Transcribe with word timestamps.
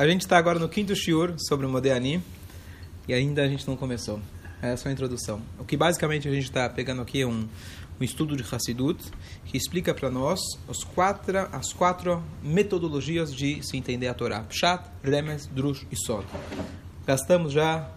A 0.00 0.08
gente 0.08 0.22
está 0.22 0.38
agora 0.38 0.58
no 0.58 0.66
quinto 0.66 0.96
shiur 0.96 1.34
sobre 1.36 1.66
o 1.66 1.68
Modeani 1.68 2.22
e 3.06 3.12
ainda 3.12 3.42
a 3.42 3.46
gente 3.46 3.68
não 3.68 3.76
começou. 3.76 4.18
É 4.62 4.74
só 4.74 4.88
a 4.88 4.92
introdução. 4.92 5.42
O 5.58 5.64
que 5.66 5.76
basicamente 5.76 6.26
a 6.26 6.32
gente 6.32 6.44
está 6.44 6.66
pegando 6.70 7.02
aqui 7.02 7.20
é 7.20 7.26
um, 7.26 7.46
um 8.00 8.02
estudo 8.02 8.34
de 8.34 8.42
Hassidut 8.42 8.98
que 9.44 9.58
explica 9.58 9.92
para 9.92 10.10
nós 10.10 10.40
os 10.66 10.84
quatro, 10.84 11.36
as 11.52 11.74
quatro 11.74 12.22
metodologias 12.42 13.30
de 13.30 13.62
se 13.62 13.76
entender 13.76 14.08
a 14.08 14.14
Torá: 14.14 14.40
Pshat, 14.44 14.82
Remes, 15.04 15.46
Drush 15.48 15.86
e 15.92 15.96
Sod. 15.96 16.24
Gastamos 17.06 17.52
já, 17.52 17.90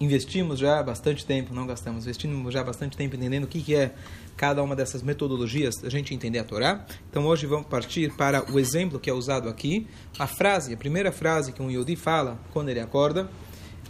investimos 0.00 0.58
já 0.58 0.82
bastante 0.82 1.24
tempo, 1.24 1.54
não 1.54 1.64
gastamos, 1.64 2.06
investimos 2.06 2.52
já 2.52 2.64
bastante 2.64 2.96
tempo 2.96 3.14
entendendo 3.14 3.44
o 3.44 3.46
que, 3.46 3.62
que 3.62 3.76
é 3.76 3.94
cada 4.36 4.62
uma 4.62 4.74
dessas 4.74 5.02
metodologias 5.02 5.76
da 5.76 5.88
gente 5.88 6.14
entender 6.14 6.38
a 6.38 6.44
Torá. 6.44 6.84
Então 7.10 7.26
hoje 7.26 7.46
vamos 7.46 7.66
partir 7.66 8.12
para 8.16 8.50
o 8.52 8.58
exemplo 8.58 8.98
que 8.98 9.08
é 9.08 9.12
usado 9.12 9.48
aqui, 9.48 9.86
a 10.18 10.26
frase, 10.26 10.74
a 10.74 10.76
primeira 10.76 11.12
frase 11.12 11.52
que 11.52 11.62
um 11.62 11.70
Yodi 11.70 11.96
fala 11.96 12.38
quando 12.52 12.68
ele 12.68 12.80
acorda, 12.80 13.28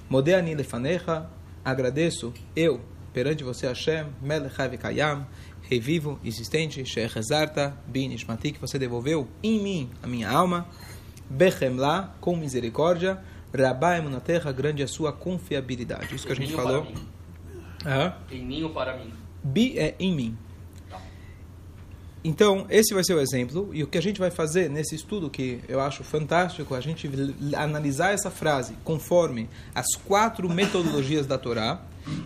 Modeani 0.09 0.55
lefanecha, 0.55 1.27
agradeço 1.65 2.33
eu 2.55 2.81
perante 3.13 3.45
você 3.45 3.67
Hashem, 3.67 4.07
Melech 4.21 4.77
Kayam, 4.77 5.27
revivo, 5.63 6.19
existente, 6.25 6.85
Shechazarta, 6.85 7.77
Bin 7.87 8.13
Ishmati, 8.13 8.53
que 8.53 8.61
você 8.61 8.79
devolveu 8.79 9.29
em 9.43 9.63
mim 9.63 9.91
a 10.03 10.07
minha 10.07 10.29
alma, 10.29 10.69
Bechemla, 11.31 12.15
com 12.21 12.37
misericórdia, 12.37 13.23
Rabá 13.57 13.97
Emunaterra, 13.97 14.51
grande 14.51 14.83
é 14.83 14.85
a 14.85 14.89
sua 14.89 15.13
confiabilidade. 15.13 16.15
Isso 16.15 16.27
que 16.27 16.33
a 16.33 16.37
gente 16.37 16.53
falou. 16.53 16.87
Em 18.31 18.45
mim 18.45 18.63
ou 18.65 18.71
para 18.71 18.97
mim? 18.97 19.13
Bi 19.45 19.79
é 19.79 19.95
em 19.99 20.15
mim. 20.15 20.39
Então, 22.25 22.65
esse 22.71 22.95
vai 22.95 23.05
ser 23.05 23.13
o 23.13 23.21
exemplo. 23.21 23.69
E 23.75 23.83
o 23.83 23.87
que 23.87 23.99
a 23.99 24.03
gente 24.03 24.19
vai 24.19 24.31
fazer 24.31 24.71
nesse 24.71 24.95
estudo, 24.95 25.29
que 25.29 25.61
eu 25.69 25.79
acho 25.79 26.03
fantástico, 26.03 26.75
a 26.75 26.81
gente 26.81 27.11
analisar 27.55 28.15
essa 28.15 28.31
frase 28.31 28.75
conforme 28.83 29.51
as 29.75 29.95
quatro 29.95 30.49
metodologias 30.49 31.27
da 31.27 31.37
Torá. 31.37 31.83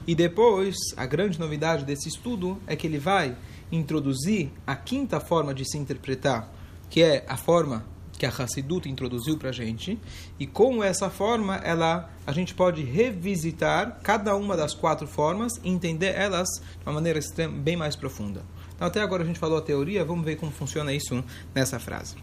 E 0.06 0.15
depois, 0.15 0.77
a 0.97 1.05
grande 1.05 1.39
novidade 1.41 1.84
desse 1.84 2.09
estudo 2.09 2.61
é 2.67 2.77
que 2.77 2.87
ele 2.87 2.98
vai 2.98 3.37
introduzir 3.73 4.50
a 4.65 4.77
quinta 4.77 5.19
forma 5.19 5.53
de 5.53 5.69
se 5.69 5.77
interpretar, 5.77 6.48
que 6.89 7.03
é 7.03 7.25
a 7.28 7.37
forma 7.37 7.84
que 8.19 8.27
a 8.27 8.31
Hassidut 8.31 8.89
introduziu 8.89 9.39
para 9.39 9.51
a 9.51 9.53
gente. 9.53 9.99
E 10.39 10.47
com 10.47 10.83
essa 10.83 11.09
forma, 11.09 11.57
ela, 11.57 12.11
a 12.27 12.33
gente 12.33 12.55
pode 12.55 12.83
revisitar 12.83 14.01
cada 14.03 14.35
uma 14.35 14.57
das 14.57 14.75
quatro 14.75 15.07
formas 15.07 15.53
e 15.63 15.71
entender 15.71 16.15
elas 16.15 16.49
de 16.61 16.85
uma 16.85 16.93
maneira 16.93 17.21
bem 17.63 17.77
mais 17.77 17.95
profunda. 17.95 18.43
Então, 18.75 18.87
até 18.87 19.01
agora 19.01 19.23
a 19.23 19.27
gente 19.27 19.39
falou 19.39 19.59
a 19.59 19.63
teoria, 19.63 20.05
vamos 20.05 20.25
ver 20.25 20.37
como 20.37 20.53
funciona 20.53 20.93
isso 20.93 21.25
nessa 21.55 21.79
frase. 21.79 22.17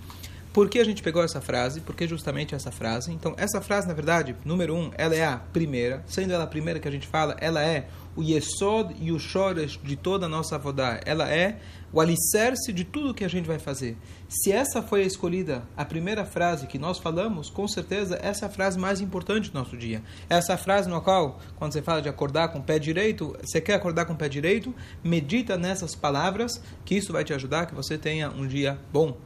Por 0.55 0.69
que 0.69 0.79
a 0.79 0.85
gente 0.85 1.03
pegou 1.03 1.21
essa 1.21 1.41
frase? 1.41 1.81
Porque 1.81 2.07
justamente 2.07 2.55
essa 2.55 2.71
frase. 2.71 3.11
Então, 3.11 3.35
essa 3.35 3.59
frase, 3.59 3.89
na 3.89 3.93
verdade, 3.93 4.37
número 4.45 4.73
um, 4.73 4.89
ela 4.97 5.13
é 5.13 5.25
a 5.25 5.35
primeira. 5.35 6.01
Sendo 6.07 6.31
ela 6.31 6.45
a 6.45 6.47
primeira 6.47 6.79
que 6.79 6.87
a 6.87 6.91
gente 6.91 7.05
fala, 7.05 7.35
ela 7.41 7.61
é 7.61 7.89
o 8.15 8.23
Yesod 8.23 8.95
e 8.97 9.11
o 9.11 9.19
Shoresh 9.19 9.77
de 9.83 9.97
toda 9.97 10.27
a 10.27 10.29
nossa 10.29 10.55
Avodá. 10.55 11.01
Ela 11.05 11.29
é 11.29 11.59
o 11.91 11.99
alicerce 11.99 12.71
de 12.71 12.85
tudo 12.85 13.13
que 13.13 13.25
a 13.25 13.27
gente 13.27 13.47
vai 13.47 13.59
fazer. 13.59 13.97
Se 14.29 14.49
essa 14.49 14.81
foi 14.81 15.03
a 15.03 15.05
escolhida, 15.05 15.61
a 15.75 15.83
primeira 15.83 16.23
frase 16.23 16.67
que 16.67 16.79
nós 16.79 16.99
falamos, 16.99 17.49
com 17.49 17.67
certeza 17.67 18.17
essa 18.23 18.45
é 18.45 18.47
a 18.47 18.49
frase 18.49 18.79
mais 18.79 19.01
importante 19.01 19.51
do 19.51 19.59
nosso 19.59 19.75
dia. 19.75 20.01
Essa 20.29 20.53
é 20.53 20.57
frase 20.57 20.89
no 20.89 21.01
qual, 21.01 21.37
quando 21.57 21.73
você 21.73 21.81
fala 21.81 22.01
de 22.01 22.07
acordar 22.07 22.47
com 22.47 22.59
o 22.59 22.63
pé 22.63 22.79
direito, 22.79 23.35
você 23.43 23.59
quer 23.59 23.73
acordar 23.73 24.05
com 24.05 24.13
o 24.13 24.17
pé 24.17 24.29
direito, 24.29 24.73
medita 25.03 25.57
nessas 25.57 25.95
palavras, 25.95 26.61
que 26.85 26.95
isso 26.95 27.11
vai 27.11 27.25
te 27.25 27.33
ajudar, 27.33 27.65
que 27.65 27.75
você 27.75 27.97
tenha 27.97 28.29
um 28.29 28.47
dia 28.47 28.79
bom. 28.93 29.17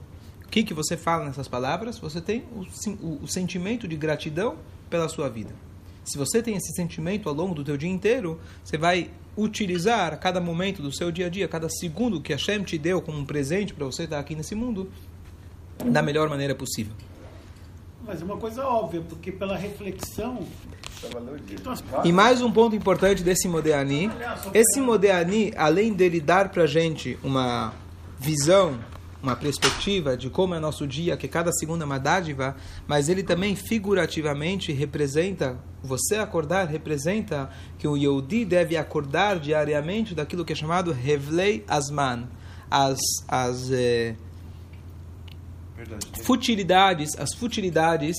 O 0.50 0.52
que, 0.52 0.64
que 0.64 0.74
você 0.74 0.98
fala 0.98 1.26
nessas 1.26 1.48
palavras? 1.48 2.00
Você 2.00 2.20
tem 2.20 2.44
o, 2.52 2.66
o, 3.06 3.20
o 3.22 3.28
sentimento 3.28 3.88
de 3.88 3.96
gratidão 3.96 4.56
pela 4.90 5.08
sua 5.08 5.30
vida. 5.30 5.54
Se 6.04 6.18
você 6.18 6.42
tem 6.42 6.56
esse 6.56 6.74
sentimento 6.74 7.30
ao 7.30 7.36
longo 7.36 7.54
do 7.54 7.64
teu 7.64 7.78
dia 7.78 7.88
inteiro, 7.88 8.40
você 8.64 8.76
vai 8.76 9.12
utilizar 9.38 10.12
a 10.12 10.18
cada 10.18 10.42
momento 10.42 10.82
do 10.82 10.92
seu 10.92 11.12
dia 11.12 11.28
a 11.28 11.30
dia, 11.30 11.48
cada 11.48 11.70
segundo 11.70 12.20
que 12.20 12.34
Hashem 12.34 12.64
te 12.64 12.80
deu 12.80 13.00
como 13.00 13.20
um 13.20 13.26
presente 13.26 13.76
para 13.76 13.86
você 13.86 14.06
estar 14.06 14.18
aqui 14.18 14.34
nesse 14.34 14.56
mundo, 14.56 14.90
da 15.86 16.02
melhor 16.02 16.28
maneira 16.28 16.56
possível. 16.56 16.94
Mas 18.04 18.20
é 18.20 18.26
uma 18.26 18.38
coisa 18.38 18.66
óbvia, 18.66 19.04
porque 19.08 19.32
pela 19.32 19.56
reflexão. 19.56 20.48
E 22.04 22.12
mais 22.12 22.42
um 22.42 22.52
ponto 22.52 22.76
importante 22.76 23.22
desse 23.22 23.48
Modeani: 23.48 24.10
esse 24.52 24.82
Modeani, 24.82 25.54
além 25.56 25.94
dele 25.94 26.20
dar 26.20 26.50
para 26.50 26.64
a 26.64 26.68
gente 26.68 27.20
uma 27.24 27.72
visão 28.20 28.80
uma 29.22 29.36
perspectiva 29.36 30.16
de 30.16 30.30
como 30.30 30.56
é 30.56 30.60
nosso 30.60 30.88
dia, 30.88 31.18
que 31.18 31.28
cada 31.28 31.52
segundo 31.52 31.82
é 31.82 31.86
uma 31.86 32.00
dádiva, 32.00 32.56
mas 32.88 33.10
ele 33.10 33.22
também 33.22 33.56
figurativamente 33.56 34.72
representa, 34.72 35.58
você 35.84 36.16
acordar 36.16 36.68
representa 36.68 37.50
que 37.78 37.88
o 37.88 37.98
Yehudi 37.98 38.46
deve 38.46 38.78
acordar 38.78 39.40
diariamente 39.40 40.16
daquilo 40.16 40.46
que 40.46 40.54
é 40.54 40.56
chamado 40.56 40.92
Revlei 40.92 41.66
Asman, 41.68 42.30
as, 42.72 43.00
as 43.28 43.72
eh, 43.72 44.16
futilidades, 46.24 47.18
as 47.18 47.34
futilidades 47.36 48.16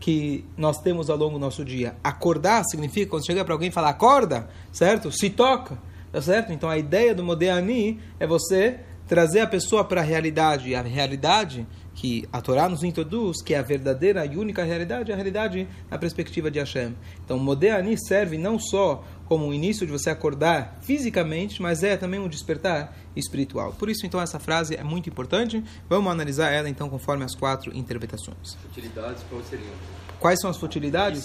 que 0.00 0.44
nós 0.56 0.80
temos 0.80 1.10
ao 1.10 1.16
longo 1.16 1.34
do 1.34 1.38
nosso 1.38 1.64
dia. 1.64 1.94
Acordar 2.02 2.64
significa 2.64 3.10
quando 3.10 3.26
chega 3.26 3.44
para 3.44 3.54
alguém 3.54 3.68
e 3.68 3.72
fala 3.72 3.90
acorda, 3.90 4.48
certo? 4.72 5.12
Se 5.12 5.28
toca, 5.28 5.78
tá 6.10 6.22
certo? 6.22 6.52
Então 6.52 6.68
a 6.70 6.78
ideia 6.78 7.14
do 7.14 7.22
Modeani 7.22 8.00
é 8.18 8.26
você 8.26 8.80
trazer 9.10 9.40
a 9.40 9.46
pessoa 9.48 9.82
para 9.82 10.00
a 10.00 10.04
realidade. 10.04 10.68
E 10.68 10.74
a 10.76 10.82
realidade 10.82 11.66
que 11.94 12.28
a 12.32 12.40
Torá 12.40 12.68
nos 12.68 12.84
introduz, 12.84 13.42
que 13.42 13.52
é 13.52 13.58
a 13.58 13.62
verdadeira 13.62 14.24
e 14.24 14.36
única 14.36 14.62
realidade, 14.62 15.10
é 15.10 15.14
a 15.14 15.16
realidade 15.16 15.66
na 15.90 15.98
perspectiva 15.98 16.48
de 16.48 16.60
Hashem. 16.60 16.94
Então, 17.24 17.36
Modeani 17.36 17.98
serve 17.98 18.38
não 18.38 18.56
só 18.56 19.04
como 19.26 19.48
o 19.48 19.52
início 19.52 19.84
de 19.84 19.90
você 19.90 20.10
acordar 20.10 20.78
fisicamente, 20.82 21.60
mas 21.60 21.82
é 21.82 21.96
também 21.96 22.20
um 22.20 22.28
despertar 22.28 22.96
espiritual. 23.16 23.72
Por 23.72 23.90
isso, 23.90 24.06
então, 24.06 24.20
essa 24.20 24.38
frase 24.38 24.76
é 24.76 24.84
muito 24.84 25.10
importante. 25.10 25.60
Vamos 25.88 26.12
analisar 26.12 26.50
ela, 26.52 26.68
então, 26.68 26.88
conforme 26.88 27.24
as 27.24 27.34
quatro 27.34 27.76
interpretações. 27.76 28.56
Utilidades 28.70 29.24
quais 29.28 29.44
seriam? 29.48 29.74
Quais 30.20 30.38
são 30.38 30.50
as 30.50 30.58
futilidades? 30.58 31.24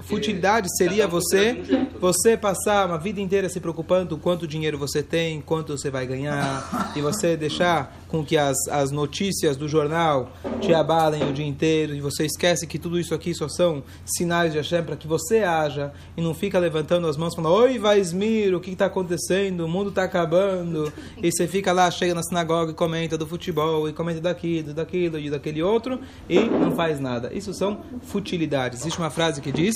Futilidade 0.00 0.66
seria 0.76 1.06
você 1.06 1.62
você 2.00 2.36
passar 2.36 2.86
uma 2.86 2.98
vida 2.98 3.20
inteira 3.20 3.48
se 3.48 3.60
preocupando 3.60 4.16
quanto 4.16 4.46
dinheiro 4.46 4.78
você 4.78 5.02
tem, 5.02 5.40
quanto 5.40 5.76
você 5.76 5.90
vai 5.90 6.06
ganhar, 6.06 6.92
e 6.96 7.00
você 7.02 7.36
deixar 7.36 7.94
com 8.12 8.22
que 8.22 8.36
as, 8.36 8.68
as 8.68 8.90
notícias 8.90 9.56
do 9.56 9.66
jornal 9.66 10.30
te 10.60 10.74
abalem 10.74 11.28
o 11.30 11.32
dia 11.32 11.46
inteiro, 11.46 11.94
e 11.94 12.00
você 12.02 12.26
esquece 12.26 12.66
que 12.66 12.78
tudo 12.78 13.00
isso 13.00 13.14
aqui 13.14 13.34
só 13.34 13.48
são 13.48 13.82
sinais 14.04 14.52
de 14.52 14.58
Hashem 14.58 14.84
para 14.84 14.96
que 14.96 15.08
você 15.08 15.42
haja, 15.42 15.94
e 16.14 16.20
não 16.20 16.34
fica 16.34 16.58
levantando 16.58 17.08
as 17.08 17.16
mãos 17.16 17.34
falando, 17.34 17.54
oi 17.54 17.78
Vaismir, 17.78 18.54
o 18.54 18.60
que 18.60 18.70
está 18.70 18.84
acontecendo? 18.84 19.64
O 19.64 19.68
mundo 19.68 19.88
está 19.88 20.04
acabando. 20.04 20.92
E 21.22 21.32
você 21.32 21.48
fica 21.48 21.72
lá, 21.72 21.90
chega 21.90 22.14
na 22.14 22.22
sinagoga 22.22 22.72
e 22.72 22.74
comenta 22.74 23.16
do 23.16 23.26
futebol, 23.26 23.88
e 23.88 23.94
comenta 23.94 24.20
daquilo, 24.20 24.74
daquilo 24.74 25.18
e 25.18 25.30
daquele 25.30 25.62
outro, 25.62 25.98
e 26.28 26.38
não 26.38 26.72
faz 26.72 27.00
nada. 27.00 27.32
Isso 27.32 27.54
são 27.54 27.80
futilidades. 28.02 28.80
Existe 28.80 28.98
uma 28.98 29.10
frase 29.10 29.40
que 29.40 29.50
diz: 29.50 29.74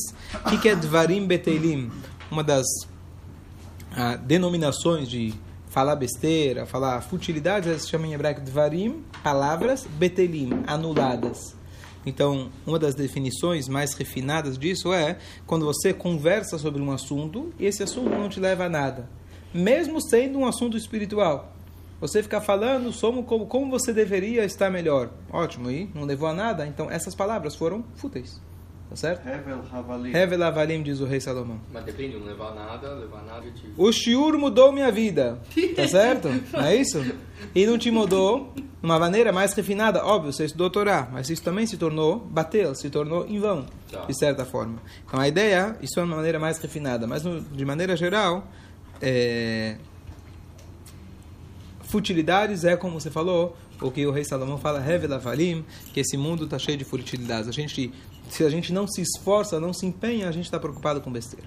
que 0.61 0.69
é 0.69 0.77
Dvarim 0.77 1.27
Betelim? 1.27 1.91
Uma 2.31 2.45
das 2.45 2.67
ah, 3.97 4.17
denominações 4.17 5.09
de 5.09 5.33
falar 5.77 5.95
besteira, 5.95 6.65
falar 6.65 7.03
futilidades, 7.03 7.83
se 7.83 7.91
chama 7.91 8.07
em 8.07 8.15
hebraico 8.15 8.41
Dvarim, 8.41 9.05
palavras, 9.23 9.87
Betelim, 9.99 10.63
anuladas. 10.67 11.55
Então, 12.07 12.51
uma 12.67 12.79
das 12.79 12.95
definições 12.95 13.69
mais 13.69 13.93
refinadas 13.93 14.57
disso 14.57 14.91
é 14.95 15.19
quando 15.47 15.67
você 15.67 15.93
conversa 15.93 16.57
sobre 16.57 16.81
um 16.81 16.91
assunto 16.91 17.53
e 17.59 17.67
esse 17.67 17.83
assunto 17.83 18.09
não 18.09 18.27
te 18.27 18.41
leva 18.41 18.65
a 18.65 18.69
nada, 18.71 19.07
mesmo 19.53 20.01
sendo 20.01 20.39
um 20.39 20.47
assunto 20.47 20.79
espiritual. 20.79 21.53
Você 22.01 22.23
ficar 22.23 22.41
falando 22.41 22.91
sobre 22.91 23.23
como, 23.25 23.45
como 23.45 23.71
você 23.71 23.93
deveria 23.93 24.47
estar 24.47 24.71
melhor. 24.71 25.11
Ótimo, 25.31 25.71
e 25.71 25.91
não 25.95 26.05
levou 26.05 26.27
a 26.27 26.33
nada. 26.33 26.67
Então 26.67 26.91
essas 26.91 27.15
palavras 27.15 27.55
foram 27.55 27.85
fúteis. 27.97 28.41
Tá 28.89 28.95
certo? 28.95 29.27
Hevel 29.29 29.61
Havalim. 29.73 30.15
Hevel 30.17 30.43
Havalim, 30.45 30.83
diz 30.83 31.01
o 31.01 31.05
rei 31.07 31.21
Salomão. 31.21 31.61
Mas 31.73 31.85
depende, 31.85 32.17
não 32.17 32.25
levar 32.27 32.55
nada, 32.55 32.95
levar 32.95 33.23
nada 33.25 33.45
tive. 33.51 33.73
O 33.77 33.91
shiur 33.91 34.39
mudou 34.39 34.71
minha 34.73 34.93
vida. 34.93 35.41
Tá 35.75 35.87
certo? 35.89 36.29
Não 36.53 36.61
é 36.65 36.77
isso? 36.77 37.05
E 37.55 37.67
não 37.67 37.77
te 37.77 37.91
mudou 37.91 38.53
de 38.55 38.65
uma 38.83 38.99
maneira 38.99 39.33
mais 39.33 39.53
refinada. 39.55 40.05
Óbvio, 40.05 40.33
você 40.33 40.45
estudou 40.45 40.71
Torá, 40.71 41.09
mas 41.13 41.29
isso 41.29 41.43
também 41.43 41.67
se 41.67 41.77
tornou 41.77 42.21
bater, 42.21 42.75
se 42.77 42.89
tornou 42.89 43.27
em 43.27 43.41
vão, 43.41 43.67
Tá. 43.91 44.05
de 44.05 44.17
certa 44.17 44.45
forma. 44.45 44.79
Então 45.05 45.19
a 45.19 45.27
ideia, 45.27 45.77
isso 45.83 45.99
é 45.99 46.05
uma 46.05 46.15
maneira 46.17 46.39
mais 46.39 46.59
refinada. 46.59 47.07
Mas 47.09 47.25
no- 47.25 47.41
de 47.41 47.65
maneira 47.65 47.97
geral, 47.97 48.47
é, 49.03 49.77
futilidades 51.83 52.65
é 52.65 52.77
como 52.77 53.01
você 53.01 53.11
falou, 53.11 53.57
o 53.81 53.91
que 53.91 54.07
o 54.07 54.11
rei 54.11 54.25
Salomão 54.25 54.59
fala, 54.59 54.79
Revela 54.81 55.19
Valim, 55.19 55.65
que 55.93 56.01
esse 56.01 56.17
mundo 56.17 56.45
está 56.45 56.59
cheio 56.59 56.79
de 56.79 56.85
futilidades. 56.85 57.49
A 57.49 57.53
gente, 57.53 57.93
se 58.31 58.45
a 58.45 58.51
gente 58.51 58.73
não 58.73 58.87
se 58.87 59.01
esforça, 59.01 59.61
não 59.61 59.73
se 59.73 59.87
empenha, 59.87 60.29
a 60.29 60.33
gente 60.33 60.45
está 60.45 60.59
preocupado 60.59 61.01
com 61.01 61.11
besteira. 61.11 61.47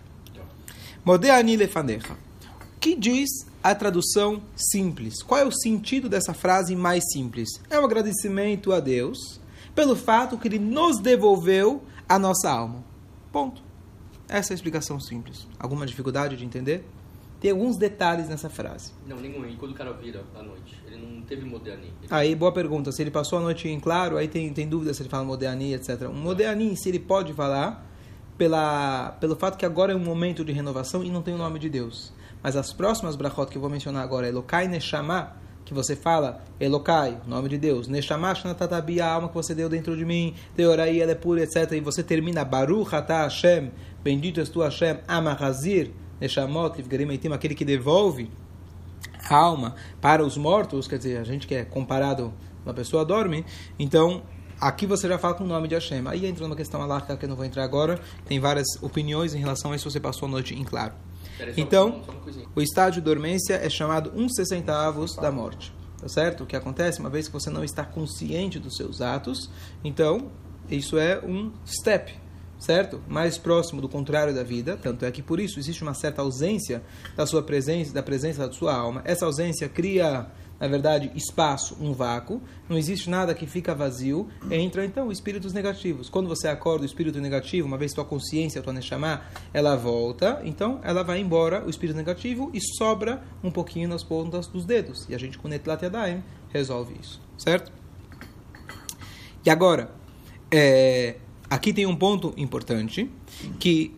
Modeani 1.04 1.56
lefanecha. 1.56 2.14
O 2.14 2.80
que 2.80 2.96
diz 2.96 3.30
a 3.64 3.74
tradução 3.76 4.42
simples? 4.56 5.22
Qual 5.22 5.40
é 5.40 5.46
o 5.46 5.52
sentido 5.52 6.08
dessa 6.08 6.34
frase 6.34 6.76
mais 6.76 7.04
simples? 7.12 7.50
É 7.70 7.80
um 7.80 7.86
agradecimento 7.86 8.72
a 8.72 8.80
Deus 8.80 9.40
pelo 9.76 9.96
fato 9.96 10.38
que 10.38 10.48
ele 10.48 10.60
nos 10.60 11.00
devolveu 11.00 11.84
a 12.08 12.18
nossa 12.20 12.50
alma. 12.50 12.84
Ponto. 13.32 13.62
Essa 14.28 14.52
é 14.52 14.54
a 14.54 14.56
explicação 14.56 15.00
simples. 15.00 15.48
Alguma 15.60 15.86
dificuldade 15.86 16.38
de 16.38 16.46
entender? 16.46 16.86
Tem 17.40 17.52
alguns 17.52 17.78
detalhes 17.78 18.28
nessa 18.28 18.50
frase. 18.50 18.92
Não, 19.08 19.18
nenhum. 19.18 19.46
E 19.46 19.56
quando 19.56 19.72
o 19.72 19.76
cara 19.76 19.94
vira 19.94 20.24
à 20.38 20.44
noite? 20.44 20.76
Ele 20.86 20.98
não 20.98 21.22
teve 21.22 21.46
moderni. 21.46 21.94
Ele... 22.02 22.08
Aí, 22.10 22.36
boa 22.36 22.52
pergunta. 22.52 22.92
Se 22.92 23.02
ele 23.02 23.12
passou 23.12 23.40
a 23.40 23.42
noite 23.42 23.68
em 23.70 23.80
claro, 23.80 24.18
aí 24.18 24.28
tem, 24.28 24.52
tem 24.52 24.68
dúvida 24.68 24.94
se 24.94 25.02
ele 25.02 25.10
fala 25.10 25.24
moderni, 25.24 25.74
etc. 25.74 26.10
Um 26.10 26.14
moderni, 26.14 26.76
se 26.76 26.90
ele 26.90 27.00
pode 27.00 27.32
falar, 27.34 27.88
pela, 28.38 29.12
pelo 29.22 29.36
fato 29.36 29.58
que 29.58 29.66
agora 29.66 29.94
é 29.94 29.96
um 29.96 30.04
momento 30.04 30.44
de 30.44 30.52
renovação 30.52 31.04
e 31.04 31.10
não 31.10 31.22
tem 31.22 31.34
o 31.34 31.38
nome 31.38 31.60
de 31.60 31.70
Deus. 31.70 32.12
Mas 32.44 32.56
as 32.56 32.74
próximas 32.74 33.16
brachot 33.16 33.50
que 33.50 33.58
eu 33.58 33.62
vou 33.62 33.70
mencionar 33.70 34.04
agora, 34.04 34.28
Elokai 34.28 34.68
Neshama, 34.68 35.36
que 35.64 35.74
você 35.74 35.96
fala, 35.96 36.42
Elokai, 36.60 37.20
nome 37.28 37.48
de 37.48 37.58
Deus, 37.58 37.88
Neshama 37.88 38.34
Shnatatabi, 38.34 39.00
a 39.00 39.14
alma 39.14 39.30
que 39.30 39.36
você 39.36 39.54
deu 39.54 39.70
dentro 39.70 39.96
de 39.96 40.04
mim, 40.04 40.34
Teorai, 40.56 41.00
ela 41.00 41.12
é 41.12 41.16
pura, 41.16 41.44
etc. 41.44 41.72
E 41.74 41.80
você 41.80 42.02
termina, 42.02 42.44
Baruch 42.44 42.96
Ata 42.96 43.24
Hashem, 43.24 43.72
bendito 44.04 44.40
és 44.40 44.50
tu 44.50 44.62
Hashem, 44.62 45.00
Amahazir, 45.08 45.92
Neshamot, 46.20 46.84
aquele 47.34 47.56
que 47.56 47.66
devolve 47.66 48.30
a 49.30 49.36
alma 49.36 49.76
para 50.02 50.24
os 50.24 50.38
mortos, 50.38 50.88
quer 50.88 50.98
dizer, 50.98 51.18
a 51.18 51.24
gente 51.24 51.48
que 51.48 51.56
é 51.56 51.64
comparado, 51.64 52.34
uma 52.66 52.74
pessoa 52.74 53.06
dorme, 53.06 53.46
então 53.78 54.24
aqui 54.60 54.86
você 54.86 55.08
já 55.08 55.18
fala 55.18 55.34
com 55.34 55.44
o 55.44 55.48
nome 55.48 55.68
de 55.68 55.76
Hashem. 55.76 56.04
Aí 56.08 56.26
entra 56.26 56.44
numa 56.44 56.56
questão 56.56 56.82
alárquica 56.82 57.16
que 57.16 57.26
eu 57.26 57.30
não 57.30 57.36
vou 57.36 57.46
entrar 57.46 57.64
agora, 57.64 58.00
tem 58.26 58.40
várias 58.40 58.68
opiniões 58.82 59.34
em 59.34 59.40
relação 59.40 59.72
a 59.72 59.76
isso, 59.76 59.90
você 59.90 60.00
passou 60.00 60.28
a 60.28 60.32
noite 60.32 60.54
em 60.54 60.64
claro. 60.64 60.94
Então, 61.56 62.02
o 62.54 62.62
estágio 62.62 63.02
de 63.02 63.06
dormência 63.06 63.54
é 63.54 63.70
chamado 63.70 64.12
um 64.14 64.28
sessentavos 64.28 65.16
da 65.16 65.32
morte. 65.32 65.74
Tá 66.02 66.08
certo? 66.08 66.44
O 66.44 66.46
que 66.46 66.56
acontece 66.56 67.00
uma 67.00 67.10
vez 67.10 67.28
que 67.28 67.34
você 67.34 67.50
não 67.50 67.64
está 67.64 67.84
consciente 67.84 68.58
dos 68.58 68.78
seus 68.78 69.02
atos, 69.02 69.50
então 69.84 70.32
isso 70.70 70.98
é 70.98 71.20
um 71.20 71.52
step, 71.66 72.14
certo? 72.60 73.02
Mais 73.08 73.38
próximo 73.38 73.82
do 73.82 73.90
contrário 73.90 74.36
da 74.36 74.44
vida, 74.44 74.78
tanto 74.78 75.06
é 75.06 75.12
que 75.12 75.22
por 75.22 75.40
isso 75.40 75.60
existe 75.60 75.82
uma 75.82 75.94
certa 75.94 76.22
ausência 76.22 76.84
da 77.16 77.26
sua 77.26 77.42
presença, 77.42 77.94
da 77.94 78.04
presença 78.04 78.46
da 78.46 78.54
sua 78.54 78.76
alma. 78.76 79.02
Essa 79.06 79.26
ausência 79.26 79.68
cria 79.70 80.30
na 80.60 80.68
verdade, 80.68 81.10
espaço, 81.16 81.78
um 81.80 81.94
vácuo, 81.94 82.42
não 82.68 82.78
existe 82.78 83.10
nada 83.10 83.34
que 83.34 83.48
fica 83.48 83.74
vazio, 83.74 84.28
entra 84.52 84.84
então 84.84 85.10
espíritos 85.10 85.54
negativos. 85.54 86.10
Quando 86.10 86.28
você 86.28 86.50
acorda 86.50 86.84
o 86.84 86.86
espírito 86.86 87.22
negativo, 87.22 87.66
uma 87.66 87.78
vez 87.78 87.94
tua 87.94 88.04
consciência, 88.04 88.62
tua 88.62 88.74
neshama, 88.74 89.22
ela 89.54 89.76
volta, 89.78 90.42
então 90.44 90.82
ela 90.84 91.02
vai 91.02 91.20
embora, 91.22 91.66
o 91.66 91.70
espírito 91.70 91.96
negativo, 91.96 92.52
e 92.54 92.60
sobra 92.60 93.24
um 93.42 93.50
pouquinho 93.50 93.88
nas 93.88 94.04
pontas 94.04 94.48
dos 94.48 94.66
dedos. 94.66 95.08
E 95.08 95.16
a 95.16 95.18
gente 95.18 95.38
com 95.38 95.48
Netlat 95.48 95.82
Yadayim 95.82 96.22
resolve 96.50 96.94
isso, 97.02 97.22
certo? 97.38 97.72
E 99.46 99.50
agora, 99.50 99.92
é, 100.52 101.16
aqui 101.50 101.74
tem 101.74 101.86
um 101.86 101.96
ponto 101.96 102.34
importante, 102.38 103.10
que 103.60 103.96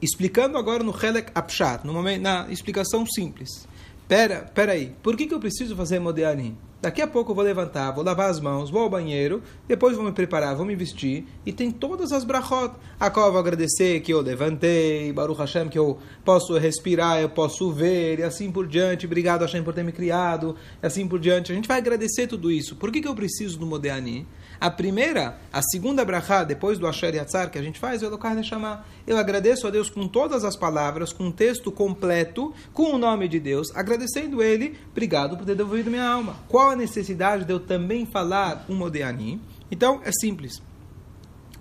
explicando 0.00 0.56
agora 0.56 0.82
no 0.82 0.94
Helek 0.94 1.30
Apshat, 1.34 1.86
no 1.86 1.92
momento, 1.92 2.22
na 2.22 2.46
explicação 2.50 3.04
simples, 3.06 3.68
Pera, 4.10 4.50
pera 4.52 4.72
aí, 4.72 4.92
por 5.04 5.16
que, 5.16 5.24
que 5.24 5.32
eu 5.32 5.38
preciso 5.38 5.76
fazer 5.76 6.00
Modeani? 6.00 6.58
Daqui 6.82 7.00
a 7.00 7.06
pouco 7.06 7.30
eu 7.30 7.34
vou 7.36 7.44
levantar, 7.44 7.92
vou 7.92 8.02
lavar 8.02 8.28
as 8.28 8.40
mãos, 8.40 8.68
vou 8.68 8.82
ao 8.82 8.90
banheiro, 8.90 9.40
depois 9.68 9.94
vou 9.94 10.04
me 10.04 10.10
preparar, 10.10 10.56
vou 10.56 10.66
me 10.66 10.74
vestir, 10.74 11.28
e 11.46 11.52
tem 11.52 11.70
todas 11.70 12.10
as 12.10 12.24
brachot, 12.24 12.74
a 12.98 13.08
qual 13.08 13.26
eu 13.26 13.32
vou 13.32 13.40
agradecer 13.40 14.00
que 14.00 14.12
eu 14.12 14.20
levantei, 14.20 15.12
Baruch 15.12 15.38
Hashem, 15.38 15.68
que 15.68 15.78
eu 15.78 15.96
posso 16.24 16.58
respirar, 16.58 17.20
eu 17.20 17.28
posso 17.28 17.70
ver, 17.70 18.18
e 18.18 18.24
assim 18.24 18.50
por 18.50 18.66
diante, 18.66 19.06
obrigado 19.06 19.42
Hashem 19.42 19.62
por 19.62 19.74
ter 19.74 19.84
me 19.84 19.92
criado, 19.92 20.56
e 20.82 20.86
assim 20.86 21.06
por 21.06 21.20
diante. 21.20 21.52
A 21.52 21.54
gente 21.54 21.68
vai 21.68 21.78
agradecer 21.78 22.26
tudo 22.26 22.50
isso. 22.50 22.74
Por 22.74 22.90
que, 22.90 23.00
que 23.00 23.06
eu 23.06 23.14
preciso 23.14 23.60
do 23.60 23.64
Modeani? 23.64 24.26
A 24.60 24.70
primeira, 24.70 25.38
a 25.50 25.62
segunda 25.62 26.04
brachá, 26.04 26.44
depois 26.44 26.78
do 26.78 26.86
Asher 26.86 27.14
Yatzar 27.14 27.50
que 27.50 27.58
a 27.58 27.62
gente 27.62 27.78
faz, 27.78 28.02
o 28.02 28.04
Elocar 28.04 28.34
Neshama. 28.34 28.84
Eu 29.06 29.16
agradeço 29.16 29.66
a 29.66 29.70
Deus 29.70 29.88
com 29.88 30.06
todas 30.06 30.44
as 30.44 30.54
palavras, 30.54 31.14
com 31.14 31.28
um 31.28 31.32
texto 31.32 31.72
completo, 31.72 32.52
com 32.74 32.92
o 32.92 32.98
nome 32.98 33.26
de 33.26 33.40
Deus, 33.40 33.74
agradecendo 33.74 34.42
Ele, 34.42 34.78
obrigado 34.90 35.34
por 35.38 35.46
ter 35.46 35.54
devolvido 35.54 35.90
minha 35.90 36.06
alma. 36.06 36.36
Qual 36.46 36.68
a 36.68 36.76
necessidade 36.76 37.46
de 37.46 37.52
eu 37.54 37.58
também 37.58 38.04
falar 38.04 38.66
um 38.68 38.74
Modeani? 38.76 39.40
Então, 39.70 40.02
é 40.04 40.12
simples. 40.12 40.60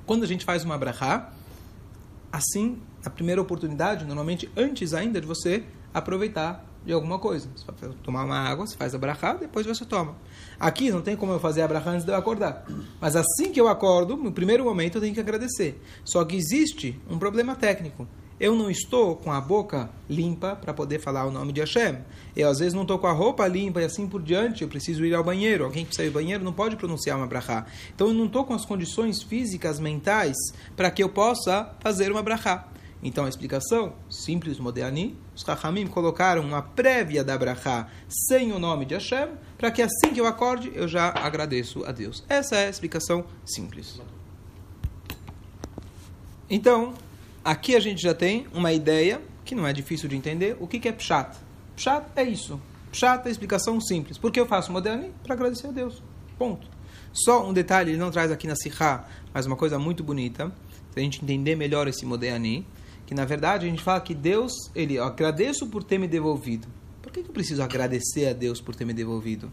Quando 0.06 0.24
a 0.24 0.28
gente 0.28 0.44
faz 0.44 0.66
uma 0.66 0.78
brachá, 0.78 1.32
assim, 2.30 2.82
na 3.02 3.10
primeira 3.10 3.42
oportunidade, 3.42 4.04
normalmente 4.04 4.52
antes 4.58 4.94
ainda 4.94 5.22
de 5.22 5.28
você 5.28 5.64
aproveitar 5.94 6.69
de 6.86 6.94
alguma 6.94 7.20
coisa. 7.20 7.50
Você 7.56 7.66
vai 7.66 7.96
tomar 8.04 8.24
uma 8.24 8.40
água, 8.40 8.66
você 8.66 8.76
faz 8.76 8.96
a 8.96 8.98
brachá, 8.98 9.34
depois 9.34 9.66
você 9.66 9.86
toma. 9.86 10.16
Aqui 10.60 10.92
não 10.92 11.02
tem 11.02 11.16
como 11.16 11.32
eu 11.32 11.40
fazer 11.40 11.62
a 11.62 11.68
brachá 11.68 11.92
antes 11.92 12.06
de 12.06 12.12
eu 12.12 12.16
acordar. 12.16 12.66
Mas 13.00 13.16
assim 13.16 13.52
que 13.52 13.60
eu 13.60 13.68
acordo, 13.68 14.18
no 14.18 14.32
primeiro 14.32 14.64
momento 14.64 14.96
eu 14.96 15.02
tenho 15.02 15.14
que 15.14 15.20
agradecer. 15.20 15.82
Só 16.04 16.24
que 16.26 16.36
existe 16.36 17.00
um 17.10 17.18
problema 17.18 17.56
técnico. 17.56 18.08
Eu 18.40 18.56
não 18.56 18.72
estou 18.72 19.18
com 19.18 19.34
a 19.34 19.42
boca 19.42 19.90
limpa 20.10 20.56
para 20.56 20.74
poder 20.74 21.00
falar 21.00 21.26
o 21.26 21.32
nome 21.32 21.52
de 21.52 21.60
Hashem. 21.60 21.98
Eu 22.34 22.50
às 22.50 22.60
vezes 22.60 22.74
não 22.74 22.84
estou 22.84 22.98
com 22.98 23.06
a 23.06 23.12
roupa 23.12 23.46
limpa 23.46 23.82
e 23.82 23.84
assim 23.84 24.08
por 24.08 24.22
diante. 24.22 24.62
Eu 24.62 24.70
preciso 24.70 25.04
ir 25.04 25.14
ao 25.14 25.22
banheiro. 25.22 25.66
Alguém 25.66 25.86
que 25.86 25.94
saiu 25.94 26.10
do 26.10 26.14
banheiro 26.14 26.42
não 26.42 26.54
pode 26.54 26.78
pronunciar 26.78 27.18
uma 27.18 27.28
brachá. 27.28 27.66
Então 27.94 28.08
eu 28.08 28.14
não 28.14 28.28
estou 28.28 28.46
com 28.46 28.54
as 28.54 28.66
condições 28.66 29.22
físicas, 29.22 29.78
mentais, 29.78 30.38
para 30.74 30.90
que 30.90 31.04
eu 31.04 31.10
possa 31.10 31.70
fazer 31.82 32.14
uma 32.14 32.24
brachá. 32.24 32.66
Então 33.02 33.26
a 33.26 33.30
explicação, 33.30 33.94
simples, 34.10 34.60
moderni, 34.60 35.18
os 35.34 35.44
Rahamim 35.44 35.88
colocaram 35.88 36.42
uma 36.42 36.62
prévia 36.62 37.24
da 37.24 37.38
Brachá 37.38 37.88
sem 38.08 38.52
o 38.52 38.60
nome 38.60 38.86
de 38.86 38.94
Hashem, 38.94 39.30
para 39.58 39.72
que 39.72 39.82
assim 39.82 40.14
que 40.14 40.20
eu 40.20 40.26
acorde, 40.26 40.72
eu 40.76 40.88
já 40.88 41.10
agradeço 41.10 41.86
a 41.86 41.92
Deus. 41.92 42.24
Essa 42.28 42.58
é 42.58 42.68
a 42.68 42.70
explicação 42.70 43.24
simples. 43.46 44.02
Então, 46.50 46.94
aqui 47.44 47.76
a 47.76 47.80
gente 47.80 48.02
já 48.02 48.14
tem 48.14 48.48
uma 48.54 48.74
ideia, 48.74 49.22
que 49.46 49.56
não 49.56 49.66
é 49.66 49.72
difícil 49.72 50.10
de 50.10 50.16
entender, 50.16 50.58
o 50.60 50.68
que 50.68 50.88
é 50.88 50.92
Pshat. 50.92 51.38
Pshat 51.76 52.06
é 52.16 52.24
isso. 52.24 52.60
Pshat 52.92 53.26
é 53.28 53.32
explicação 53.32 53.80
simples. 53.80 54.18
Por 54.18 54.32
que 54.32 54.40
eu 54.40 54.46
faço 54.46 54.72
moderni? 54.72 55.14
Para 55.24 55.36
agradecer 55.36 55.68
a 55.68 55.72
Deus. 55.72 56.04
Ponto. 56.38 56.68
Só 57.14 57.48
um 57.48 57.54
detalhe, 57.54 57.92
ele 57.92 57.98
não 57.98 58.12
traz 58.12 58.32
aqui 58.32 58.48
na 58.48 58.56
Sihá, 58.56 59.08
mas 59.34 59.46
uma 59.46 59.56
coisa 59.56 59.80
muito 59.80 60.04
bonita, 60.04 60.52
para 60.92 61.00
a 61.00 61.04
gente 61.04 61.24
entender 61.24 61.56
melhor 61.56 61.88
esse 61.88 62.06
moderni 62.06 62.66
que 63.10 63.16
na 63.16 63.26
verdade 63.26 63.66
a 63.66 63.70
gente 63.72 63.82
fala 63.82 64.00
que 64.00 64.14
Deus, 64.14 64.54
ele, 64.76 64.94
eu 64.94 65.04
agradeço 65.04 65.66
por 65.66 65.84
ter 65.84 65.98
me 65.98 66.08
devolvido. 66.08 66.68
Por 67.02 67.12
que, 67.12 67.24
que 67.24 67.30
eu 67.30 67.34
preciso 67.34 67.64
agradecer 67.64 68.28
a 68.28 68.34
Deus 68.34 68.62
por 68.62 68.76
ter 68.76 68.86
me 68.86 68.94
devolvido? 68.94 69.52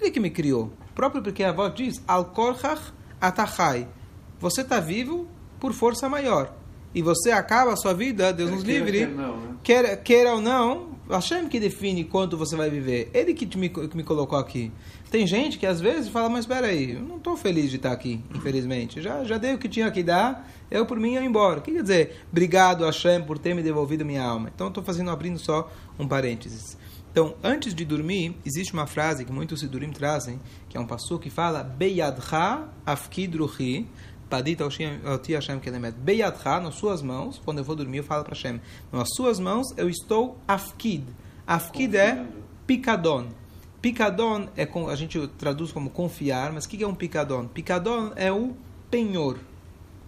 Ele 0.00 0.08
que 0.08 0.20
me 0.20 0.30
criou. 0.30 0.72
Próprio 0.94 1.20
porque 1.20 1.42
a 1.42 1.50
voz 1.50 1.74
diz, 1.74 2.00
al 2.06 2.32
atachai. 3.20 3.88
Você 4.38 4.60
está 4.60 4.78
vivo 4.78 5.26
por 5.58 5.72
força 5.72 6.08
maior. 6.08 6.54
E 6.94 7.02
você 7.02 7.32
acaba 7.32 7.72
a 7.72 7.76
sua 7.76 7.92
vida, 7.92 8.32
Deus 8.32 8.52
nos 8.52 8.62
livre, 8.62 8.98
queira, 8.98 9.10
não, 9.10 9.36
né? 9.36 9.56
queira, 9.64 9.96
queira 9.96 10.34
ou 10.34 10.40
não, 10.40 10.90
Hashem 11.10 11.48
que 11.48 11.58
define 11.58 12.04
quanto 12.04 12.36
você 12.36 12.56
vai 12.56 12.70
viver. 12.70 13.10
Ele 13.12 13.34
que, 13.34 13.56
me, 13.56 13.68
que 13.68 13.96
me 13.96 14.02
colocou 14.04 14.38
aqui. 14.38 14.70
Tem 15.10 15.26
gente 15.26 15.58
que 15.58 15.66
às 15.66 15.80
vezes 15.80 16.08
fala, 16.08 16.28
mas 16.28 16.40
espera 16.40 16.68
aí, 16.68 16.92
eu 16.92 17.00
não 17.00 17.16
estou 17.16 17.36
feliz 17.36 17.70
de 17.70 17.76
estar 17.76 17.92
aqui, 17.92 18.22
infelizmente. 18.34 19.02
Já, 19.02 19.24
já 19.24 19.36
dei 19.36 19.54
o 19.54 19.58
que 19.58 19.68
tinha 19.68 19.90
que 19.90 20.02
dar, 20.02 20.48
eu 20.70 20.86
por 20.86 20.98
mim 21.00 21.14
ia 21.14 21.24
embora. 21.24 21.58
O 21.58 21.62
que 21.62 21.72
quer 21.72 21.82
dizer? 21.82 22.24
Obrigado, 22.30 22.84
Hashem, 22.84 23.22
por 23.22 23.38
ter 23.38 23.54
me 23.54 23.62
devolvido 23.62 24.04
minha 24.04 24.22
alma. 24.22 24.50
Então 24.54 24.68
estou 24.68 24.84
fazendo, 24.84 25.10
abrindo 25.10 25.38
só 25.38 25.70
um 25.98 26.06
parênteses. 26.06 26.78
Então, 27.12 27.34
antes 27.42 27.74
de 27.74 27.84
dormir, 27.84 28.36
existe 28.46 28.72
uma 28.72 28.86
frase 28.86 29.24
que 29.24 29.32
muitos 29.32 29.58
Sidurim 29.60 29.90
trazem, 29.90 30.38
que 30.68 30.76
é 30.76 30.80
um 30.80 30.86
passo 30.86 31.18
que 31.18 31.28
fala 31.28 31.64
Beyadcha 31.64 32.68
afkidruhi 32.86 33.88
Padita 34.30 34.64
oti 34.64 35.34
Hashem 35.34 35.58
kelemet. 35.58 35.96
Beyadcha, 35.98 36.60
nas 36.60 36.76
suas 36.76 37.02
mãos, 37.02 37.42
quando 37.44 37.58
eu 37.58 37.64
vou 37.64 37.74
dormir, 37.74 37.98
eu 37.98 38.04
falo 38.04 38.22
para 38.22 38.32
Hashem, 38.32 38.60
nas 38.92 39.08
suas 39.14 39.40
mãos 39.40 39.66
eu 39.76 39.90
estou 39.90 40.38
afkid. 40.46 41.04
Afkid 41.44 41.96
é 41.96 42.24
picadon. 42.64 43.26
Picadon 43.82 44.48
é 44.56 44.68
a 44.88 44.94
gente 44.94 45.26
traduz 45.36 45.72
como 45.72 45.90
confiar, 45.90 46.52
mas 46.52 46.64
o 46.64 46.68
que 46.68 46.82
é 46.82 46.86
um 46.86 46.94
picadon? 46.94 47.48
Picadon 47.48 48.12
é 48.14 48.30
o 48.30 48.54
penhor, 48.88 49.38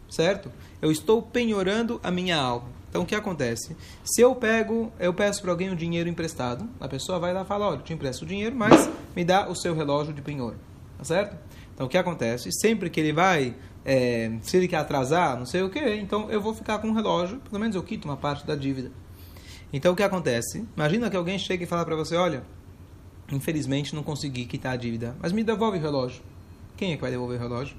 certo? 0.09 0.53
Eu 0.81 0.93
estou 0.93 1.21
penhorando 1.21 1.99
a 2.03 2.11
minha 2.11 2.37
alma. 2.37 2.69
Então 2.91 3.03
o 3.03 3.07
que 3.07 3.15
acontece? 3.15 3.75
Se 4.05 4.21
eu 4.21 4.35
pego, 4.37 4.93
eu 5.01 5.13
peço 5.13 5.43
para 5.43 5.51
alguém 5.51 5.71
um 5.71 5.75
dinheiro 5.75 6.09
emprestado, 6.09 6.69
a 6.79 6.87
pessoa 6.87 7.19
vai 7.19 7.33
lá 7.33 7.43
e 7.43 7.45
fala: 7.47 7.67
olha, 7.67 7.79
eu 7.79 7.83
te 7.83 7.93
empresto 7.93 8.25
o 8.25 8.29
dinheiro, 8.29 8.55
mas 8.55 8.89
me 9.17 9.25
dá 9.25 9.49
o 9.49 9.57
seu 9.57 9.75
relógio 9.75 10.13
de 10.13 10.23
penhor, 10.23 10.55
tá 10.99 11.05
certo? 11.05 11.37
Então 11.75 11.87
o 11.87 11.89
que 11.89 11.97
acontece? 11.97 12.51
Sempre 12.53 12.91
que 12.91 13.01
ele 13.01 13.13
vai, 13.13 13.57
é, 13.85 14.33
se 14.43 14.57
ele 14.57 14.69
quer 14.69 14.77
atrasar, 14.77 15.39
não 15.39 15.47
sei 15.47 15.63
o 15.63 15.71
que, 15.71 15.95
então 15.97 16.31
eu 16.31 16.41
vou 16.41 16.55
ficar 16.55 16.79
com 16.79 16.89
o 16.89 16.95
relógio, 16.95 17.39
pelo 17.41 17.61
menos 17.61 17.75
eu 17.77 17.83
quito 17.83 18.05
uma 18.05 18.17
parte 18.17 18.47
da 18.47 18.55
dívida. 18.55 18.91
Então 19.73 19.93
o 19.93 19.97
que 19.97 20.03
acontece? 20.03 20.65
Imagina 20.77 21.09
que 21.09 21.17
alguém 21.17 21.39
chega 21.39 21.65
e 21.65 21.67
fala 21.67 21.85
para 21.85 21.97
você: 21.97 22.15
olha 22.15 22.43
Infelizmente 23.33 23.95
não 23.95 24.03
consegui 24.03 24.45
quitar 24.45 24.75
a 24.75 24.77
dívida. 24.77 25.17
Mas 25.21 25.33
me 25.33 25.43
devolve 25.43 25.79
o 25.79 25.81
relógio. 25.81 26.23
Quem 26.77 26.93
é 26.93 26.97
que 26.97 27.03
vai 27.03 27.11
devolver 27.11 27.39
o 27.39 27.41
relógio? 27.41 27.77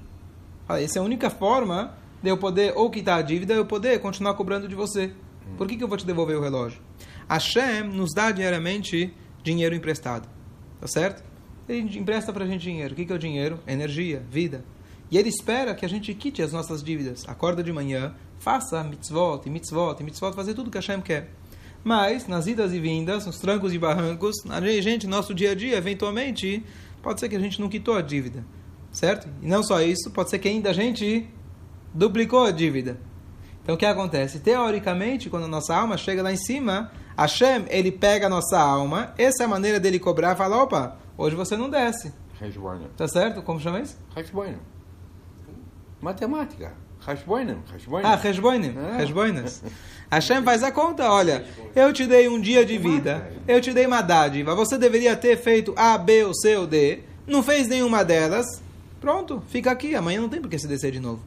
Fala, 0.66 0.80
essa 0.80 0.98
é 0.98 1.00
a 1.00 1.04
única 1.04 1.30
forma 1.30 1.94
de 2.22 2.30
eu 2.30 2.36
poder 2.36 2.72
ou 2.76 2.90
quitar 2.90 3.18
a 3.18 3.22
dívida 3.22 3.54
eu 3.54 3.64
poder 3.64 4.00
continuar 4.00 4.34
cobrando 4.34 4.66
de 4.66 4.74
você. 4.74 5.12
Por 5.56 5.68
que, 5.68 5.76
que 5.76 5.84
eu 5.84 5.88
vou 5.88 5.96
te 5.96 6.06
devolver 6.06 6.36
o 6.36 6.40
relógio? 6.40 6.80
Hashem 7.28 7.84
nos 7.84 8.12
dá 8.14 8.30
diariamente 8.30 9.14
dinheiro 9.42 9.74
emprestado. 9.74 10.28
Tá 10.80 10.86
certo? 10.86 11.22
Ele 11.68 11.98
empresta 11.98 12.32
pra 12.32 12.46
gente 12.46 12.62
dinheiro. 12.62 12.92
O 12.92 12.96
que, 12.96 13.04
que 13.04 13.12
é 13.12 13.16
o 13.16 13.18
dinheiro? 13.18 13.60
Energia, 13.66 14.22
vida. 14.30 14.64
E 15.10 15.18
ele 15.18 15.28
espera 15.28 15.74
que 15.74 15.84
a 15.84 15.88
gente 15.88 16.14
quite 16.14 16.42
as 16.42 16.52
nossas 16.52 16.82
dívidas. 16.82 17.24
Acorda 17.28 17.62
de 17.62 17.72
manhã, 17.72 18.14
faça 18.38 18.82
mitzvot, 18.82 19.42
e 19.46 19.50
mitzvot, 19.50 20.00
e 20.00 20.04
mitzvot, 20.04 20.34
fazer 20.34 20.54
tudo 20.54 20.70
que 20.70 20.78
Hashem 20.78 21.00
quer. 21.00 21.30
Mas, 21.82 22.26
nas 22.26 22.46
idas 22.46 22.72
e 22.72 22.80
vindas, 22.80 23.26
nos 23.26 23.38
trancos 23.38 23.74
e 23.74 23.78
barrancos, 23.78 24.36
a 24.48 24.60
gente, 24.80 25.06
nosso 25.06 25.34
dia 25.34 25.52
a 25.52 25.54
dia, 25.54 25.76
eventualmente, 25.76 26.64
pode 27.02 27.20
ser 27.20 27.28
que 27.28 27.36
a 27.36 27.40
gente 27.40 27.60
não 27.60 27.68
quitou 27.68 27.94
a 27.94 28.00
dívida. 28.00 28.44
Certo? 28.90 29.28
E 29.42 29.46
não 29.46 29.62
só 29.62 29.82
isso, 29.82 30.10
pode 30.10 30.30
ser 30.30 30.38
que 30.38 30.48
ainda 30.48 30.70
a 30.70 30.72
gente 30.72 31.28
duplicou 31.92 32.44
a 32.44 32.50
dívida. 32.50 32.98
Então 33.62 33.74
o 33.74 33.78
que 33.78 33.86
acontece? 33.86 34.40
Teoricamente, 34.40 35.28
quando 35.28 35.44
a 35.44 35.48
nossa 35.48 35.74
alma 35.74 35.96
chega 35.96 36.22
lá 36.22 36.32
em 36.32 36.36
cima, 36.36 36.90
Hashem, 37.16 37.64
ele 37.68 37.90
pega 37.90 38.26
a 38.26 38.30
nossa 38.30 38.58
alma, 38.58 39.14
essa 39.16 39.42
é 39.42 39.46
a 39.46 39.48
maneira 39.48 39.80
dele 39.80 39.98
cobrar 39.98 40.34
e 40.34 40.36
fala, 40.36 40.62
opa, 40.62 40.98
hoje 41.16 41.34
você 41.34 41.56
não 41.56 41.70
desce. 41.70 42.12
Hashboinem. 42.40 42.88
Tá 42.96 43.08
certo? 43.08 43.42
Como 43.42 43.60
chama 43.60 43.80
isso? 43.80 43.96
Hashboinem. 44.14 44.58
Matemática. 46.04 46.74
Hashboinem. 47.00 47.56
Hashboinem. 47.72 48.06
Ah. 48.76 48.96
Ah. 48.98 49.02
Heshboinas. 49.02 49.62
Hashem 50.12 50.44
faz 50.44 50.62
a 50.62 50.70
conta, 50.70 51.10
olha, 51.10 51.46
eu 51.74 51.94
te 51.94 52.06
dei 52.06 52.28
um 52.28 52.38
dia 52.38 52.62
de 52.62 52.76
vida, 52.76 53.32
eu 53.48 53.58
te 53.58 53.72
dei 53.72 53.86
uma 53.86 54.02
dádiva, 54.02 54.54
você 54.54 54.76
deveria 54.76 55.16
ter 55.16 55.38
feito 55.38 55.72
A, 55.76 55.96
B, 55.96 56.24
ou 56.24 56.34
C 56.34 56.56
ou 56.56 56.66
D, 56.66 57.00
não 57.26 57.42
fez 57.42 57.68
nenhuma 57.68 58.04
delas, 58.04 58.46
pronto, 59.00 59.42
fica 59.48 59.70
aqui, 59.70 59.94
amanhã 59.94 60.20
não 60.20 60.28
tem 60.28 60.42
por 60.42 60.50
que 60.50 60.58
se 60.58 60.68
descer 60.68 60.92
de 60.92 61.00
novo. 61.00 61.22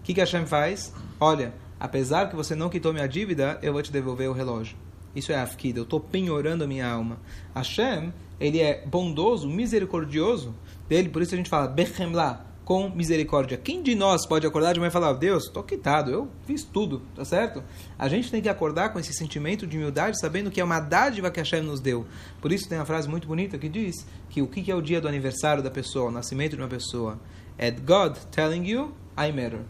O 0.00 0.02
que, 0.02 0.14
que 0.14 0.20
Hashem 0.20 0.46
faz? 0.46 0.90
Olha, 1.20 1.52
apesar 1.78 2.30
que 2.30 2.36
você 2.36 2.54
não 2.54 2.70
quitou 2.70 2.92
minha 2.92 3.06
dívida, 3.06 3.58
eu 3.62 3.74
vou 3.74 3.82
te 3.82 3.92
devolver 3.92 4.30
o 4.30 4.32
relógio. 4.32 4.78
Isso 5.14 5.30
é 5.30 5.36
afkida, 5.36 5.78
eu 5.78 5.84
estou 5.84 6.00
penhorando 6.00 6.64
a 6.64 6.66
minha 6.66 6.88
alma. 6.88 7.18
Hashem, 7.54 8.14
ele 8.40 8.60
é 8.60 8.82
bondoso, 8.86 9.46
misericordioso 9.46 10.54
dele, 10.88 11.10
por 11.10 11.20
isso 11.20 11.34
a 11.34 11.36
gente 11.36 11.50
fala 11.50 11.68
Bechemla, 11.68 12.53
com 12.64 12.88
misericórdia. 12.88 13.58
Quem 13.58 13.82
de 13.82 13.94
nós 13.94 14.26
pode 14.26 14.46
acordar 14.46 14.72
de 14.72 14.80
manhã 14.80 14.88
e 14.88 14.92
falar, 14.92 15.12
Deus, 15.12 15.44
estou 15.44 15.62
quitado, 15.62 16.10
eu 16.10 16.28
fiz 16.46 16.64
tudo, 16.64 17.02
tá 17.14 17.24
certo? 17.24 17.62
A 17.98 18.08
gente 18.08 18.30
tem 18.30 18.40
que 18.40 18.48
acordar 18.48 18.92
com 18.92 18.98
esse 18.98 19.12
sentimento 19.12 19.66
de 19.66 19.76
humildade, 19.76 20.18
sabendo 20.18 20.50
que 20.50 20.60
é 20.60 20.64
uma 20.64 20.80
dádiva 20.80 21.30
que 21.30 21.40
Hashem 21.40 21.62
nos 21.62 21.80
deu. 21.80 22.06
Por 22.40 22.52
isso 22.52 22.68
tem 22.68 22.78
uma 22.78 22.86
frase 22.86 23.08
muito 23.08 23.28
bonita 23.28 23.58
que 23.58 23.68
diz 23.68 24.06
que 24.30 24.40
o 24.40 24.46
que 24.46 24.70
é 24.70 24.74
o 24.74 24.80
dia 24.80 25.00
do 25.00 25.08
aniversário 25.08 25.62
da 25.62 25.70
pessoa, 25.70 26.08
o 26.08 26.12
nascimento 26.12 26.56
de 26.56 26.62
uma 26.62 26.68
pessoa? 26.68 27.18
É 27.58 27.70
God 27.70 28.16
telling 28.30 28.66
you, 28.66 28.94
I 29.16 29.30
matter. 29.30 29.60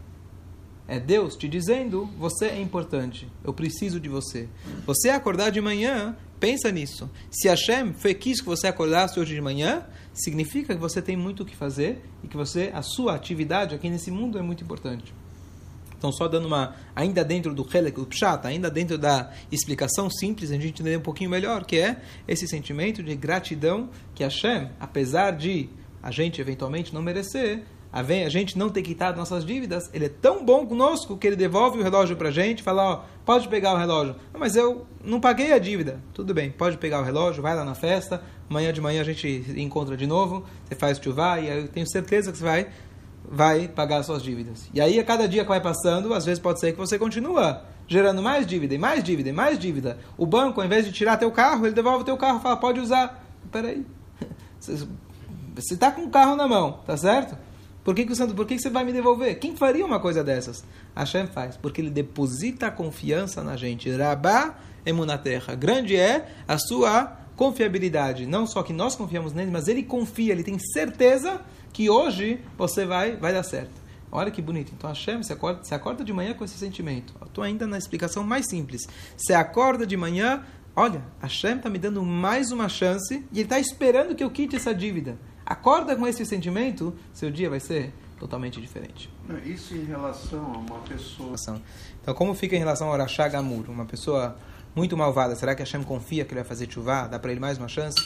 É 0.87 0.99
Deus 0.99 1.35
te 1.35 1.47
dizendo, 1.47 2.05
você 2.17 2.45
é 2.45 2.61
importante, 2.61 3.27
eu 3.43 3.51
preciso 3.51 3.99
de 3.99 4.07
você. 4.07 4.47
Você 4.85 5.09
acordar 5.09 5.49
de 5.49 5.59
manhã, 5.59 6.15
pensa 6.39 6.71
nisso. 6.71 7.09
Se 7.31 7.47
Hashem 7.47 7.93
foi, 7.95 8.13
quis 8.13 8.39
que 8.39 8.45
você 8.45 8.67
acordasse 8.67 9.19
hoje 9.19 9.33
de 9.33 9.41
manhã, 9.41 9.83
significa 10.13 10.75
que 10.75 10.79
você 10.79 11.01
tem 11.01 11.17
muito 11.17 11.41
o 11.41 11.45
que 11.45 11.55
fazer 11.55 12.03
e 12.23 12.27
que 12.27 12.37
você, 12.37 12.71
a 12.73 12.83
sua 12.83 13.15
atividade 13.15 13.73
aqui 13.73 13.89
nesse 13.89 14.11
mundo 14.11 14.37
é 14.37 14.43
muito 14.43 14.63
importante. 14.63 15.11
Então, 15.97 16.11
só 16.11 16.27
dando 16.27 16.45
uma, 16.45 16.75
ainda 16.95 17.23
dentro 17.25 17.51
do 17.51 17.67
Helek, 17.67 17.99
o 17.99 18.05
Pshat, 18.05 18.45
ainda 18.45 18.69
dentro 18.69 18.95
da 18.95 19.31
explicação 19.51 20.07
simples, 20.07 20.51
a 20.51 20.53
gente 20.53 20.67
entender 20.67 20.97
um 20.97 21.01
pouquinho 21.01 21.31
melhor, 21.31 21.65
que 21.65 21.77
é 21.77 21.99
esse 22.27 22.47
sentimento 22.47 23.01
de 23.01 23.15
gratidão 23.15 23.89
que 24.13 24.23
Hashem, 24.23 24.69
apesar 24.79 25.31
de 25.31 25.67
a 26.03 26.11
gente 26.11 26.39
eventualmente 26.39 26.93
não 26.93 27.01
merecer, 27.01 27.63
a 27.95 28.29
gente 28.29 28.57
não 28.57 28.69
ter 28.69 28.81
quitado 28.81 29.17
nossas 29.17 29.45
dívidas, 29.45 29.89
ele 29.93 30.05
é 30.05 30.09
tão 30.09 30.43
bom 30.43 30.65
conosco 30.65 31.15
que 31.15 31.25
ele 31.25 31.37
devolve 31.37 31.79
o 31.79 31.81
relógio 31.81 32.17
para 32.17 32.27
a 32.27 32.31
gente, 32.31 32.61
fala, 32.61 32.83
ó, 32.83 33.03
pode 33.23 33.47
pegar 33.47 33.73
o 33.73 33.77
relógio. 33.77 34.17
"Ah, 34.33 34.37
mas 34.37 34.57
eu 34.57 34.85
não 35.01 35.21
paguei 35.21 35.53
a 35.53 35.57
dívida. 35.57 36.01
Tudo 36.13 36.33
bem, 36.33 36.51
pode 36.51 36.77
pegar 36.77 36.99
o 36.99 37.03
relógio, 37.03 37.41
vai 37.41 37.55
lá 37.55 37.63
na 37.63 37.73
festa, 37.73 38.21
amanhã 38.49 38.73
de 38.73 38.81
manhã 38.81 38.99
a 38.99 39.05
gente 39.05 39.45
encontra 39.55 39.95
de 39.95 40.05
novo, 40.05 40.43
você 40.65 40.75
faz 40.75 40.99
chuvá 40.99 41.39
e 41.39 41.47
eu 41.47 41.67
tenho 41.69 41.87
certeza 41.87 42.33
que 42.33 42.37
você 42.37 42.43
vai 42.43 42.67
vai 43.27 43.67
pagar 43.67 43.97
as 43.97 44.05
suas 44.05 44.21
dívidas. 44.21 44.69
E 44.73 44.79
aí, 44.79 44.99
a 44.99 45.03
cada 45.03 45.27
dia 45.27 45.41
que 45.41 45.49
vai 45.49 45.61
passando, 45.61 46.13
às 46.13 46.25
vezes 46.25 46.39
pode 46.39 46.59
ser 46.59 46.73
que 46.73 46.77
você 46.77 46.99
continua 46.99 47.63
gerando 47.87 48.21
mais 48.21 48.45
dívida, 48.45 48.75
e 48.75 48.77
mais 48.77 49.03
dívida, 49.03 49.29
e 49.29 49.33
mais 49.33 49.57
dívida. 49.57 49.97
O 50.17 50.25
banco, 50.25 50.59
ao 50.59 50.65
invés 50.65 50.85
de 50.85 50.91
tirar 50.91 51.17
teu 51.17 51.31
carro, 51.31 51.65
ele 51.65 51.73
devolve 51.73 52.03
teu 52.03 52.17
carro 52.17 52.39
e 52.39 52.41
fala, 52.41 52.57
pode 52.57 52.79
usar. 52.79 53.23
Peraí, 53.51 53.85
você 54.59 55.73
está 55.73 55.91
com 55.91 56.03
o 56.03 56.09
carro 56.09 56.35
na 56.35 56.47
mão, 56.47 56.81
tá 56.85 56.97
certo? 56.97 57.37
Por 57.85 57.93
que, 57.93 58.03
que, 58.03 58.11
o 58.11 58.15
santo, 58.15 58.33
por 58.33 58.47
que, 58.47 58.55
que 58.55 58.61
você 58.63 58.69
vai 58.71 58.83
me 58.83 58.91
devolver? 58.91 59.37
Quem 59.37 59.55
faria 59.55 59.85
uma 59.85 59.99
coisa 59.99 60.23
dessas? 60.23 60.65
Hashem 60.95 61.27
faz, 61.27 61.55
porque 61.55 61.79
ele 61.79 61.91
deposita 61.91 62.65
a 62.65 62.71
confiança 62.71 63.43
na 63.43 63.55
gente. 63.55 63.91
Rabá 63.91 64.55
emunaterra. 64.83 65.53
Grande 65.53 65.95
é 65.95 66.27
a 66.47 66.57
sua 66.57 67.15
confiabilidade. 67.35 68.25
Não 68.25 68.47
só 68.47 68.63
que 68.63 68.73
nós 68.73 68.95
confiamos 68.95 69.33
nele, 69.33 69.51
mas 69.51 69.67
ele 69.67 69.83
confia, 69.83 70.31
ele 70.31 70.43
tem 70.43 70.57
certeza 70.57 71.41
que 71.71 71.87
hoje 71.87 72.41
você 72.57 72.85
vai, 72.85 73.17
vai 73.17 73.31
dar 73.31 73.43
certo. 73.43 73.85
Olha 74.11 74.31
que 74.31 74.41
bonito. 74.41 74.71
Então 74.75 74.89
Hashem, 74.89 75.21
você 75.21 75.33
acorda, 75.33 75.63
você 75.63 75.75
acorda 75.75 76.03
de 76.03 76.11
manhã 76.11 76.33
com 76.33 76.43
esse 76.43 76.57
sentimento. 76.57 77.13
Estou 77.23 77.43
ainda 77.43 77.67
na 77.67 77.77
explicação 77.77 78.23
mais 78.23 78.47
simples. 78.49 78.81
Você 79.15 79.33
acorda 79.33 79.85
de 79.85 79.95
manhã, 79.95 80.43
olha, 80.75 81.03
Hashem 81.21 81.57
está 81.57 81.69
me 81.69 81.77
dando 81.77 82.01
mais 82.01 82.51
uma 82.51 82.67
chance 82.67 83.13
e 83.31 83.35
ele 83.35 83.43
está 83.43 83.59
esperando 83.59 84.15
que 84.15 84.23
eu 84.23 84.31
quite 84.31 84.55
essa 84.55 84.73
dívida. 84.73 85.19
Acorda 85.45 85.95
com 85.95 86.07
esse 86.07 86.25
sentimento, 86.25 86.93
seu 87.13 87.29
dia 87.29 87.49
vai 87.49 87.59
ser 87.59 87.93
totalmente 88.17 88.59
diferente. 88.59 89.09
Isso 89.45 89.75
em 89.75 89.85
relação 89.85 90.43
a 90.53 90.57
uma 90.57 90.79
pessoa. 90.79 91.35
Então, 92.01 92.13
como 92.15 92.33
fica 92.33 92.55
em 92.55 92.59
relação 92.59 92.89
ao 92.89 92.97
Rashá 92.97 93.27
Gamur? 93.27 93.69
Uma 93.69 93.85
pessoa 93.85 94.35
muito 94.75 94.97
malvada, 94.97 95.35
será 95.35 95.53
que 95.53 95.61
Hashem 95.61 95.83
confia 95.83 96.25
que 96.25 96.31
ele 96.31 96.41
vai 96.41 96.47
fazer 96.47 96.71
chuvá? 96.71 97.07
Dá 97.07 97.19
para 97.19 97.31
ele 97.31 97.39
mais 97.39 97.57
uma 97.57 97.67
chance? 97.67 97.99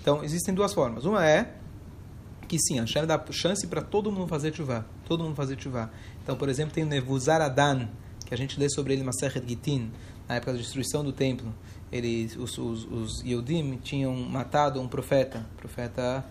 Então, 0.00 0.24
existem 0.24 0.54
duas 0.54 0.72
formas. 0.72 1.04
Uma 1.04 1.26
é 1.26 1.54
que 2.48 2.58
sim, 2.58 2.78
Hashem 2.80 3.06
dá 3.06 3.22
chance 3.30 3.66
para 3.66 3.82
todo 3.82 4.10
mundo 4.10 4.28
fazer 4.28 4.54
chuvá. 4.54 4.84
Todo 5.04 5.22
mundo 5.22 5.34
fazer 5.34 5.60
chuvá. 5.60 5.90
Então, 6.22 6.36
por 6.36 6.48
exemplo, 6.48 6.72
tem 6.72 6.84
o 6.84 6.86
Nebuzaradan, 6.86 7.88
que 8.24 8.32
a 8.32 8.36
gente 8.36 8.58
lê 8.58 8.70
sobre 8.70 8.94
ele 8.94 9.02
em 9.02 9.04
Masechet 9.04 9.46
Gitin, 9.46 9.92
na 10.28 10.36
época 10.36 10.52
da 10.52 10.58
destruição 10.58 11.04
do 11.04 11.12
templo. 11.12 11.52
Eles, 11.92 12.36
os, 12.36 12.56
os, 12.56 12.84
os 12.84 13.22
Yehudim 13.22 13.76
tinham 13.82 14.14
matado 14.14 14.80
um 14.80 14.88
profeta, 14.88 15.46
profeta 15.56 16.24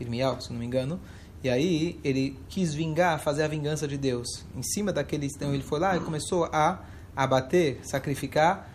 Irmial, 0.00 0.40
se 0.40 0.52
não 0.52 0.58
me 0.58 0.66
engano, 0.66 1.00
e 1.42 1.48
aí 1.48 2.00
ele 2.02 2.36
quis 2.48 2.74
vingar, 2.74 3.20
fazer 3.20 3.44
a 3.44 3.48
vingança 3.48 3.86
de 3.86 3.96
Deus. 3.96 4.44
Em 4.56 4.62
cima 4.62 4.92
daqueles, 4.92 5.34
então 5.34 5.54
ele 5.54 5.62
foi 5.62 5.78
lá 5.78 5.96
e 5.96 6.00
começou 6.00 6.44
a 6.52 6.80
abater, 7.14 7.78
sacrificar 7.82 8.70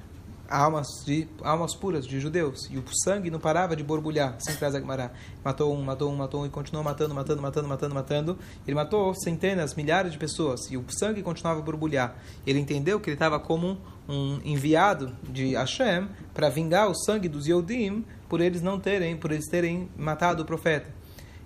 almas 0.49 0.87
de 1.05 1.27
almas 1.41 1.73
puras 1.73 2.05
de 2.05 2.19
judeus 2.19 2.69
e 2.69 2.77
o 2.77 2.83
sangue 3.03 3.31
não 3.31 3.39
parava 3.39 3.75
de 3.75 3.83
borbulhar 3.83 4.35
sem 4.39 4.55
traz. 4.55 4.75
Matou 5.43 5.73
um, 5.73 5.81
matou 5.81 6.11
um, 6.11 6.15
matou 6.15 6.41
um 6.41 6.45
e 6.45 6.49
continuou 6.49 6.83
matando, 6.83 7.13
matando, 7.13 7.41
matando, 7.41 7.67
matando, 7.67 7.95
matando. 7.95 8.39
Ele 8.65 8.75
matou 8.75 9.13
centenas, 9.15 9.73
milhares 9.73 10.11
de 10.11 10.17
pessoas 10.17 10.69
e 10.69 10.77
o 10.77 10.85
sangue 10.89 11.23
continuava 11.23 11.59
a 11.59 11.63
borbulhar. 11.63 12.15
Ele 12.45 12.59
entendeu 12.59 12.99
que 12.99 13.09
ele 13.09 13.15
estava 13.15 13.39
como 13.39 13.77
um 14.07 14.39
enviado 14.43 15.15
de 15.23 15.55
Hashem 15.55 16.07
para 16.33 16.49
vingar 16.49 16.89
o 16.89 16.95
sangue 16.95 17.27
dos 17.27 17.47
Yodim 17.47 18.05
por 18.29 18.41
eles 18.41 18.61
não 18.61 18.79
terem, 18.79 19.17
por 19.17 19.31
eles 19.31 19.47
terem 19.47 19.89
matado 19.97 20.43
o 20.43 20.45
profeta. 20.45 21.02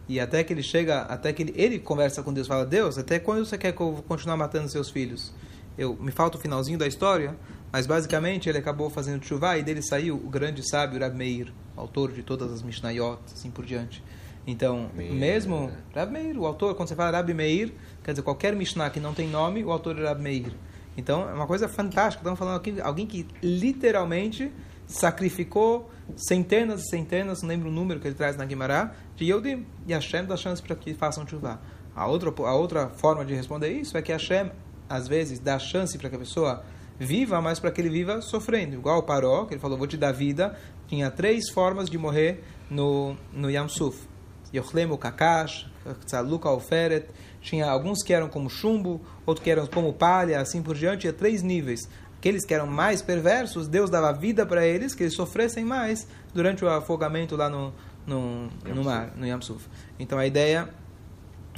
E 0.07 0.19
até 0.19 0.43
que 0.43 0.53
ele 0.53 0.63
chega, 0.63 1.01
até 1.01 1.33
que 1.33 1.43
ele, 1.43 1.53
ele 1.55 1.79
conversa 1.79 2.23
com 2.23 2.33
Deus, 2.33 2.47
fala: 2.47 2.65
Deus, 2.65 2.97
até 2.97 3.19
quando 3.19 3.45
você 3.45 3.57
quer 3.57 3.73
que 3.73 3.81
eu 3.81 4.03
continuar 4.07 4.37
matando 4.37 4.69
seus 4.69 4.89
filhos? 4.89 5.33
Eu 5.77 5.95
me 5.95 6.11
falta 6.11 6.37
o 6.37 6.41
finalzinho 6.41 6.79
da 6.79 6.87
história, 6.87 7.35
mas 7.71 7.85
basicamente 7.85 8.49
ele 8.49 8.57
acabou 8.57 8.89
fazendo 8.89 9.23
chuva 9.23 9.57
e 9.57 9.63
dele 9.63 9.81
saiu 9.81 10.15
o 10.15 10.29
grande 10.29 10.67
sábio 10.67 10.99
Rab 10.99 11.15
Meir, 11.15 11.53
autor 11.75 12.11
de 12.11 12.23
todas 12.23 12.51
as 12.51 12.63
Mishnayot, 12.63 13.19
assim 13.31 13.51
por 13.51 13.63
diante. 13.65 14.03
Então, 14.47 14.89
Meir, 14.95 15.13
mesmo 15.13 15.67
né? 15.67 15.73
Rab 15.93 16.11
Meir, 16.11 16.39
o 16.39 16.45
autor, 16.47 16.73
quando 16.73 16.87
você 16.87 16.95
fala 16.95 17.17
Rab 17.17 17.31
Meir, 17.33 17.73
quer 18.03 18.11
dizer 18.11 18.23
qualquer 18.23 18.55
Mishnah 18.55 18.89
que 18.89 18.99
não 18.99 19.13
tem 19.13 19.27
nome, 19.27 19.63
o 19.63 19.71
autor 19.71 19.99
é 19.99 20.03
Rab 20.07 20.21
Meir. 20.21 20.53
Então, 20.95 21.29
é 21.29 21.33
uma 21.33 21.45
coisa 21.45 21.67
fantástica. 21.67 22.21
Estamos 22.21 22.39
falando 22.39 22.55
aqui 22.55 22.81
alguém 22.81 23.05
que 23.05 23.27
literalmente 23.43 24.51
sacrificou 24.87 25.91
centenas 26.15 26.85
e 26.85 26.89
centenas, 26.89 27.41
não 27.41 27.49
lembro 27.49 27.69
o 27.69 27.71
número 27.71 27.99
que 27.99 28.07
ele 28.07 28.15
traz 28.15 28.37
na 28.37 28.45
Guimará, 28.45 28.95
de 29.17 29.25
Yodim. 29.25 29.65
E 29.85 29.93
Hashem 29.93 30.25
dá 30.25 30.37
chance 30.37 30.61
para 30.61 30.75
que 30.75 30.93
façam 30.93 31.27
chuva. 31.27 31.59
A 31.93 32.07
outra, 32.07 32.29
a 32.29 32.53
outra 32.53 32.89
forma 32.89 33.25
de 33.25 33.33
responder 33.33 33.71
isso 33.71 33.97
é 33.97 34.01
que 34.01 34.11
Hashem, 34.11 34.51
às 34.87 35.07
vezes, 35.07 35.39
dá 35.39 35.59
chance 35.59 35.97
para 35.97 36.09
que 36.09 36.15
a 36.15 36.19
pessoa 36.19 36.63
viva, 36.97 37.41
mas 37.41 37.59
para 37.59 37.71
que 37.71 37.81
ele 37.81 37.89
viva 37.89 38.21
sofrendo. 38.21 38.75
Igual 38.75 38.99
o 38.99 39.03
Paró, 39.03 39.45
que 39.45 39.55
ele 39.55 39.61
falou, 39.61 39.77
vou 39.77 39.87
te 39.87 39.97
dar 39.97 40.11
vida. 40.11 40.57
Tinha 40.87 41.11
três 41.11 41.49
formas 41.49 41.89
de 41.89 41.97
morrer 41.97 42.43
no, 42.69 43.17
no 43.33 43.49
Yam 43.49 43.67
Suf. 43.67 44.07
Yochlem 44.53 44.89
o 44.91 44.97
Kakash, 44.97 45.67
Tzaluka 46.05 46.49
Oferet. 46.49 47.09
Tinha 47.41 47.69
alguns 47.69 48.03
que 48.03 48.13
eram 48.13 48.29
como 48.29 48.49
chumbo, 48.49 49.01
outros 49.25 49.43
que 49.43 49.49
eram 49.49 49.65
como 49.67 49.91
palha, 49.91 50.39
assim 50.39 50.61
por 50.61 50.75
diante. 50.75 51.01
Tinha 51.01 51.13
três 51.13 51.41
níveis. 51.41 51.89
Aqueles 52.17 52.45
que 52.45 52.53
eram 52.53 52.65
mais 52.65 53.01
perversos, 53.01 53.67
Deus 53.67 53.89
dava 53.89 54.11
vida 54.11 54.45
para 54.45 54.65
eles, 54.65 54.95
que 54.95 55.03
eles 55.03 55.13
sofressem 55.13 55.63
mais 55.63 56.07
durante 56.33 56.65
o 56.65 56.69
afogamento 56.69 57.35
lá 57.35 57.47
no, 57.47 57.73
no, 58.07 58.47
no 58.73 58.83
mar, 58.83 59.11
no 59.15 59.27
Yam 59.27 59.41
Suf. 59.41 59.67
Então 59.99 60.17
a 60.17 60.25
ideia 60.25 60.69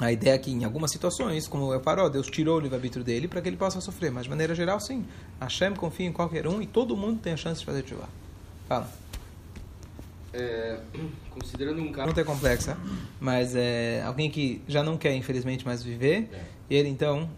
a 0.01 0.13
ideia 0.13 0.33
é 0.33 0.37
que 0.37 0.49
em 0.49 0.63
algumas 0.63 0.91
situações, 0.91 1.47
como 1.47 1.73
eu 1.73 1.81
parou, 1.81 2.09
Deus 2.09 2.27
tirou 2.27 2.57
o 2.57 2.59
livre-arbítrio 2.59 3.03
dele 3.03 3.27
para 3.27 3.41
que 3.41 3.49
ele 3.49 3.57
possa 3.57 3.81
sofrer. 3.81 4.11
Mas 4.11 4.23
de 4.23 4.29
maneira 4.29 4.55
geral, 4.55 4.79
sim. 4.79 5.05
Hashem 5.41 5.75
confia 5.75 6.07
em 6.07 6.13
qualquer 6.13 6.47
um 6.47 6.61
e 6.61 6.65
todo 6.65 6.95
mundo 6.95 7.19
tem 7.19 7.33
a 7.33 7.37
chance 7.37 7.59
de 7.59 7.65
fazer 7.65 7.85
chuva. 7.85 8.07
Fala. 8.67 8.89
É, 10.33 10.79
considerando 11.31 11.81
um 11.81 11.91
caso. 11.91 12.13
pergunta 12.13 12.21
é 12.21 12.23
complexa, 12.23 12.77
mas 13.19 13.55
é 13.55 14.01
alguém 14.05 14.31
que 14.31 14.61
já 14.67 14.81
não 14.81 14.97
quer, 14.97 15.13
infelizmente, 15.15 15.65
mais 15.65 15.83
viver, 15.83 16.29
e 16.69 16.75
ele 16.75 16.87
então. 16.87 17.29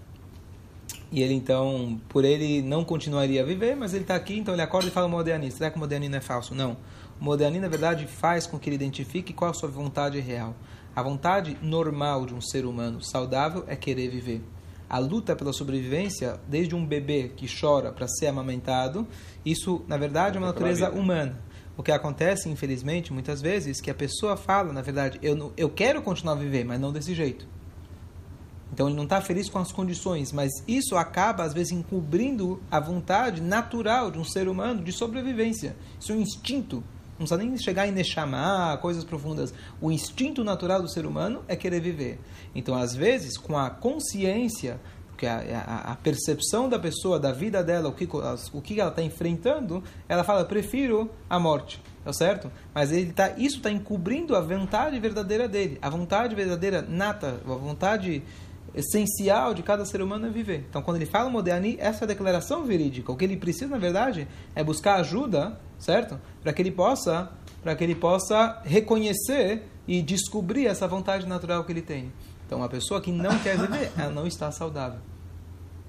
E 1.12 1.22
ele 1.22 1.34
então, 1.34 2.00
por 2.08 2.24
ele 2.24 2.62
não 2.62 2.86
continuaria 2.86 3.42
a 3.42 3.46
viver, 3.46 3.76
mas 3.76 3.94
ele 3.94 4.04
está 4.04 4.16
aqui, 4.16 4.40
então 4.40 4.54
ele 4.54 4.62
acorda 4.62 4.88
e 4.88 4.92
fala 4.92 5.10
modernismo. 5.10 5.58
Será 5.58 5.70
que 5.70 5.76
o 5.76 5.80
modernismo 5.80 6.16
é 6.16 6.22
falso? 6.22 6.56
Não. 6.56 6.78
O 7.20 7.24
modernismo, 7.24 7.64
na 7.64 7.68
verdade, 7.68 8.08
faz 8.08 8.48
com 8.48 8.58
que 8.58 8.70
ele 8.70 8.76
identifique 8.76 9.34
qual 9.34 9.52
a 9.52 9.54
sua 9.54 9.68
vontade 9.68 10.20
real. 10.22 10.56
A 10.96 11.04
vontade 11.04 11.58
normal 11.62 12.26
de 12.26 12.34
um 12.34 12.42
ser 12.42 12.66
humano 12.66 13.04
saudável 13.04 13.66
é 13.68 13.76
querer 13.76 14.10
viver. 14.10 14.42
A 14.90 15.00
luta 15.00 15.36
pela 15.36 15.54
sobrevivência, 15.54 16.40
desde 16.48 16.76
um 16.76 16.86
bebê 16.86 17.32
que 17.36 17.46
chora 17.48 17.92
para 17.92 18.08
ser 18.08 18.28
amamentado, 18.28 19.06
isso, 19.46 19.84
na 19.88 19.98
verdade, 19.98 20.38
é 20.38 20.40
uma 20.40 20.48
natureza 20.48 20.90
humana. 20.92 21.40
O 21.78 21.84
que 21.84 21.92
acontece, 21.92 22.50
infelizmente, 22.50 23.12
muitas 23.12 23.42
vezes, 23.42 23.82
que 23.82 23.90
a 23.90 23.96
pessoa 23.96 24.36
fala, 24.38 24.72
na 24.72 24.82
verdade, 24.82 25.20
eu, 25.22 25.36
não, 25.36 25.52
eu 25.58 25.70
quero 25.70 26.02
continuar 26.02 26.34
a 26.34 26.40
viver, 26.40 26.66
mas 26.66 26.80
não 26.80 26.92
desse 26.92 27.14
jeito. 27.14 27.48
Então 28.74 28.88
ele 28.88 28.96
não 28.96 29.04
está 29.04 29.20
feliz 29.20 29.50
com 29.50 29.60
as 29.60 29.72
condições, 29.72 30.32
mas 30.32 30.52
isso 30.68 30.96
acaba, 30.96 31.44
às 31.44 31.54
vezes, 31.54 31.74
encobrindo 31.74 32.62
a 32.72 32.80
vontade 32.80 33.42
natural 33.42 34.10
de 34.10 34.18
um 34.18 34.24
ser 34.24 34.48
humano 34.48 34.84
de 34.84 34.92
sobrevivência. 34.92 35.76
Isso 36.00 36.12
é 36.12 36.16
um 36.16 36.22
instinto. 36.22 36.78
Não 37.20 37.28
precisa 37.28 37.38
nem 37.38 37.58
chegar 37.58 37.88
em 37.88 38.04
chamar 38.04 38.78
coisas 38.78 39.04
profundas. 39.04 39.54
O 39.80 39.92
instinto 39.92 40.44
natural 40.44 40.82
do 40.82 40.90
ser 40.90 41.06
humano 41.06 41.44
é 41.48 41.56
querer 41.56 41.82
viver. 41.82 42.20
Então, 42.56 42.74
às 42.76 42.96
vezes, 42.96 43.38
com 43.38 43.58
a 43.58 43.70
consciência, 43.70 44.80
que 45.22 45.28
a, 45.28 45.38
a, 45.68 45.92
a 45.92 45.96
percepção 45.98 46.68
da 46.68 46.80
pessoa, 46.80 47.20
da 47.20 47.32
vida 47.32 47.64
dela, 47.64 47.90
o 47.90 47.94
que, 47.94 48.10
o 48.54 48.62
que 48.62 48.80
ela 48.80 48.90
está 48.90 49.04
enfrentando, 49.04 49.84
ela 50.10 50.24
fala, 50.24 50.44
prefiro 50.44 51.12
a 51.30 51.38
morte. 51.38 51.80
Tá 52.04 52.12
certo? 52.12 52.52
Mas 52.74 52.92
ele 52.92 53.14
tá, 53.14 53.36
isso 53.38 53.58
está 53.58 53.70
encobrindo 53.70 54.36
a 54.36 54.42
vontade 54.42 55.00
verdadeira 55.00 55.48
dele. 55.48 55.78
A 55.80 55.90
vontade 55.92 56.34
verdadeira 56.34 56.82
nata, 56.82 57.40
a 57.46 57.54
vontade 57.54 58.24
essencial 58.74 59.54
de 59.54 59.64
cada 59.64 59.86
ser 59.86 60.02
humano 60.02 60.28
é 60.28 60.30
viver. 60.30 60.66
Então, 60.70 60.82
quando 60.82 60.98
ele 60.98 61.06
fala 61.06 61.30
moderni, 61.30 61.78
essa 61.80 62.04
é 62.04 62.06
a 62.06 62.08
declaração 62.08 62.64
verídica. 62.66 63.12
O 63.12 63.16
que 63.16 63.26
ele 63.26 63.38
precisa, 63.38 63.68
na 63.68 63.78
verdade, 63.78 64.28
é 64.56 64.64
buscar 64.64 64.96
ajuda, 64.96 65.60
certo? 65.78 66.20
Para 66.42 66.54
que 66.54 66.62
ele 66.62 66.72
possa, 66.72 67.32
para 67.62 67.76
que 67.76 67.84
ele 67.84 67.96
possa 67.96 68.62
reconhecer 68.64 69.64
e 69.88 70.02
descobrir 70.02 70.68
essa 70.68 70.88
vontade 70.88 71.28
natural 71.28 71.64
que 71.64 71.72
ele 71.72 71.82
tem. 71.82 72.12
Então, 72.46 72.64
a 72.64 72.70
pessoa 72.70 73.02
que 73.02 73.12
não 73.12 73.38
quer 73.40 73.58
viver, 73.58 73.92
ela 73.98 74.12
não 74.12 74.28
está 74.28 74.52
saudável. 74.52 75.00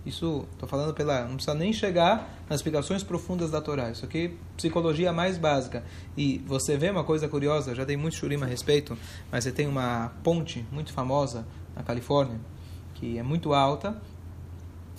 Isso, 0.04 0.46
estou 0.52 0.68
falando 0.68 0.92
pela. 0.92 1.22
Não 1.22 1.36
precisa 1.36 1.54
nem 1.54 1.72
chegar 1.72 2.42
nas 2.48 2.58
explicações 2.58 3.04
profundas 3.04 3.52
da 3.52 3.60
Torá. 3.60 3.90
Isso 3.90 4.04
aqui 4.04 4.26
é 4.26 4.56
psicologia 4.56 5.12
mais 5.12 5.38
básica. 5.38 5.84
E 6.16 6.38
você 6.46 6.76
vê 6.76 6.90
uma 6.90 7.04
coisa 7.04 7.28
curiosa, 7.28 7.74
já 7.74 7.84
dei 7.84 7.96
muito 7.96 8.16
churim 8.16 8.42
a 8.42 8.44
respeito, 8.44 8.98
mas 9.30 9.44
você 9.44 9.52
tem 9.52 9.68
uma 9.68 10.12
ponte 10.24 10.66
muito 10.72 10.92
famosa 10.92 11.46
na 11.76 11.84
Califórnia, 11.84 12.40
que 13.02 13.18
é 13.18 13.22
muito 13.24 13.52
alta. 13.52 14.00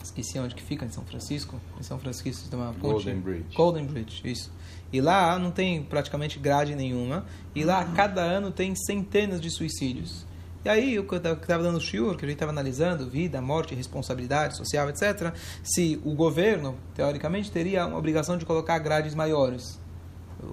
Esqueci 0.03 0.37
onde 0.37 0.53
que 0.53 0.61
fica, 0.61 0.85
em 0.85 0.89
São 0.89 1.05
Francisco. 1.05 1.57
Em 1.79 1.83
São 1.83 1.97
Francisco 1.97 2.49
tem 2.49 2.59
uma 2.59 2.73
ponte. 2.73 3.05
Golden 3.05 3.19
Bridge. 3.21 3.55
Golden 3.55 3.85
Bridge, 3.85 4.21
isso. 4.25 4.51
E 4.91 4.99
lá 4.99 5.39
não 5.39 5.51
tem 5.51 5.81
praticamente 5.81 6.37
grade 6.37 6.75
nenhuma. 6.75 7.25
E 7.55 7.63
lá, 7.63 7.85
cada 7.95 8.21
ano, 8.21 8.51
tem 8.51 8.75
centenas 8.75 9.39
de 9.39 9.49
suicídios. 9.49 10.25
E 10.65 10.69
aí, 10.69 10.99
o 10.99 11.07
que 11.07 11.13
eu 11.13 11.17
estava 11.17 11.63
dando 11.63 11.77
o 11.77 11.81
shiur, 11.81 12.17
que 12.17 12.25
a 12.25 12.27
gente 12.27 12.35
estava 12.35 12.51
analisando, 12.51 13.09
vida, 13.09 13.41
morte, 13.41 13.73
responsabilidade 13.73 14.57
social, 14.57 14.89
etc., 14.89 15.33
se 15.63 16.01
o 16.03 16.13
governo, 16.13 16.75
teoricamente, 16.93 17.49
teria 17.49 17.85
uma 17.85 17.97
obrigação 17.97 18.37
de 18.37 18.45
colocar 18.45 18.77
grades 18.79 19.15
maiores. 19.15 19.79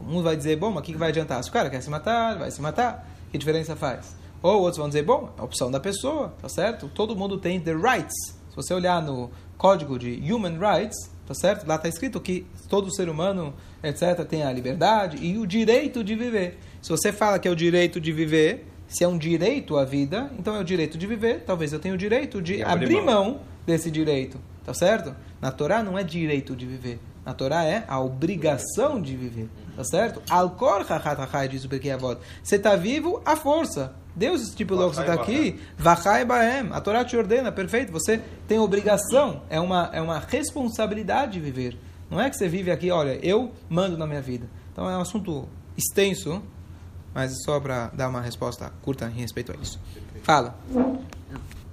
Um 0.09 0.23
vai 0.23 0.37
dizer, 0.37 0.57
bom, 0.57 0.71
mas 0.71 0.83
o 0.83 0.83
que 0.83 0.97
vai 0.97 1.09
adiantar? 1.09 1.43
Se 1.43 1.51
o 1.51 1.53
cara 1.53 1.69
quer 1.69 1.81
se 1.81 1.91
matar, 1.91 2.39
vai 2.39 2.51
se 2.53 2.63
matar. 2.63 3.09
Que 3.33 3.39
diferença 3.39 3.75
faz? 3.75 4.20
Ou 4.43 4.61
outros 4.61 4.79
vão 4.79 4.89
dizer, 4.89 5.03
bom, 5.03 5.31
é 5.37 5.41
a 5.41 5.45
opção 5.45 5.71
da 5.71 5.79
pessoa, 5.79 6.35
tá 6.41 6.49
certo? 6.49 6.89
Todo 6.95 7.15
mundo 7.15 7.39
tem 7.39 7.61
the 7.61 7.75
rights. 7.75 8.15
Se 8.49 8.57
você 8.57 8.73
olhar 8.73 9.03
no 9.03 9.31
código 9.57 9.99
de 9.99 10.21
Human 10.33 10.59
Rights, 10.59 10.97
tá 11.27 11.35
certo? 11.35 11.67
Lá 11.67 11.77
está 11.77 11.89
escrito 11.89 12.21
que 12.21 12.47
todo 12.69 12.93
ser 12.95 13.09
humano, 13.09 13.55
etc., 13.83 14.25
tem 14.27 14.43
a 14.43 14.53
liberdade 14.53 15.19
e 15.25 15.37
o 15.39 15.47
direito 15.47 16.03
de 16.03 16.15
viver. 16.15 16.59
Se 16.81 16.89
você 16.89 17.13
fala 17.13 17.39
que 17.39 17.47
é 17.47 17.51
o 17.51 17.55
direito 17.55 18.01
de 18.01 18.13
viver, 18.13 18.67
se 18.89 19.05
é 19.05 19.09
um 19.09 19.19
direito 19.19 19.77
à 19.77 19.85
vida, 19.85 20.33
então 20.39 20.57
é 20.57 20.61
o 20.61 20.65
direito 20.65 20.99
de 20.99 21.07
viver. 21.07 21.45
Talvez 21.47 21.73
eu 21.73 21.79
tenha 21.79 21.95
o 21.95 21.99
direito 21.99 22.43
de 22.43 22.63
abrir, 22.63 23.01
mão 23.03 23.41
desse 23.65 23.91
direito, 23.91 24.41
tá 24.65 24.75
certo? 24.75 25.15
Na 25.41 25.53
Torá 25.53 25.83
não 25.83 25.97
é 25.97 26.03
direito 26.03 26.57
de 26.57 26.67
viver. 26.67 26.99
Na 27.25 27.35
Torá 27.35 27.65
é 27.65 27.85
a 27.87 28.01
obrigação 28.01 29.01
de 29.01 29.15
viver, 29.15 29.49
tá 29.77 29.85
certo? 29.85 30.23
Alcor 30.31 30.85
diz 31.49 31.65
o 31.65 31.69
Avot. 31.95 32.21
Você 32.43 32.57
está 32.57 32.77
vivo, 32.77 33.21
a 33.25 33.37
força. 33.37 33.95
Deus 34.17 34.43
estipulou 34.43 34.91
que 34.91 34.97
você 34.97 35.03
está 35.03 35.15
aqui, 35.15 35.61
Vachai 35.79 36.25
Baem, 36.25 36.71
a 36.73 36.81
Torá 36.81 37.05
te 37.05 37.17
ordena, 37.17 37.53
perfeito, 37.53 37.93
você 37.93 38.21
tem 38.49 38.59
obrigação, 38.59 39.43
é 39.49 39.61
uma, 39.61 39.91
é 39.93 40.01
uma 40.01 40.19
responsabilidade 40.19 41.33
de 41.33 41.41
viver. 41.41 41.79
Não 42.11 42.21
é 42.21 42.29
que 42.29 42.37
você 42.37 42.49
vive 42.49 42.71
aqui, 42.71 42.91
olha, 42.91 43.19
eu 43.25 43.53
mando 43.69 43.97
na 43.97 44.07
minha 44.07 44.21
vida. 44.21 44.49
Então 44.73 44.91
é 44.91 44.97
um 44.97 45.01
assunto 45.01 45.49
extenso, 45.77 46.43
mas 47.15 47.33
só 47.45 47.61
para 47.61 47.89
dar 47.89 48.09
uma 48.09 48.21
resposta 48.21 48.73
curta 48.83 49.07
em 49.07 49.21
respeito 49.21 49.53
a 49.53 49.57
isso. 49.63 49.79
Fala. 50.23 50.59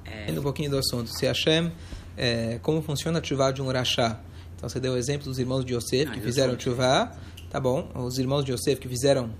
É... 0.05 0.31
Um 0.31 0.41
pouquinho 0.41 0.69
do 0.69 0.77
assunto. 0.77 1.09
Se 1.09 1.25
Hashem, 1.25 1.71
é, 2.15 2.59
como 2.61 2.81
funciona 2.81 3.19
a 3.19 3.23
chuvá 3.23 3.51
de 3.51 3.61
um 3.61 3.71
rachá? 3.71 4.19
Então 4.57 4.67
você 4.67 4.79
deu 4.79 4.93
o 4.93 4.97
exemplo 4.97 5.25
dos 5.25 5.39
irmãos 5.39 5.63
de 5.63 5.73
Yosef, 5.73 6.11
que 6.11 6.19
ah, 6.19 6.21
fizeram 6.21 6.59
chuvá. 6.59 7.15
Tá 7.49 7.59
bom, 7.59 7.89
os 7.95 8.17
irmãos 8.17 8.43
de 8.43 8.51
Yosef 8.51 8.81
que 8.81 8.89
fizeram 8.89 9.31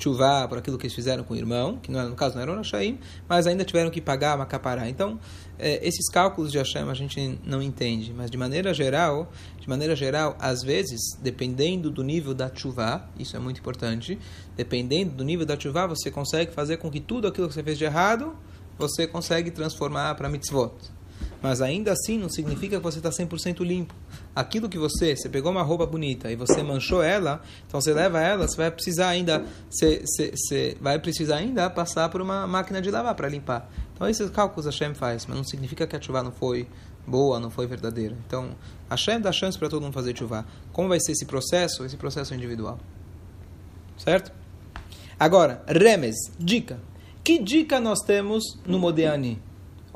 chuvá 0.00 0.46
por 0.48 0.58
aquilo 0.58 0.76
que 0.76 0.86
eles 0.86 0.94
fizeram 0.94 1.22
com 1.22 1.34
o 1.34 1.36
irmão, 1.36 1.78
que 1.78 1.90
no 1.90 2.14
caso 2.14 2.34
não 2.34 2.42
era 2.42 2.52
o 2.52 2.56
Rashaim, 2.56 2.98
mas 3.28 3.46
ainda 3.46 3.64
tiveram 3.64 3.90
que 3.90 4.00
pagar 4.00 4.36
uma 4.36 4.46
capará. 4.46 4.88
Então, 4.88 5.18
é, 5.58 5.86
esses 5.86 6.08
cálculos 6.10 6.50
de 6.50 6.58
Hashem 6.58 6.88
a 6.88 6.94
gente 6.94 7.38
não 7.44 7.62
entende, 7.62 8.12
mas 8.12 8.30
de 8.30 8.36
maneira 8.36 8.74
geral, 8.74 9.30
de 9.58 9.68
maneira 9.68 9.94
geral, 9.94 10.36
às 10.38 10.62
vezes, 10.62 11.00
dependendo 11.20 11.90
do 11.90 12.02
nível 12.02 12.34
da 12.34 12.50
chuvá, 12.52 13.08
isso 13.18 13.36
é 13.36 13.38
muito 13.38 13.60
importante, 13.60 14.18
dependendo 14.56 15.14
do 15.14 15.24
nível 15.24 15.46
da 15.46 15.58
chuvá, 15.58 15.86
você 15.86 16.10
consegue 16.10 16.52
fazer 16.52 16.78
com 16.78 16.90
que 16.90 17.00
tudo 17.00 17.28
aquilo 17.28 17.48
que 17.48 17.54
você 17.54 17.62
fez 17.62 17.78
de 17.78 17.84
errado, 17.84 18.36
você 18.76 19.06
consegue 19.06 19.50
transformar 19.50 20.14
para 20.16 20.28
mitzvot. 20.28 20.72
Mas 21.44 21.60
ainda 21.60 21.92
assim 21.92 22.16
não 22.16 22.30
significa 22.30 22.78
que 22.78 22.82
você 22.82 22.96
está 22.96 23.10
100% 23.10 23.62
limpo. 23.62 23.94
Aquilo 24.34 24.66
que 24.66 24.78
você, 24.78 25.14
você 25.14 25.28
pegou 25.28 25.52
uma 25.52 25.60
roupa 25.60 25.84
bonita 25.84 26.32
e 26.32 26.36
você 26.36 26.62
manchou 26.62 27.02
ela, 27.02 27.42
então 27.66 27.78
você 27.78 27.92
leva 27.92 28.18
ela, 28.18 28.48
você 28.48 28.56
vai 28.56 28.70
precisar 28.70 29.08
ainda, 29.08 29.44
você, 29.68 30.00
você, 30.06 30.32
você 30.34 30.76
vai 30.80 30.98
precisar 30.98 31.36
ainda 31.36 31.68
passar 31.68 32.08
por 32.08 32.22
uma 32.22 32.46
máquina 32.46 32.80
de 32.80 32.90
lavar 32.90 33.14
para 33.14 33.28
limpar. 33.28 33.70
Então 33.92 34.08
esses 34.08 34.30
cálculos 34.30 34.66
a 34.66 34.70
Hashem 34.70 34.94
faz, 34.94 35.26
mas 35.26 35.36
não 35.36 35.44
significa 35.44 35.86
que 35.86 35.94
a 35.94 36.00
chuva 36.00 36.22
não 36.22 36.32
foi 36.32 36.66
boa, 37.06 37.38
não 37.38 37.50
foi 37.50 37.66
verdadeira. 37.66 38.16
Então 38.26 38.56
a 38.88 38.94
Hashem 38.94 39.20
dá 39.20 39.30
chance 39.30 39.58
para 39.58 39.68
todo 39.68 39.82
mundo 39.82 39.92
fazer 39.92 40.16
chuva. 40.16 40.46
Como 40.72 40.88
vai 40.88 40.98
ser 40.98 41.12
esse 41.12 41.26
processo? 41.26 41.84
Esse 41.84 41.98
processo 41.98 42.34
individual. 42.34 42.78
Certo? 43.98 44.32
Agora, 45.20 45.62
remes, 45.66 46.16
dica. 46.38 46.80
Que 47.22 47.38
dica 47.38 47.78
nós 47.78 47.98
temos 48.00 48.58
no 48.64 48.78
Modeani? 48.78 49.42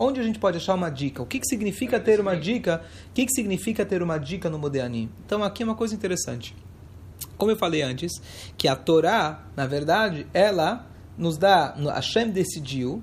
Onde 0.01 0.21
a 0.21 0.23
gente 0.23 0.39
pode 0.39 0.57
achar 0.59 0.75
uma 0.75 0.91
dica? 0.91 1.21
O 1.21 1.27
que, 1.27 1.41
que 1.41 1.47
significa 1.47 1.99
ter 1.99 2.21
uma 2.21 2.37
dica? 2.37 2.85
O 3.11 3.13
que, 3.13 3.27
que 3.27 3.33
significa 3.33 3.85
ter 3.85 4.01
uma 4.01 4.17
dica 4.17 4.49
no 4.49 4.57
Modeani? 4.57 5.11
Então 5.27 5.43
aqui 5.43 5.65
é 5.65 5.67
uma 5.67 5.75
coisa 5.75 5.93
interessante. 5.93 6.55
Como 7.37 7.51
eu 7.51 7.57
falei 7.57 7.83
antes, 7.83 8.13
que 8.57 8.69
a 8.69 8.77
Torá, 8.77 9.45
na 9.57 9.67
verdade, 9.67 10.25
ela 10.33 10.87
nos 11.17 11.37
dá, 11.37 11.75
Hashem 11.95 12.31
decidiu 12.31 13.03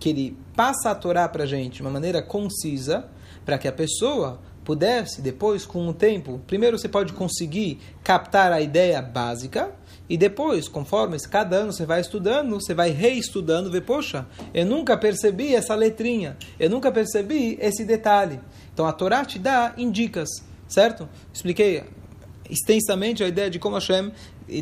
que 0.00 0.08
ele 0.08 0.38
passa 0.56 0.90
a 0.90 0.94
Torá 0.94 1.28
para 1.28 1.44
a 1.44 1.46
gente 1.46 1.76
de 1.76 1.82
uma 1.82 1.90
maneira 1.90 2.22
concisa, 2.22 3.06
para 3.44 3.58
que 3.58 3.68
a 3.68 3.72
pessoa 3.72 4.40
pudesse 4.64 5.20
depois, 5.20 5.66
com 5.66 5.86
o 5.86 5.92
tempo, 5.92 6.40
primeiro 6.46 6.78
você 6.78 6.88
pode 6.88 7.12
conseguir 7.12 7.80
captar 8.02 8.50
a 8.50 8.62
ideia 8.62 9.02
básica, 9.02 9.72
e 10.08 10.18
depois, 10.18 10.68
conforme 10.68 11.18
cada 11.20 11.56
ano 11.56 11.72
você 11.72 11.86
vai 11.86 12.00
estudando, 12.00 12.54
você 12.54 12.74
vai 12.74 12.90
reestudando, 12.90 13.70
ver, 13.70 13.82
poxa, 13.82 14.26
eu 14.52 14.66
nunca 14.66 14.96
percebi 14.96 15.54
essa 15.54 15.74
letrinha, 15.74 16.36
eu 16.60 16.68
nunca 16.68 16.92
percebi 16.92 17.56
esse 17.60 17.84
detalhe. 17.84 18.38
Então 18.72 18.86
a 18.86 18.92
Torá 18.92 19.24
te 19.24 19.38
dá 19.38 19.72
indicas, 19.78 20.28
certo? 20.68 21.08
Expliquei 21.32 21.84
extensamente 22.50 23.24
a 23.24 23.28
ideia 23.28 23.48
de 23.48 23.58
como 23.58 23.76
Hashem 23.76 24.12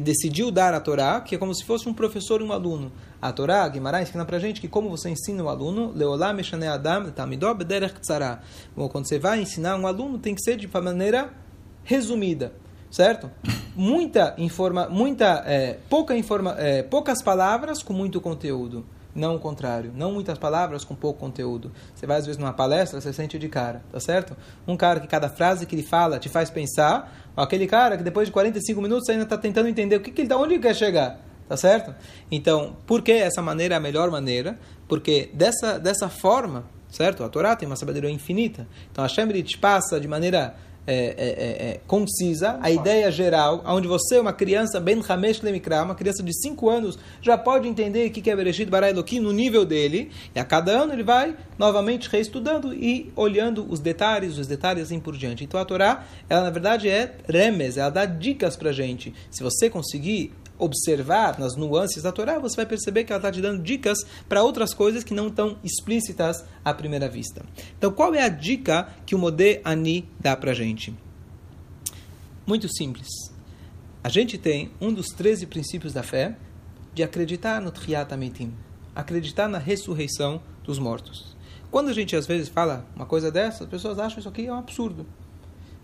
decidiu 0.01 0.53
dar 0.53 0.75
a 0.75 0.81
Torá, 0.81 1.21
que 1.21 1.35
é 1.35 1.39
como 1.39 1.53
se 1.53 1.65
fosse 1.65 1.89
um 1.89 1.95
professor 1.95 2.41
e 2.41 2.45
um 2.45 2.53
aluno. 2.53 2.93
A 3.21 3.33
Torá, 3.33 3.69
Guimarães, 3.69 4.09
ensina 4.09 4.25
pra 4.25 4.39
gente 4.39 4.61
que 4.61 4.69
como 4.69 4.89
você 4.89 5.11
ensina 5.11 5.43
o 5.43 5.49
aluno, 5.49 5.93
Leolam 5.93 6.37
Adam 6.73 7.11
Tamidob 7.11 7.65
Derech 7.65 7.95
Quando 8.77 9.09
você 9.09 9.19
vai 9.19 9.41
ensinar 9.41 9.77
um 9.77 9.89
aluno, 9.89 10.21
tem 10.21 10.37
que 10.37 10.43
ser 10.43 10.57
de 10.57 10.69
maneira 10.69 11.33
resumida 11.83 12.53
certo? 12.93 13.31
Muita 13.75 14.35
informa, 14.37 14.87
muita, 14.89 15.43
é, 15.47 15.79
pouca 15.89 16.15
informa, 16.15 16.55
é, 16.59 16.83
poucas 16.83 17.23
palavras 17.23 17.83
com 17.83 17.95
muito 17.95 18.21
conteúdo. 18.21 18.85
Não 19.15 19.37
o 19.37 19.39
contrário, 19.39 19.93
não 19.95 20.13
muitas 20.13 20.39
palavras 20.39 20.85
com 20.85 20.95
pouco 20.95 21.19
conteúdo. 21.19 21.73
Você 21.95 22.07
vai 22.07 22.19
às 22.19 22.25
vezes 22.25 22.39
numa 22.39 22.53
palestra, 22.53 23.01
você 23.01 23.13
sente 23.13 23.39
de 23.39 23.49
cara, 23.49 23.83
tá 23.91 24.01
certo? 24.01 24.37
Um 24.67 24.77
cara 24.77 25.01
que 25.01 25.07
cada 25.07 25.29
frase 25.29 25.67
que 25.67 25.75
ele 25.75 25.83
fala 25.83 26.19
te 26.19 26.29
faz 26.29 26.51
pensar, 26.51 27.31
aquele 27.37 27.67
cara 27.67 27.97
que 27.97 28.03
depois 28.03 28.29
de 28.29 28.33
45 28.33 28.81
minutos 28.81 29.09
ainda 29.09 29.25
está 29.25 29.37
tentando 29.37 29.69
entender 29.69 29.97
o 29.97 30.01
que, 30.01 30.11
que 30.11 30.23
ele 30.23 30.29
tá, 30.29 30.37
onde 30.37 30.55
ele 30.55 30.63
quer 30.63 30.75
chegar. 30.75 31.21
Tá 31.49 31.57
certo? 31.57 31.95
Então, 32.31 32.77
por 32.87 33.03
que 33.03 33.13
essa 33.13 33.43
maneira 33.43 33.75
é 33.75 33.77
a 33.77 33.81
melhor 33.81 34.11
maneira? 34.11 34.59
Porque 34.89 35.29
dessa, 35.35 35.79
dessa 35.79 36.09
forma, 36.09 36.65
certo? 36.89 37.23
A 37.25 37.29
Torá 37.29 37.55
tem 37.55 37.67
uma 37.67 37.77
sabedoria 37.77 38.11
infinita. 38.11 38.67
Então, 38.91 39.05
a 39.05 39.07
Hashem 39.07 39.43
te 39.43 39.59
passa 39.59 40.01
de 40.01 40.09
maneira 40.09 40.55
é, 40.87 40.95
é, 40.95 41.05
é, 41.07 41.71
é, 41.71 41.81
concisa, 41.87 42.59
a 42.61 42.71
ideia 42.71 43.11
geral, 43.11 43.63
onde 43.67 43.87
você, 43.87 44.19
uma 44.19 44.33
criança, 44.33 44.81
Ben 44.81 45.01
Hamesh 45.07 45.41
Lemikra, 45.41 45.83
uma 45.83 45.95
criança 45.95 46.23
de 46.23 46.33
5 46.35 46.69
anos, 46.69 46.99
já 47.21 47.39
pode 47.39 47.69
entender 47.69 48.09
o 48.09 48.11
que 48.11 48.29
é 48.29 48.35
Bereshit 48.35 48.69
Bara 48.69 48.91
Elohim 48.91 49.21
no 49.21 49.33
nível 49.33 49.65
dele, 49.65 50.11
e 50.35 50.41
a 50.41 50.45
cada 50.45 50.73
ano 50.73 50.93
ele 50.93 51.05
vai 51.05 51.37
novamente 51.57 52.09
reestudando 52.09 52.75
e 52.75 53.13
olhando 53.15 53.65
os 53.71 53.79
detalhes, 53.79 54.39
os 54.39 54.47
detalhes 54.47 54.85
assim 54.85 54.99
por 54.99 55.17
diante. 55.17 55.45
Então 55.45 55.61
a 55.61 55.65
Torá, 55.65 56.05
ela 56.29 56.43
na 56.43 56.51
verdade 56.51 56.89
é 56.89 57.15
remes, 57.29 57.77
ela 57.77 57.91
dá 57.91 58.05
dicas 58.05 58.57
pra 58.57 58.73
gente. 58.73 59.15
Se 59.31 59.43
você 59.43 59.71
conseguir 59.71 60.33
observar 60.63 61.39
nas 61.39 61.57
nuances 61.57 62.03
da 62.03 62.13
Torá, 62.13 62.39
você 62.39 62.57
vai 62.57 62.67
perceber 62.67 63.05
que 63.05 63.13
ela 63.13 63.19
está 63.19 63.33
te 63.33 63.41
dando 63.41 63.63
dicas 63.63 63.99
para 64.29 64.43
outras 64.43 64.73
coisas 64.73 65.03
que 65.03 65.13
não 65.13 65.29
estão 65.29 65.59
explícitas 65.65 66.45
à 66.65 66.73
primeira 66.73 67.09
vista. 67.09 67.45
Então, 67.77 67.91
qual 67.91 68.15
é 68.15 68.23
a 68.23 68.29
dica 68.29 68.89
que 69.05 69.15
o 69.15 69.19
Modé 69.19 69.61
Ani 69.65 70.09
dá 70.21 70.37
para 70.37 70.53
a 70.53 70.55
gente? 70.55 70.95
Muito 72.47 72.69
simples. 72.73 73.09
A 74.05 74.09
gente 74.09 74.39
tem 74.39 74.71
um 74.81 74.93
dos 74.93 75.09
13 75.09 75.47
princípios 75.47 75.93
da 75.93 76.03
fé 76.03 76.37
de 76.95 77.03
acreditar 77.03 77.61
no 77.61 77.71
Triat 77.71 78.13
Amitim, 78.13 78.53
acreditar 78.95 79.49
na 79.49 79.59
ressurreição 79.59 80.41
dos 80.63 80.79
mortos. 80.79 81.37
Quando 81.71 81.89
a 81.89 81.93
gente 81.93 82.15
às 82.15 82.27
vezes 82.27 82.49
fala 82.49 82.87
uma 82.95 83.07
coisa 83.07 83.31
dessa, 83.31 83.65
as 83.65 83.71
pessoas 83.71 83.99
acham 83.99 84.19
isso 84.19 84.29
aqui 84.29 84.47
é 84.47 84.53
um 84.53 84.59
absurdo. 84.59 85.07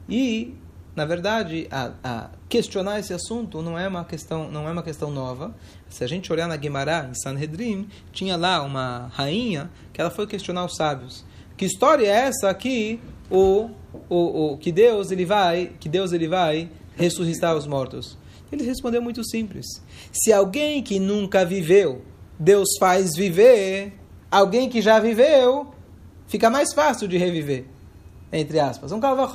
E 0.08 0.54
na 0.98 1.04
verdade, 1.04 1.68
a, 1.70 1.92
a, 2.02 2.30
questionar 2.48 2.98
esse 2.98 3.14
assunto 3.14 3.62
não 3.62 3.78
é 3.78 3.86
uma 3.86 4.04
questão 4.04 4.50
não 4.50 4.68
é 4.68 4.72
uma 4.72 4.82
questão 4.82 5.12
nova. 5.12 5.54
Se 5.88 6.02
a 6.02 6.08
gente 6.08 6.32
olhar 6.32 6.48
na 6.48 6.56
Guimará, 6.56 7.08
em 7.08 7.14
Sanhedrin, 7.14 7.88
tinha 8.10 8.36
lá 8.36 8.60
uma 8.64 9.06
rainha 9.14 9.70
que 9.92 10.00
ela 10.00 10.10
foi 10.10 10.26
questionar 10.26 10.64
os 10.64 10.74
sábios. 10.74 11.24
Que 11.56 11.64
história 11.64 12.04
é 12.04 12.10
essa 12.10 12.50
aqui? 12.50 13.00
O, 13.30 13.70
o, 14.08 14.54
o 14.54 14.58
que 14.58 14.72
Deus 14.72 15.12
ele 15.12 15.24
vai 15.24 15.70
que 15.78 15.88
Deus 15.88 16.10
ele 16.10 16.26
vai 16.26 16.68
ressuscitar 16.96 17.56
os 17.56 17.64
mortos? 17.64 18.18
Ele 18.50 18.64
respondeu 18.64 19.00
muito 19.00 19.24
simples. 19.24 19.66
Se 20.10 20.32
alguém 20.32 20.82
que 20.82 20.98
nunca 20.98 21.44
viveu, 21.44 22.02
Deus 22.36 22.70
faz 22.80 23.14
viver, 23.14 23.92
alguém 24.28 24.68
que 24.68 24.82
já 24.82 24.98
viveu, 24.98 25.72
fica 26.26 26.50
mais 26.50 26.74
fácil 26.74 27.06
de 27.06 27.16
reviver. 27.16 27.66
Entre 28.32 28.58
aspas. 28.58 28.90
Um 28.90 28.98
Calva 28.98 29.28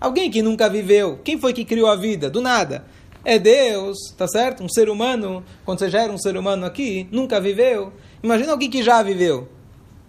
Alguém 0.00 0.30
que 0.30 0.40
nunca 0.40 0.68
viveu. 0.68 1.20
Quem 1.22 1.38
foi 1.38 1.52
que 1.52 1.64
criou 1.64 1.88
a 1.88 1.96
vida? 1.96 2.30
Do 2.30 2.40
nada. 2.40 2.84
É 3.24 3.38
Deus, 3.38 3.98
tá 4.16 4.26
certo? 4.26 4.64
Um 4.64 4.68
ser 4.68 4.88
humano, 4.88 5.44
quando 5.64 5.80
você 5.80 5.90
já 5.90 6.02
era 6.02 6.12
um 6.12 6.18
ser 6.18 6.36
humano 6.38 6.64
aqui, 6.64 7.06
nunca 7.12 7.38
viveu. 7.38 7.92
Imagina 8.22 8.52
alguém 8.52 8.70
que 8.70 8.82
já 8.82 9.02
viveu. 9.02 9.46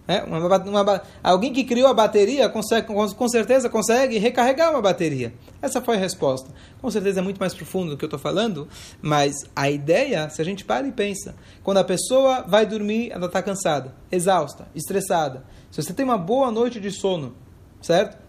É? 0.07 0.23
Uma, 0.23 0.57
uma, 0.57 1.01
alguém 1.21 1.53
que 1.53 1.63
criou 1.63 1.87
a 1.87 1.93
bateria 1.93 2.49
consegue, 2.49 2.87
com, 2.87 3.07
com, 3.07 3.29
certeza 3.29 3.69
consegue 3.69 4.17
recarregar 4.17 4.71
uma 4.71 4.81
bateria. 4.81 5.33
Essa 5.61 5.81
foi 5.81 5.95
a 5.95 5.99
resposta. 5.99 6.49
Com 6.81 6.89
certeza 6.89 7.19
é 7.19 7.23
muito 7.23 7.37
mais 7.37 7.53
profundo 7.53 7.91
do 7.91 7.97
que 7.97 8.03
eu 8.03 8.07
estou 8.07 8.19
falando, 8.19 8.67
mas 9.01 9.35
a 9.55 9.69
ideia, 9.69 10.29
se 10.29 10.41
a 10.41 10.45
gente 10.45 10.65
para 10.65 10.87
e 10.87 10.91
pensa, 10.91 11.35
quando 11.63 11.77
a 11.77 11.83
pessoa 11.83 12.41
vai 12.41 12.65
dormir, 12.65 13.11
ela 13.11 13.27
está 13.27 13.41
cansada, 13.41 13.93
exausta, 14.11 14.67
estressada. 14.73 15.45
Se 15.69 15.81
você 15.81 15.93
tem 15.93 16.03
uma 16.03 16.17
boa 16.17 16.51
noite 16.51 16.79
de 16.79 16.91
sono, 16.91 17.35
certo? 17.81 18.20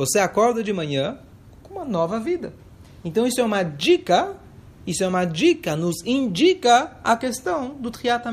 Você 0.00 0.18
acorda 0.18 0.62
de 0.62 0.72
manhã 0.72 1.18
com 1.62 1.74
uma 1.74 1.84
nova 1.84 2.18
vida. 2.18 2.54
Então 3.04 3.26
isso 3.26 3.38
é 3.38 3.44
uma 3.44 3.62
dica, 3.62 4.34
isso 4.86 5.04
é 5.04 5.06
uma 5.06 5.26
dica, 5.26 5.76
nos 5.76 5.96
indica 6.06 6.96
a 7.04 7.18
questão 7.18 7.74
do 7.74 7.90
Triat 7.90 8.24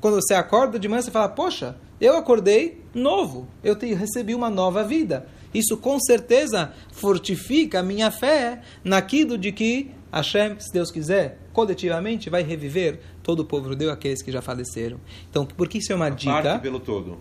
Quando 0.00 0.14
você 0.14 0.32
acorda 0.32 0.78
de 0.78 0.88
manhã, 0.88 1.02
você 1.02 1.10
fala, 1.10 1.28
poxa, 1.28 1.76
eu 2.00 2.16
acordei 2.16 2.82
novo, 2.94 3.46
eu 3.62 3.76
te, 3.76 3.92
recebi 3.92 4.34
uma 4.34 4.48
nova 4.48 4.82
vida. 4.84 5.28
Isso 5.52 5.76
com 5.76 6.00
certeza 6.00 6.72
fortifica 6.92 7.80
a 7.80 7.82
minha 7.82 8.10
fé 8.10 8.62
naquilo 8.82 9.36
de 9.36 9.52
que 9.52 9.90
Hashem, 10.10 10.58
se 10.58 10.72
Deus 10.72 10.90
quiser, 10.90 11.38
coletivamente 11.52 12.30
vai 12.30 12.42
reviver 12.42 13.00
todo 13.22 13.40
o 13.40 13.44
povo 13.44 13.68
judeu, 13.68 13.90
aqueles 13.90 14.22
que 14.22 14.32
já 14.32 14.40
faleceram. 14.40 14.98
Então, 15.28 15.44
por 15.44 15.68
que 15.68 15.76
isso 15.76 15.92
é 15.92 15.94
uma 15.94 16.06
a 16.06 16.10
dica? 16.10 16.32
Parte 16.32 16.62
pelo 16.62 16.80
todo 16.80 17.18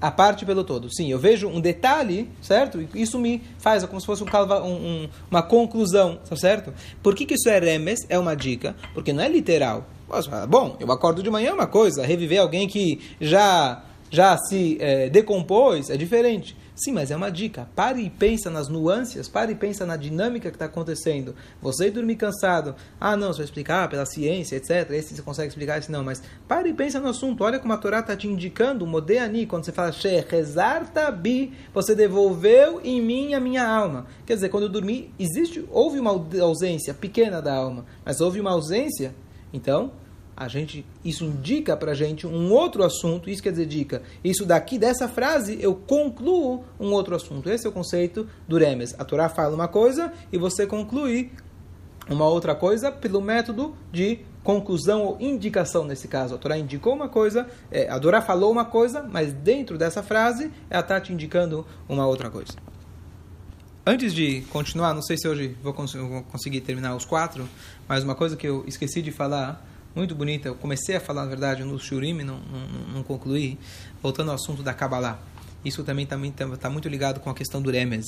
a 0.00 0.10
parte 0.10 0.44
pelo 0.44 0.62
todo. 0.64 0.88
Sim, 0.94 1.10
eu 1.10 1.18
vejo 1.18 1.48
um 1.48 1.60
detalhe, 1.60 2.28
certo? 2.40 2.86
Isso 2.94 3.18
me 3.18 3.42
faz 3.58 3.84
como 3.84 4.00
se 4.00 4.06
fosse 4.06 4.22
um, 4.22 4.26
um, 4.26 5.08
uma 5.30 5.42
conclusão, 5.42 6.18
tá 6.28 6.36
certo? 6.36 6.72
Por 7.02 7.14
que, 7.14 7.24
que 7.24 7.34
isso 7.34 7.48
é 7.48 7.58
remes? 7.58 8.00
É 8.08 8.18
uma 8.18 8.34
dica, 8.34 8.76
porque 8.92 9.12
não 9.12 9.22
é 9.22 9.28
literal. 9.28 9.86
Bom, 10.48 10.76
eu 10.78 10.90
acordo 10.92 11.22
de 11.22 11.30
manhã 11.30 11.50
é 11.50 11.52
uma 11.52 11.66
coisa, 11.66 12.06
reviver 12.06 12.40
alguém 12.40 12.68
que 12.68 13.00
já 13.20 13.82
já 14.08 14.36
se 14.38 14.78
é, 14.80 15.10
decompôs 15.10 15.90
é 15.90 15.96
diferente. 15.96 16.56
Sim, 16.76 16.92
mas 16.92 17.10
é 17.10 17.16
uma 17.16 17.30
dica. 17.30 17.66
Pare 17.74 18.02
e 18.02 18.10
pensa 18.10 18.50
nas 18.50 18.68
nuances, 18.68 19.26
pare 19.28 19.52
e 19.52 19.54
pensa 19.54 19.86
na 19.86 19.96
dinâmica 19.96 20.50
que 20.50 20.56
está 20.56 20.66
acontecendo. 20.66 21.34
Você 21.62 21.90
dormir 21.90 22.16
cansado, 22.16 22.74
ah 23.00 23.16
não, 23.16 23.28
você 23.28 23.38
vai 23.38 23.44
explicar 23.46 23.88
pela 23.88 24.04
ciência, 24.04 24.56
etc. 24.56 24.90
Esse 24.90 25.16
você 25.16 25.22
consegue 25.22 25.48
explicar, 25.48 25.78
esse 25.78 25.90
não, 25.90 26.04
mas 26.04 26.22
pare 26.46 26.68
e 26.68 26.74
pensa 26.74 27.00
no 27.00 27.08
assunto. 27.08 27.42
Olha 27.42 27.58
como 27.58 27.72
a 27.72 27.78
Torá 27.78 28.00
está 28.00 28.14
te 28.14 28.28
indicando, 28.28 28.84
o 28.84 28.86
Modeani, 28.88 29.46
quando 29.46 29.64
você 29.64 29.72
fala 29.72 29.90
bi, 31.18 31.54
você 31.72 31.94
devolveu 31.94 32.78
em 32.84 33.00
mim 33.00 33.32
a 33.32 33.40
minha 33.40 33.66
alma. 33.66 34.06
Quer 34.26 34.34
dizer, 34.34 34.50
quando 34.50 34.64
eu 34.64 34.68
dormi, 34.68 35.10
existe, 35.18 35.64
houve 35.70 35.98
uma 35.98 36.10
ausência 36.42 36.92
pequena 36.92 37.40
da 37.40 37.54
alma, 37.54 37.86
mas 38.04 38.20
houve 38.20 38.38
uma 38.38 38.50
ausência. 38.50 39.14
Então, 39.50 39.92
a 40.36 40.48
gente 40.48 40.84
isso 41.02 41.24
indica 41.24 41.76
para 41.76 41.94
gente 41.94 42.26
um 42.26 42.52
outro 42.52 42.84
assunto. 42.84 43.30
Isso 43.30 43.42
quer 43.42 43.52
dizer 43.52 43.66
dica. 43.66 44.02
Isso 44.22 44.44
daqui 44.44 44.78
dessa 44.78 45.08
frase 45.08 45.56
eu 45.60 45.74
concluo 45.74 46.64
um 46.78 46.92
outro 46.92 47.16
assunto. 47.16 47.48
Esse 47.48 47.66
é 47.66 47.70
o 47.70 47.72
conceito 47.72 48.28
do 48.46 48.58
remes. 48.58 48.94
A 48.98 49.04
Torá 49.04 49.28
fala 49.28 49.54
uma 49.54 49.66
coisa 49.66 50.12
e 50.30 50.36
você 50.36 50.66
conclui 50.66 51.32
uma 52.08 52.26
outra 52.26 52.54
coisa 52.54 52.92
pelo 52.92 53.20
método 53.20 53.74
de 53.90 54.20
conclusão 54.44 55.02
ou 55.02 55.16
indicação 55.18 55.84
nesse 55.84 56.06
caso. 56.06 56.34
A 56.34 56.38
Torá 56.38 56.58
indicou 56.58 56.94
uma 56.94 57.08
coisa, 57.08 57.48
é, 57.70 57.88
a 57.88 57.98
Torá 57.98 58.20
falou 58.20 58.52
uma 58.52 58.64
coisa, 58.64 59.02
mas 59.02 59.32
dentro 59.32 59.78
dessa 59.78 60.02
frase 60.02 60.52
ela 60.68 60.82
está 60.82 61.00
te 61.00 61.12
indicando 61.12 61.66
uma 61.88 62.06
outra 62.06 62.30
coisa. 62.30 62.52
Antes 63.84 64.12
de 64.12 64.42
continuar, 64.52 64.94
não 64.94 65.02
sei 65.02 65.16
se 65.16 65.26
hoje 65.26 65.56
vou, 65.62 65.72
cons 65.72 65.94
vou 65.94 66.22
conseguir 66.24 66.60
terminar 66.60 66.94
os 66.94 67.04
quatro, 67.04 67.48
mas 67.88 68.04
uma 68.04 68.14
coisa 68.14 68.36
que 68.36 68.46
eu 68.46 68.64
esqueci 68.66 69.00
de 69.00 69.10
falar 69.10 69.64
muito 69.96 70.14
bonita. 70.14 70.48
Eu 70.48 70.54
comecei 70.54 70.94
a 70.94 71.00
falar, 71.00 71.22
na 71.22 71.28
verdade, 71.28 71.64
no 71.64 71.78
Shurim, 71.78 72.22
não, 72.22 72.38
não, 72.38 72.94
não 72.94 73.02
concluí. 73.02 73.58
Voltando 74.02 74.28
ao 74.28 74.34
assunto 74.34 74.62
da 74.62 74.74
Kabbalah. 74.74 75.18
Isso 75.64 75.82
também 75.82 76.04
está 76.04 76.46
tá, 76.46 76.56
tá 76.56 76.70
muito 76.70 76.88
ligado 76.88 77.18
com 77.18 77.30
a 77.30 77.34
questão 77.34 77.60
do 77.60 77.70
Remes. 77.70 78.04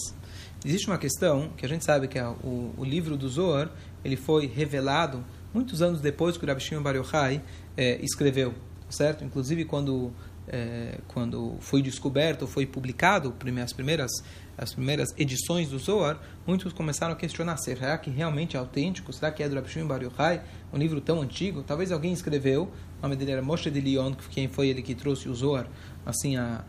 Existe 0.64 0.87
uma 0.87 0.98
questão 0.98 1.51
que 1.57 1.64
a 1.64 1.68
gente 1.68 1.85
sabe 1.85 2.07
que 2.07 2.18
é 2.18 2.24
o, 2.24 2.72
o 2.77 2.85
livro 2.85 3.16
do 3.16 3.29
Zohar, 3.29 3.70
ele 4.05 4.16
foi 4.16 4.46
revelado 4.46 5.24
muitos 5.53 5.83
anos 5.83 6.01
depois 6.01 6.37
que 6.37 6.44
o 6.44 6.46
Rabbi 6.46 6.61
Shimon 6.61 6.83
Bar 6.83 6.94
Yochai 6.94 7.42
é, 7.77 7.98
escreveu, 8.03 8.55
certo? 8.88 9.24
Inclusive 9.24 9.64
quando 9.64 10.12
é, 10.50 10.98
quando 11.08 11.56
foi 11.61 11.82
descoberto, 11.82 12.46
foi 12.46 12.66
publicado 12.66 13.34
as 13.62 13.72
primeiras 13.72 14.11
as 14.58 14.74
primeiras 14.74 15.14
edições 15.16 15.68
do 15.68 15.78
Zohar, 15.78 16.18
muitos 16.44 16.72
começaram 16.72 17.12
a 17.12 17.16
questionar: 17.16 17.56
será 17.58 17.96
que 17.96 18.11
realmente 18.11 18.56
é 18.56 18.58
autêntico? 18.58 19.12
Será 19.12 19.30
que 19.30 19.40
é 19.40 19.48
do 19.48 19.54
Rabbi 19.54 19.70
Shimon 19.70 19.87
Bar 19.87 20.02
Yochai, 20.02 20.42
um 20.72 20.76
livro 20.76 21.00
tão 21.00 21.20
antigo? 21.20 21.62
Talvez 21.62 21.92
alguém 21.92 22.12
escreveu, 22.12 22.64
o 22.98 23.02
nome 23.02 23.14
dele 23.14 23.30
era 23.30 23.42
Moshe 23.42 23.70
de 23.70 23.80
Lyon, 23.80 24.14
quem 24.30 24.48
foi 24.48 24.68
ele 24.68 24.82
que 24.82 24.96
trouxe 24.96 25.28
o 25.28 25.34
Zohar 25.34 25.68
assim 26.04 26.37
a, 26.37 26.64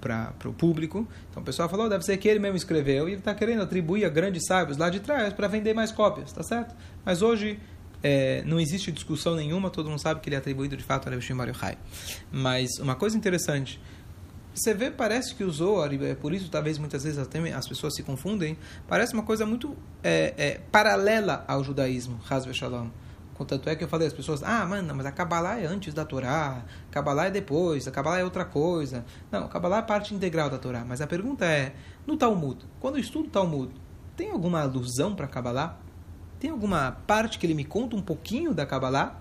para 0.00 0.48
o 0.48 0.52
público. 0.52 1.06
Então 1.30 1.42
o 1.42 1.46
pessoal 1.46 1.68
falou: 1.68 1.88
deve 1.88 2.04
ser 2.04 2.16
que 2.18 2.28
ele 2.28 2.38
mesmo 2.38 2.56
escreveu 2.56 3.08
e 3.08 3.12
ele 3.12 3.18
está 3.18 3.34
querendo 3.34 3.62
atribuir 3.62 4.04
a 4.04 4.08
grandes 4.08 4.44
sábios 4.46 4.78
lá 4.78 4.88
de 4.88 5.00
trás 5.00 5.32
para 5.32 5.48
vender 5.48 5.74
mais 5.74 5.90
cópias, 5.90 6.32
tá 6.32 6.42
certo? 6.42 6.74
Mas 7.04 7.20
hoje 7.20 7.58
é, 8.08 8.44
não 8.44 8.60
existe 8.60 8.92
discussão 8.92 9.34
nenhuma, 9.34 9.68
todo 9.68 9.90
mundo 9.90 9.98
sabe 9.98 10.20
que 10.20 10.28
ele 10.28 10.36
é 10.36 10.38
atribuído 10.38 10.76
de 10.76 10.84
fato 10.84 11.08
a 11.08 11.10
Rabbi 11.10 11.24
Shimon 11.24 11.46
Yochai. 11.46 11.76
Mas 12.30 12.78
uma 12.78 12.94
coisa 12.94 13.16
interessante 13.16 13.80
você 14.54 14.72
vê, 14.72 14.90
parece 14.90 15.34
que 15.34 15.44
o 15.44 15.50
Zohar, 15.50 15.92
e 15.92 16.02
é 16.02 16.14
por 16.14 16.32
isso 16.32 16.48
talvez 16.48 16.78
muitas 16.78 17.02
vezes 17.02 17.18
até 17.18 17.38
as 17.52 17.68
pessoas 17.68 17.94
se 17.94 18.02
confundem, 18.02 18.56
parece 18.88 19.12
uma 19.12 19.24
coisa 19.24 19.44
muito 19.44 19.76
é, 20.02 20.32
é, 20.38 20.60
paralela 20.70 21.44
ao 21.48 21.62
judaísmo, 21.62 22.18
Hazve 22.30 22.54
Shalom. 22.54 22.88
Contanto 23.34 23.68
é 23.68 23.74
que 23.76 23.84
eu 23.84 23.88
falei, 23.88 24.06
as 24.06 24.14
pessoas, 24.14 24.42
ah, 24.42 24.64
mano, 24.64 24.94
mas 24.94 25.04
a 25.04 25.12
Kabbalah 25.12 25.60
é 25.60 25.66
antes 25.66 25.92
da 25.92 26.06
Torá, 26.06 26.64
a 26.88 26.92
Kabbalah 26.92 27.26
é 27.26 27.30
depois, 27.30 27.86
a 27.86 27.90
Kabbalah 27.90 28.20
é 28.20 28.24
outra 28.24 28.46
coisa. 28.46 29.04
Não, 29.30 29.44
a 29.44 29.48
Kabbalah 29.48 29.78
é 29.78 29.82
parte 29.82 30.14
integral 30.14 30.48
da 30.48 30.56
Torá. 30.56 30.86
Mas 30.86 31.02
a 31.02 31.06
pergunta 31.06 31.44
é, 31.44 31.74
no 32.06 32.16
Talmud, 32.16 32.64
quando 32.80 32.94
eu 32.94 33.00
estudo 33.00 33.28
Talmud, 33.28 33.74
tem 34.16 34.30
alguma 34.30 34.62
alusão 34.62 35.14
para 35.14 35.26
Kabbalah? 35.26 35.78
Tem 36.38 36.50
alguma 36.50 36.92
parte 37.06 37.38
que 37.38 37.46
ele 37.46 37.54
me 37.54 37.64
conta 37.64 37.96
um 37.96 38.02
pouquinho 38.02 38.52
da 38.54 38.66
Kabbalah? 38.66 39.20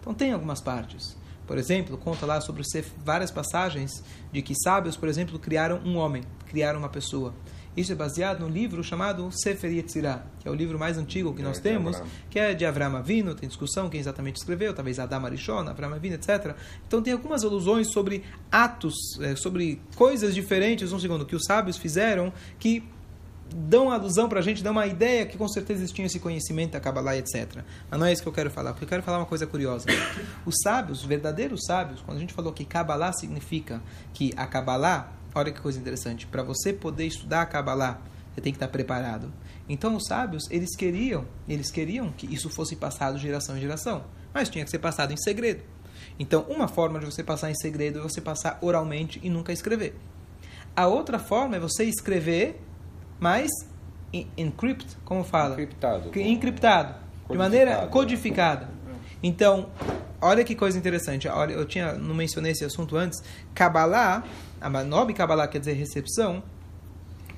Então 0.00 0.14
tem 0.14 0.32
algumas 0.32 0.60
partes. 0.60 1.16
Por 1.46 1.58
exemplo, 1.58 1.98
conta 1.98 2.24
lá 2.26 2.40
sobre 2.40 2.62
várias 3.04 3.30
passagens 3.30 4.04
de 4.30 4.40
que 4.40 4.54
sábios, 4.54 4.96
por 4.96 5.08
exemplo, 5.08 5.38
criaram 5.38 5.80
um 5.84 5.96
homem, 5.96 6.22
criaram 6.46 6.78
uma 6.78 6.88
pessoa. 6.88 7.34
Isso 7.76 7.92
é 7.92 7.94
baseado 7.94 8.40
no 8.40 8.48
livro 8.48 8.82
chamado 8.82 9.28
Sefer 9.32 9.72
Yetzirah, 9.72 10.24
que 10.40 10.48
é 10.48 10.50
o 10.50 10.54
livro 10.54 10.78
mais 10.78 10.98
antigo 10.98 11.32
que 11.34 11.40
É, 11.40 11.44
nós 11.44 11.56
de 11.56 11.62
temos, 11.62 11.96
Avraham. 11.96 12.10
que 12.28 12.38
é 12.38 12.52
de 12.54 12.64
Avram 12.66 12.96
Avinu, 12.96 13.34
tem 13.34 13.48
discussão 13.48 13.88
quem 13.88 14.00
exatamente 14.00 14.36
escreveu, 14.36 14.74
talvez 14.74 14.98
Adam 14.98 15.24
Arishon, 15.24 15.68
Avram 15.68 15.94
Avinu, 15.94 16.14
etc. 16.16 16.54
Então 16.86 17.00
tem 17.00 17.12
algumas 17.12 17.44
alusões 17.44 17.90
sobre 17.92 18.24
atos, 18.50 18.94
eh, 19.20 19.36
sobre 19.36 19.80
coisas 19.94 20.34
diferentes, 20.34 20.92
um 20.92 20.98
segundo, 20.98 21.24
que 21.24 21.34
os 21.36 21.44
sábios 21.44 21.76
fizeram, 21.76 22.32
que 22.58 22.82
dão 23.54 23.90
alusão 23.90 24.28
para 24.28 24.40
a 24.40 24.42
gente, 24.42 24.62
dão 24.62 24.72
uma 24.72 24.86
ideia 24.86 25.26
que 25.26 25.36
com 25.36 25.48
certeza 25.48 25.80
eles 25.80 25.92
tinham 25.92 26.06
esse 26.06 26.18
conhecimento 26.18 26.72
da 26.72 26.80
Kabbalah, 26.80 27.16
etc. 27.16 27.62
Mas 27.90 28.00
não 28.00 28.06
é 28.06 28.12
isso 28.12 28.22
que 28.22 28.28
eu 28.28 28.32
quero 28.32 28.50
falar, 28.50 28.72
porque 28.72 28.84
eu 28.84 28.88
quero 28.88 29.02
falar 29.02 29.18
uma 29.18 29.26
coisa 29.26 29.46
curiosa. 29.46 29.86
Os 30.44 30.54
sábios, 30.62 31.00
os 31.00 31.04
verdadeiros 31.04 31.64
sábios, 31.64 32.00
quando 32.00 32.16
a 32.16 32.20
gente 32.20 32.32
falou 32.32 32.52
que 32.52 32.64
Kabbalah 32.64 33.12
significa 33.12 33.82
que 34.12 34.32
a 34.36 34.46
Kabbalah, 34.46 35.12
olha 35.34 35.52
que 35.52 35.60
coisa 35.60 35.78
interessante, 35.78 36.26
para 36.26 36.42
você 36.42 36.72
poder 36.72 37.06
estudar 37.06 37.42
a 37.42 37.46
Kabbalah, 37.46 38.00
você 38.34 38.40
tem 38.40 38.52
que 38.52 38.56
estar 38.56 38.68
preparado. 38.68 39.32
Então 39.68 39.94
os 39.96 40.06
sábios, 40.06 40.50
eles 40.50 40.74
queriam, 40.74 41.26
eles 41.48 41.70
queriam 41.70 42.10
que 42.10 42.32
isso 42.32 42.48
fosse 42.48 42.76
passado 42.76 43.16
de 43.16 43.22
geração 43.22 43.56
em 43.56 43.60
geração, 43.60 44.04
mas 44.32 44.48
tinha 44.48 44.64
que 44.64 44.70
ser 44.70 44.78
passado 44.78 45.12
em 45.12 45.16
segredo. 45.16 45.62
Então, 46.18 46.44
uma 46.48 46.68
forma 46.68 46.98
de 46.98 47.06
você 47.06 47.22
passar 47.22 47.50
em 47.50 47.54
segredo 47.54 47.98
é 47.98 48.02
você 48.02 48.20
passar 48.20 48.58
oralmente 48.60 49.18
e 49.22 49.30
nunca 49.30 49.52
escrever. 49.52 49.94
A 50.76 50.86
outra 50.86 51.18
forma 51.18 51.56
é 51.56 51.60
você 51.60 51.84
escrever, 51.84 52.60
mas 53.20 53.48
en- 54.12 54.26
encrypt, 54.36 54.96
como 55.04 55.22
fala? 55.22 55.52
Encriptado. 55.54 56.10
Encriptado. 56.18 56.94
De 57.30 57.36
maneira 57.38 57.86
codificada. 57.86 58.68
Então, 59.22 59.68
olha 60.20 60.42
que 60.42 60.54
coisa 60.54 60.76
interessante. 60.78 61.28
Olha, 61.28 61.52
eu 61.52 61.64
tinha 61.64 61.92
não 61.92 62.14
mencionei 62.14 62.52
esse 62.52 62.64
assunto 62.64 62.96
antes. 62.96 63.22
Kabbalah, 63.54 64.24
a 64.60 64.68
nome 64.84 65.12
Kabbalah 65.14 65.46
quer 65.46 65.58
dizer 65.60 65.74
recepção, 65.74 66.42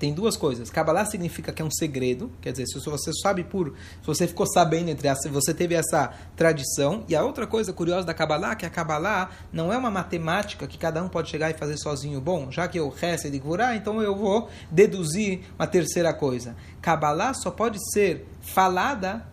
tem 0.03 0.12
duas 0.12 0.37
coisas. 0.37 0.69
Kabbalah 0.69 1.05
significa 1.05 1.53
que 1.53 1.62
é 1.62 1.65
um 1.65 1.71
segredo, 1.71 2.29
quer 2.41 2.51
dizer, 2.51 2.67
se 2.67 2.77
você 2.81 3.12
sabe 3.23 3.45
por, 3.45 3.69
se 3.69 4.05
você 4.05 4.27
ficou 4.27 4.45
sabendo 4.49 4.88
entre 4.88 5.07
as, 5.07 5.21
você 5.31 5.55
teve 5.55 5.77
essa 5.77 6.12
tradição. 6.35 7.05
E 7.09 7.15
a 7.15 7.23
outra 7.23 7.47
coisa 7.47 7.73
curiosa 7.73 8.05
da 8.05 8.12
Kabbalah, 8.12 8.51
é 8.51 8.57
que 8.57 8.67
a 8.67 8.71
Kabbalah 8.71 9.31
não 9.53 9.73
é 9.73 9.79
uma 9.79 9.93
matemática 9.93 10.67
que 10.67 10.77
cada 10.77 11.01
um 11.01 11.09
pode 11.09 11.31
chegar 11.31 11.51
e 11.51 11.55
fazer 11.55 11.77
sozinho. 11.77 12.21
Bom, 12.21 12.51
já 12.51 12.67
que 12.67 12.81
eu 12.81 12.88
resto 12.88 13.31
de 13.31 13.38
Gvurah, 13.38 13.77
então 13.77 14.03
eu 14.03 14.17
vou 14.17 14.49
deduzir 14.69 15.43
uma 15.57 15.69
terceira 15.69 16.12
coisa. 16.12 16.57
Kabbalah 16.81 17.33
só 17.33 17.53
pode 17.53 17.79
ser 17.93 18.27
falada 18.41 19.25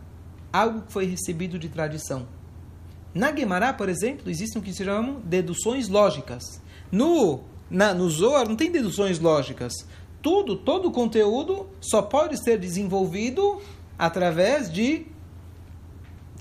algo 0.53 0.83
que 0.83 0.93
foi 0.93 1.07
recebido 1.07 1.57
de 1.57 1.67
tradição. 1.67 2.27
Na 3.11 3.35
Gemara, 3.35 3.73
por 3.73 3.89
exemplo, 3.89 4.29
existem 4.29 4.61
o 4.61 4.63
que 4.63 4.71
se 4.71 4.85
chamam 4.85 5.19
deduções 5.25 5.87
lógicas. 5.87 6.61
No, 6.91 7.41
na, 7.71 7.91
no 7.91 8.07
Zohar 8.07 8.47
não 8.47 8.55
tem 8.55 8.71
deduções 8.71 9.19
lógicas. 9.19 9.73
Tudo, 10.21 10.55
todo 10.55 10.89
o 10.89 10.91
conteúdo 10.91 11.67
só 11.79 12.01
pode 12.01 12.41
ser 12.43 12.57
desenvolvido 12.57 13.61
através 13.97 14.71
de 14.71 15.05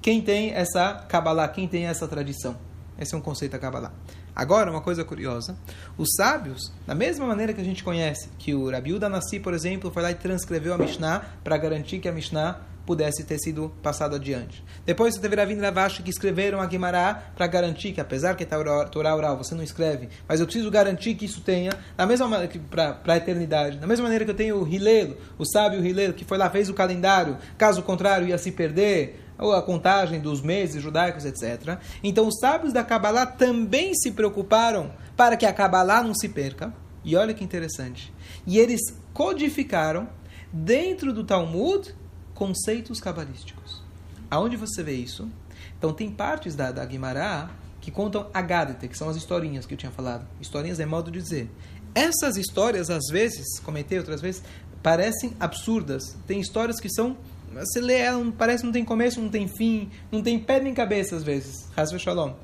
quem 0.03 0.21
tem 0.21 0.51
essa 0.51 0.95
Kabbalah, 1.09 1.49
quem 1.49 1.69
tem 1.69 1.87
essa 1.87 2.07
tradição. 2.09 2.57
Esse 2.99 3.15
é 3.15 3.19
um 3.19 3.21
conceito 3.21 3.53
da 3.53 3.59
Kabbalah. 3.59 3.93
Agora, 4.35 4.71
uma 4.71 4.81
coisa 4.81 5.05
curiosa. 5.05 5.57
Os 5.97 6.11
sábios, 6.17 6.73
da 6.87 6.95
mesma 6.95 7.27
maneira 7.27 7.53
que 7.53 7.61
a 7.61 7.65
gente 7.65 7.83
conhece, 7.83 8.29
que 8.39 8.55
o 8.55 8.71
Rabi 8.71 8.93
Uda 8.93 9.09
Nassi, 9.09 9.41
por 9.41 9.53
exemplo, 9.53 9.91
foi 9.91 10.03
lá 10.03 10.11
e 10.13 10.15
transcreveu 10.15 10.75
a 10.75 10.79
Mishnah 10.79 11.25
para 11.43 11.57
garantir 11.57 11.99
que 11.99 12.09
a 12.09 12.13
Mishnah 12.13 12.61
pudesse 12.89 13.23
ter 13.23 13.39
sido 13.39 13.71
passado 13.83 14.17
adiante. 14.17 14.65
Depois 14.87 15.13
você 15.13 15.21
teve 15.21 15.37
Ravina 15.37 15.65
Ravashi 15.65 16.03
que 16.03 16.09
escreveram 16.09 16.59
a 16.59 16.65
Guimará 16.65 17.33
para 17.37 17.47
garantir 17.47 17.93
que, 17.93 18.01
apesar 18.01 18.35
que 18.35 18.45
é 18.45 18.47
Torá 18.47 19.15
oral, 19.15 19.37
você 19.37 19.55
não 19.55 19.63
escreve, 19.63 20.09
mas 20.27 20.41
eu 20.41 20.47
preciso 20.47 20.71
garantir 20.71 21.15
que 21.15 21.27
isso 21.27 21.43
tenha, 21.43 21.71
da 21.95 22.07
mesma 22.07 22.27
para 22.71 22.99
a 23.05 23.17
eternidade, 23.19 23.77
da 23.77 23.87
mesma 23.87 24.05
maneira 24.05 24.25
que 24.25 24.31
eu 24.31 24.35
tenho 24.35 24.57
o 24.57 24.67
Hilelo, 24.67 25.19
o 25.37 25.45
sábio 25.45 25.85
Hilelo, 25.85 26.15
que 26.15 26.25
foi 26.25 26.39
lá, 26.39 26.49
fez 26.49 26.71
o 26.71 26.75
calendário, 26.75 27.37
caso 27.59 27.83
contrário 27.83 28.27
ia 28.27 28.39
se 28.39 28.53
perder, 28.53 29.23
ou 29.39 29.53
a 29.53 29.61
contagem 29.61 30.19
dos 30.19 30.41
meses 30.41 30.83
judaicos, 30.83 31.27
etc. 31.27 31.79
Então 32.03 32.27
os 32.27 32.39
sábios 32.41 32.73
da 32.73 32.83
Kabbalah 32.83 33.27
também 33.27 33.93
se 33.95 34.13
preocuparam 34.13 34.93
para 35.15 35.37
que 35.37 35.45
a 35.45 35.53
Kabbalah 35.53 36.03
não 36.03 36.15
se 36.15 36.31
perca. 36.31 36.73
E 37.05 37.15
olha 37.15 37.35
que 37.35 37.45
interessante. 37.45 38.13
E 38.47 38.59
eles 38.59 38.81
codificaram 39.13 40.09
dentro 40.51 41.13
do 41.13 41.23
Talmud 41.23 41.95
conceitos 42.39 43.01
cabalísticos. 43.01 43.83
Aonde 44.31 44.57
você 44.57 44.81
vê 44.81 44.93
isso? 44.93 45.29
Então 45.77 45.93
tem 45.93 46.09
partes 46.09 46.55
da, 46.55 46.71
da 46.71 46.85
Guimará 46.85 47.51
que 47.81 47.91
contam 47.91 48.31
Agadete, 48.33 48.87
que 48.87 48.97
são 48.97 49.09
as 49.09 49.17
historinhas 49.17 49.67
que 49.67 49.75
eu 49.75 49.79
tinha 49.79 49.91
falado. 49.91 50.25
Historinhas 50.41 50.79
é 50.79 50.87
modo 50.87 51.11
de 51.11 51.21
dizer. 51.21 51.51
Essas 51.97 52.37
histórias, 52.37 52.91
às 52.91 53.07
vezes, 53.11 53.59
comentei 53.59 53.99
outras 53.99 54.21
vezes, 54.21 54.45
parecem 54.81 55.33
absurdas. 55.41 56.17
Tem 56.29 56.39
histórias 56.39 56.79
que 56.79 56.89
são 56.89 57.17
você 57.53 57.81
lê 57.81 57.95
ela, 57.95 58.33
parece 58.37 58.61
que 58.61 58.67
não 58.67 58.73
tem 58.73 58.85
começo, 58.85 59.21
não 59.21 59.31
tem 59.31 59.49
fim, 59.49 59.91
não 60.13 60.23
tem 60.23 60.39
pé 60.39 60.61
nem 60.61 60.73
cabeça 60.73 61.17
às 61.17 61.25
vezes. 61.25 61.67
Hasbe 61.77 61.99
Shalom. 61.99 62.35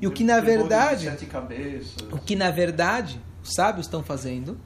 E 0.00 0.06
o 0.06 0.12
que 0.12 0.22
na 0.22 0.38
verdade, 0.38 1.10
o 2.12 2.18
que 2.18 2.36
na 2.36 2.52
verdade 2.52 3.20
os 3.42 3.52
sábios 3.54 3.86
estão 3.86 4.02
fazendo, 4.04 4.56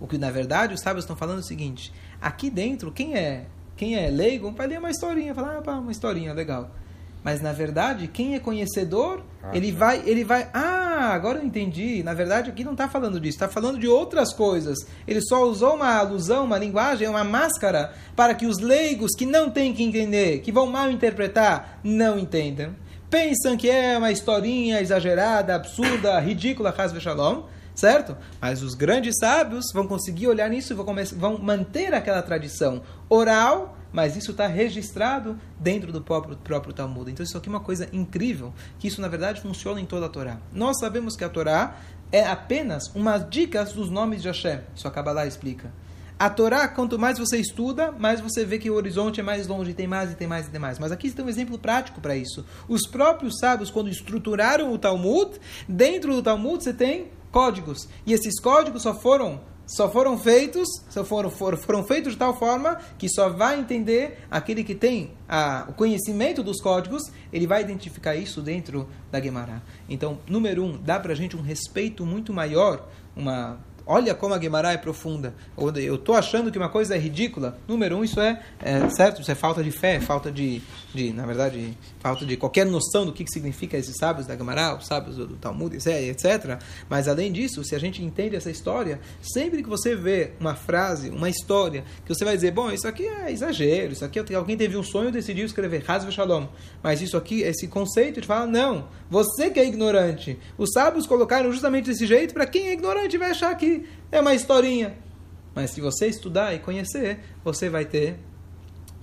o 0.00 0.06
que 0.06 0.16
na 0.16 0.30
verdade 0.30 0.72
os 0.72 0.80
sábios 0.80 1.04
estão 1.04 1.16
falando 1.16 1.38
é 1.38 1.40
o 1.40 1.44
seguinte: 1.44 1.92
aqui 2.20 2.48
dentro, 2.48 2.90
quem 2.90 3.14
é 3.14 3.46
quem 3.76 3.96
é 3.96 4.08
leigo 4.10 4.50
vai 4.52 4.66
ler 4.66 4.78
uma 4.78 4.90
historinha, 4.90 5.34
falar, 5.34 5.58
ah, 5.58 5.62
pá, 5.62 5.72
uma 5.74 5.92
historinha 5.92 6.32
legal. 6.32 6.70
Mas 7.24 7.40
na 7.40 7.52
verdade, 7.52 8.08
quem 8.08 8.34
é 8.34 8.40
conhecedor, 8.40 9.22
Ah, 9.44 9.50
ele 9.56 9.72
vai, 9.72 10.02
ele 10.06 10.24
vai, 10.24 10.48
ah, 10.54 11.12
agora 11.12 11.38
eu 11.38 11.44
entendi. 11.44 12.02
Na 12.02 12.14
verdade, 12.14 12.50
aqui 12.50 12.62
não 12.64 12.72
está 12.72 12.88
falando 12.88 13.18
disso, 13.20 13.36
está 13.36 13.48
falando 13.48 13.78
de 13.78 13.88
outras 13.88 14.32
coisas. 14.32 14.78
Ele 15.06 15.20
só 15.20 15.44
usou 15.44 15.74
uma 15.74 15.96
alusão, 15.96 16.44
uma 16.44 16.58
linguagem, 16.58 17.08
uma 17.08 17.24
máscara 17.24 17.92
para 18.14 18.34
que 18.34 18.46
os 18.46 18.58
leigos 18.58 19.12
que 19.16 19.26
não 19.26 19.50
têm 19.50 19.72
que 19.72 19.82
entender, 19.82 20.40
que 20.40 20.52
vão 20.52 20.66
mal 20.66 20.90
interpretar, 20.90 21.80
não 21.82 22.18
entendam. 22.18 22.74
Pensam 23.10 23.56
que 23.56 23.68
é 23.68 23.98
uma 23.98 24.10
historinha 24.10 24.80
exagerada, 24.80 25.54
absurda, 25.54 26.18
ridícula, 26.18 26.74
Hasbe 26.76 27.00
Shalom, 27.00 27.42
certo? 27.74 28.16
Mas 28.40 28.62
os 28.62 28.74
grandes 28.74 29.16
sábios 29.18 29.66
vão 29.72 29.86
conseguir 29.86 30.28
olhar 30.28 30.48
nisso 30.48 30.72
e 30.72 30.76
vão, 30.76 30.86
vão 31.16 31.38
manter 31.38 31.94
aquela 31.94 32.22
tradição 32.22 32.82
oral, 33.08 33.76
mas 33.92 34.16
isso 34.16 34.30
está 34.30 34.46
registrado 34.46 35.38
dentro 35.58 35.92
do 35.92 36.00
próprio, 36.00 36.36
próprio 36.36 36.72
Talmud. 36.72 37.10
Então 37.10 37.24
isso 37.24 37.36
aqui 37.36 37.48
é 37.48 37.52
uma 37.52 37.60
coisa 37.60 37.88
incrível, 37.92 38.52
que 38.78 38.88
isso 38.88 39.00
na 39.00 39.08
verdade 39.08 39.40
funciona 39.40 39.80
em 39.80 39.86
toda 39.86 40.06
a 40.06 40.08
Torá. 40.08 40.38
Nós 40.52 40.78
sabemos 40.78 41.16
que 41.16 41.24
a 41.24 41.28
Torá 41.28 41.76
é 42.10 42.24
apenas 42.24 42.90
umas 42.94 43.28
dicas 43.28 43.72
dos 43.72 43.90
nomes 43.90 44.22
de 44.22 44.28
Hashem. 44.28 44.60
Isso 44.74 44.86
a 44.86 44.90
Kabbalah 44.90 45.26
explica. 45.26 45.72
A 46.18 46.30
Torá, 46.30 46.68
quanto 46.68 46.98
mais 46.98 47.18
você 47.18 47.38
estuda, 47.38 47.90
mais 47.90 48.20
você 48.20 48.44
vê 48.44 48.56
que 48.56 48.70
o 48.70 48.74
horizonte 48.74 49.18
é 49.18 49.24
mais 49.24 49.48
longe, 49.48 49.74
tem 49.74 49.88
mais 49.88 50.12
e 50.12 50.14
tem 50.14 50.28
mais 50.28 50.46
e 50.46 50.50
tem 50.50 50.60
mais. 50.60 50.78
Mas 50.78 50.92
aqui 50.92 51.10
tem 51.10 51.24
um 51.24 51.28
exemplo 51.28 51.58
prático 51.58 52.00
para 52.00 52.14
isso. 52.14 52.44
Os 52.68 52.86
próprios 52.86 53.38
sábios, 53.40 53.72
quando 53.72 53.88
estruturaram 53.88 54.72
o 54.72 54.78
Talmud, 54.78 55.40
dentro 55.68 56.14
do 56.14 56.22
Talmud 56.22 56.62
você 56.62 56.72
tem 56.72 57.10
códigos. 57.32 57.88
E 58.06 58.12
esses 58.12 58.38
códigos 58.38 58.82
só 58.82 58.94
foram 58.94 59.40
só 59.66 59.90
foram 59.90 60.18
feitos, 60.18 60.68
só 60.90 61.02
foram, 61.04 61.30
foram, 61.30 61.56
foram 61.56 61.84
feitos 61.84 62.12
de 62.12 62.18
tal 62.18 62.36
forma 62.38 62.78
que 62.98 63.08
só 63.08 63.30
vai 63.30 63.58
entender 63.58 64.18
aquele 64.30 64.62
que 64.62 64.74
tem 64.74 65.12
a, 65.26 65.64
o 65.68 65.72
conhecimento 65.72 66.42
dos 66.42 66.60
códigos, 66.60 67.10
ele 67.32 67.46
vai 67.46 67.62
identificar 67.62 68.14
isso 68.14 68.42
dentro 68.42 68.88
da 69.10 69.20
Gemara. 69.20 69.62
Então, 69.88 70.18
número 70.26 70.62
um, 70.62 70.76
dá 70.76 71.00
pra 71.00 71.14
gente 71.14 71.36
um 71.36 71.40
respeito 71.40 72.04
muito 72.04 72.34
maior, 72.34 72.86
uma 73.16 73.60
Olha 73.86 74.14
como 74.14 74.32
a 74.34 74.38
Guimará 74.38 74.72
é 74.72 74.76
profunda. 74.76 75.34
Eu 75.56 75.96
estou 75.96 76.14
achando 76.14 76.50
que 76.52 76.58
uma 76.58 76.68
coisa 76.68 76.94
é 76.94 76.98
ridícula. 76.98 77.58
Número 77.66 77.96
um, 77.96 78.04
isso 78.04 78.20
é, 78.20 78.40
é 78.60 78.88
certo, 78.88 79.20
isso 79.20 79.30
é 79.30 79.34
falta 79.34 79.62
de 79.62 79.70
fé, 79.70 80.00
falta 80.00 80.30
de, 80.30 80.62
de, 80.94 81.12
na 81.12 81.26
verdade, 81.26 81.76
falta 81.98 82.24
de 82.24 82.36
qualquer 82.36 82.64
noção 82.64 83.04
do 83.04 83.12
que, 83.12 83.24
que 83.24 83.30
significa 83.32 83.76
esses 83.76 83.96
sábios 83.96 84.26
da 84.26 84.34
Guimará, 84.36 84.76
os 84.76 84.86
sábios 84.86 85.16
do, 85.16 85.36
Talmud, 85.36 85.76
etc. 85.76 86.60
Mas 86.88 87.08
além 87.08 87.32
disso, 87.32 87.64
se 87.64 87.74
a 87.74 87.78
gente 87.78 88.02
entende 88.02 88.36
essa 88.36 88.50
história, 88.50 89.00
sempre 89.20 89.62
que 89.62 89.68
você 89.68 89.96
vê 89.96 90.32
uma 90.38 90.54
frase, 90.54 91.10
uma 91.10 91.28
história, 91.28 91.84
que 92.04 92.14
você 92.14 92.24
vai 92.24 92.36
dizer, 92.36 92.52
bom, 92.52 92.70
isso 92.70 92.86
aqui 92.86 93.06
é 93.06 93.32
exagero, 93.32 93.92
isso 93.92 94.04
aqui 94.04 94.18
é- 94.18 94.34
alguém 94.34 94.56
teve 94.56 94.76
um 94.76 94.82
sonho 94.82 95.08
e 95.08 95.12
decidiu 95.12 95.44
escrever 95.44 95.84
Hazve 95.86 96.12
Shalom. 96.12 96.46
Mas 96.82 97.02
isso 97.02 97.16
aqui, 97.16 97.42
esse 97.42 97.66
conceito, 97.66 98.20
ele 98.20 98.26
fala, 98.26 98.46
não, 98.46 98.88
você 99.10 99.50
que 99.50 99.58
é 99.58 99.66
ignorante. 99.66 100.38
Os 100.56 100.70
sábios 100.72 101.06
colocaram 101.06 101.50
justamente 101.50 101.86
desse 101.86 102.06
jeito 102.06 102.32
para 102.32 102.46
quem 102.46 102.68
é 102.68 102.72
ignorante 102.72 103.18
vai 103.18 103.30
achar 103.30 103.54
que 103.56 103.71
é 104.10 104.20
uma 104.20 104.34
historinha. 104.34 104.94
Mas 105.54 105.70
se 105.70 105.80
você 105.80 106.06
estudar 106.06 106.54
e 106.54 106.58
conhecer, 106.58 107.20
você 107.44 107.68
vai 107.68 107.84
ter 107.84 108.18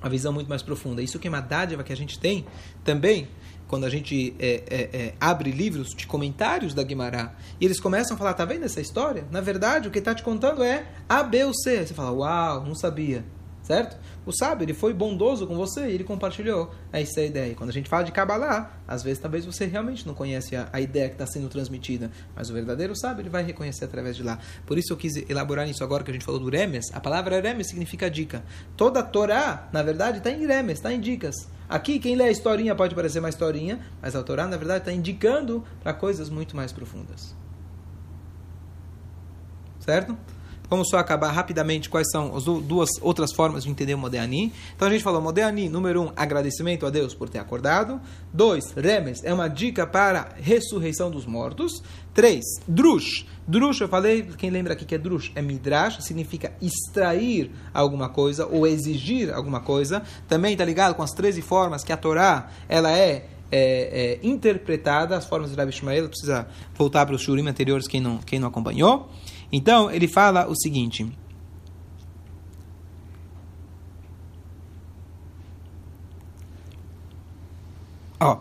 uma 0.01 0.09
visão 0.09 0.33
muito 0.33 0.47
mais 0.47 0.61
profunda. 0.61 1.01
Isso 1.01 1.19
que 1.19 1.27
é 1.27 1.29
uma 1.29 1.41
dádiva 1.41 1.83
que 1.83 1.93
a 1.93 1.97
gente 1.97 2.19
tem 2.19 2.45
também 2.83 3.27
quando 3.67 3.85
a 3.85 3.89
gente 3.89 4.35
é, 4.39 4.63
é, 4.67 4.97
é, 4.97 5.13
abre 5.21 5.51
livros 5.51 5.89
de 5.89 6.07
comentários 6.07 6.73
da 6.73 6.81
Guimará 6.81 7.35
e 7.61 7.65
eles 7.65 7.79
começam 7.79 8.15
a 8.15 8.17
falar, 8.17 8.33
tá 8.33 8.43
vendo 8.43 8.65
essa 8.65 8.81
história? 8.81 9.25
Na 9.29 9.41
verdade, 9.41 9.87
o 9.87 9.91
que 9.91 9.99
está 9.99 10.15
te 10.15 10.23
contando 10.23 10.63
é 10.63 10.87
A, 11.07 11.21
B 11.21 11.43
ou 11.43 11.53
C. 11.53 11.77
Aí 11.77 11.87
você 11.87 11.93
fala, 11.93 12.11
uau, 12.11 12.65
não 12.65 12.73
sabia. 12.73 13.23
Certo? 13.69 13.97
O 14.25 14.31
sábio, 14.31 14.65
ele 14.65 14.73
foi 14.73 14.93
bondoso 14.93 15.45
com 15.45 15.55
você 15.55 15.89
e 15.89 15.93
ele 15.93 16.03
compartilhou 16.03 16.73
essa 16.91 17.21
ideia. 17.21 17.53
Quando 17.53 17.69
a 17.69 17.73
gente 17.73 17.87
fala 17.87 18.03
de 18.03 18.11
Kabbalah, 18.11 18.71
às 18.87 19.03
vezes 19.03 19.19
talvez 19.19 19.45
você 19.45 19.67
realmente 19.67 20.07
não 20.07 20.15
conhece 20.15 20.55
a, 20.55 20.67
a 20.73 20.81
ideia 20.81 21.07
que 21.07 21.13
está 21.13 21.27
sendo 21.27 21.47
transmitida, 21.47 22.09
mas 22.35 22.49
o 22.49 22.53
verdadeiro 22.53 22.95
sábio, 22.95 23.21
ele 23.21 23.29
vai 23.29 23.43
reconhecer 23.43 23.85
através 23.85 24.15
de 24.15 24.23
lá. 24.23 24.39
Por 24.65 24.79
isso 24.79 24.91
eu 24.91 24.97
quis 24.97 25.17
elaborar 25.29 25.69
isso 25.69 25.83
agora 25.83 26.03
que 26.03 26.09
a 26.09 26.13
gente 26.13 26.25
falou 26.25 26.39
do 26.39 26.49
Remes. 26.49 26.85
A 26.93 26.99
palavra 26.99 27.39
Remes 27.39 27.67
significa 27.67 28.09
dica. 28.09 28.43
Toda 28.75 29.01
a 29.01 29.03
Torá, 29.03 29.69
na 29.71 29.83
verdade, 29.83 30.17
está 30.17 30.31
em 30.31 30.47
Remes, 30.47 30.79
está 30.79 30.91
em 30.91 30.99
dicas. 30.99 31.35
Aqui, 31.69 31.99
quem 31.99 32.15
lê 32.15 32.23
a 32.23 32.31
historinha 32.31 32.73
pode 32.73 32.95
parecer 32.95 33.19
uma 33.19 33.29
historinha, 33.29 33.79
mas 34.01 34.15
a 34.15 34.23
Torá, 34.23 34.47
na 34.47 34.57
verdade, 34.57 34.79
está 34.79 34.91
indicando 34.91 35.63
para 35.83 35.93
coisas 35.93 36.27
muito 36.27 36.55
mais 36.55 36.71
profundas. 36.71 37.35
Certo? 39.79 40.17
Vamos 40.69 40.89
só 40.89 40.97
acabar 40.97 41.31
rapidamente 41.31 41.89
quais 41.89 42.07
são 42.11 42.35
as 42.35 42.43
duas 42.43 42.89
outras 43.01 43.33
formas 43.33 43.63
de 43.63 43.69
entender 43.69 43.93
o 43.93 43.97
Modeani. 43.97 44.53
Então 44.75 44.87
a 44.87 44.91
gente 44.91 45.03
falou 45.03 45.21
Modeani, 45.21 45.67
número 45.67 46.03
um, 46.03 46.11
agradecimento 46.15 46.85
a 46.85 46.89
Deus 46.89 47.13
por 47.13 47.27
ter 47.27 47.39
acordado. 47.39 47.99
Dois, 48.31 48.71
Remes, 48.73 49.23
é 49.23 49.33
uma 49.33 49.47
dica 49.47 49.87
para 49.87 50.29
ressurreição 50.35 51.09
dos 51.09 51.25
mortos. 51.25 51.81
Três, 52.13 52.43
Drush. 52.67 53.25
Drush, 53.47 53.81
eu 53.81 53.87
falei, 53.87 54.23
quem 54.37 54.49
lembra 54.49 54.73
aqui 54.73 54.85
que 54.85 54.93
é 54.93 54.97
Drush? 54.97 55.31
É 55.33 55.41
Midrash, 55.41 56.03
significa 56.03 56.53
extrair 56.61 57.51
alguma 57.73 58.09
coisa 58.09 58.45
ou 58.45 58.67
exigir 58.67 59.33
alguma 59.33 59.61
coisa. 59.61 60.03
Também 60.27 60.51
está 60.51 60.63
ligado 60.63 60.93
com 60.93 61.01
as 61.01 61.11
13 61.11 61.41
formas 61.41 61.83
que 61.83 61.91
a 61.91 61.97
Torá 61.97 62.49
ela 62.67 62.91
é 62.91 63.27
é, 63.51 64.19
é, 64.21 64.27
interpretada, 64.27 65.17
as 65.17 65.25
formas 65.25 65.49
de 65.49 65.57
Rabi 65.57 65.71
Ishmael, 65.71 66.07
precisa 66.07 66.47
voltar 66.75 67.05
para 67.05 67.15
os 67.15 67.21
shurim 67.21 67.47
anteriores, 67.47 67.87
quem 67.87 67.99
não, 67.99 68.17
quem 68.17 68.39
não 68.39 68.47
acompanhou. 68.47 69.09
Então, 69.51 69.89
ele 69.89 70.07
fala 70.07 70.47
o 70.47 70.55
seguinte. 70.55 71.11
Ó, 78.19 78.39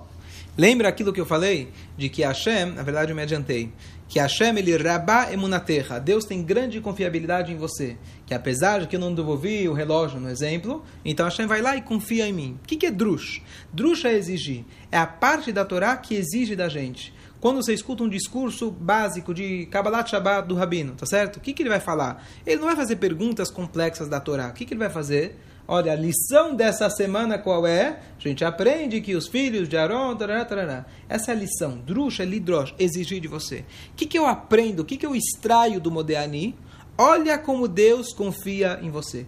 lembra 0.56 0.88
aquilo 0.88 1.12
que 1.12 1.20
eu 1.20 1.26
falei? 1.26 1.70
De 1.96 2.08
que 2.08 2.22
Hashem, 2.22 2.72
na 2.72 2.82
verdade 2.82 3.12
eu 3.12 3.16
me 3.16 3.22
adiantei, 3.22 3.72
que 4.08 4.18
Hashem, 4.18 4.56
ele 4.56 4.76
rabá 4.76 5.30
emunaterra, 5.32 6.00
Deus 6.00 6.24
tem 6.24 6.42
grande 6.42 6.80
confiabilidade 6.80 7.52
em 7.52 7.56
você, 7.56 7.96
que 8.26 8.34
apesar 8.34 8.80
de 8.80 8.88
que 8.88 8.96
eu 8.96 9.00
não 9.00 9.14
devolvi 9.14 9.68
o 9.68 9.74
relógio 9.74 10.18
no 10.18 10.28
exemplo, 10.28 10.82
então 11.04 11.26
Hashem 11.26 11.46
vai 11.46 11.60
lá 11.60 11.76
e 11.76 11.82
confia 11.82 12.26
em 12.26 12.32
mim. 12.32 12.58
O 12.62 12.66
que, 12.66 12.76
que 12.76 12.86
é 12.86 12.90
drush? 12.90 13.42
Drush 13.72 14.06
é 14.06 14.14
exigir, 14.14 14.64
é 14.90 14.98
a 14.98 15.06
parte 15.06 15.52
da 15.52 15.64
Torá 15.64 15.96
que 15.96 16.14
exige 16.14 16.56
da 16.56 16.68
gente. 16.68 17.12
Quando 17.40 17.62
você 17.62 17.72
escuta 17.72 18.02
um 18.02 18.08
discurso 18.08 18.70
básico 18.70 19.32
de 19.32 19.66
Kabbalat 19.66 20.10
Shabbat 20.10 20.48
do 20.48 20.56
Rabino, 20.56 20.94
tá 20.94 21.06
certo? 21.06 21.36
O 21.36 21.40
que, 21.40 21.52
que 21.52 21.62
ele 21.62 21.68
vai 21.68 21.78
falar? 21.78 22.26
Ele 22.44 22.56
não 22.56 22.66
vai 22.66 22.74
fazer 22.74 22.96
perguntas 22.96 23.48
complexas 23.48 24.08
da 24.08 24.18
Torá. 24.18 24.48
O 24.48 24.52
que, 24.52 24.64
que 24.64 24.74
ele 24.74 24.80
vai 24.80 24.90
fazer? 24.90 25.38
Olha, 25.70 25.92
a 25.92 25.94
lição 25.94 26.56
dessa 26.56 26.88
semana 26.90 27.38
qual 27.38 27.66
é? 27.66 28.00
A 28.18 28.20
gente 28.20 28.44
aprende 28.44 29.00
que 29.00 29.14
os 29.14 29.28
filhos 29.28 29.68
de 29.68 29.76
Aaron... 29.76 30.16
Tarará, 30.16 30.44
tarará. 30.44 30.86
Essa 31.08 31.30
é 31.30 31.34
a 31.34 31.38
lição. 31.38 31.78
Drusha, 31.78 32.24
lidrosh, 32.24 32.74
exigir 32.78 33.20
de 33.20 33.28
você. 33.28 33.64
O 33.92 33.94
que, 33.94 34.06
que 34.06 34.18
eu 34.18 34.26
aprendo? 34.26 34.80
O 34.80 34.84
que, 34.84 34.96
que 34.96 35.06
eu 35.06 35.14
extraio 35.14 35.78
do 35.78 35.90
Modeani? 35.90 36.56
Olha 36.96 37.38
como 37.38 37.68
Deus 37.68 38.12
confia 38.12 38.80
em 38.82 38.90
você. 38.90 39.26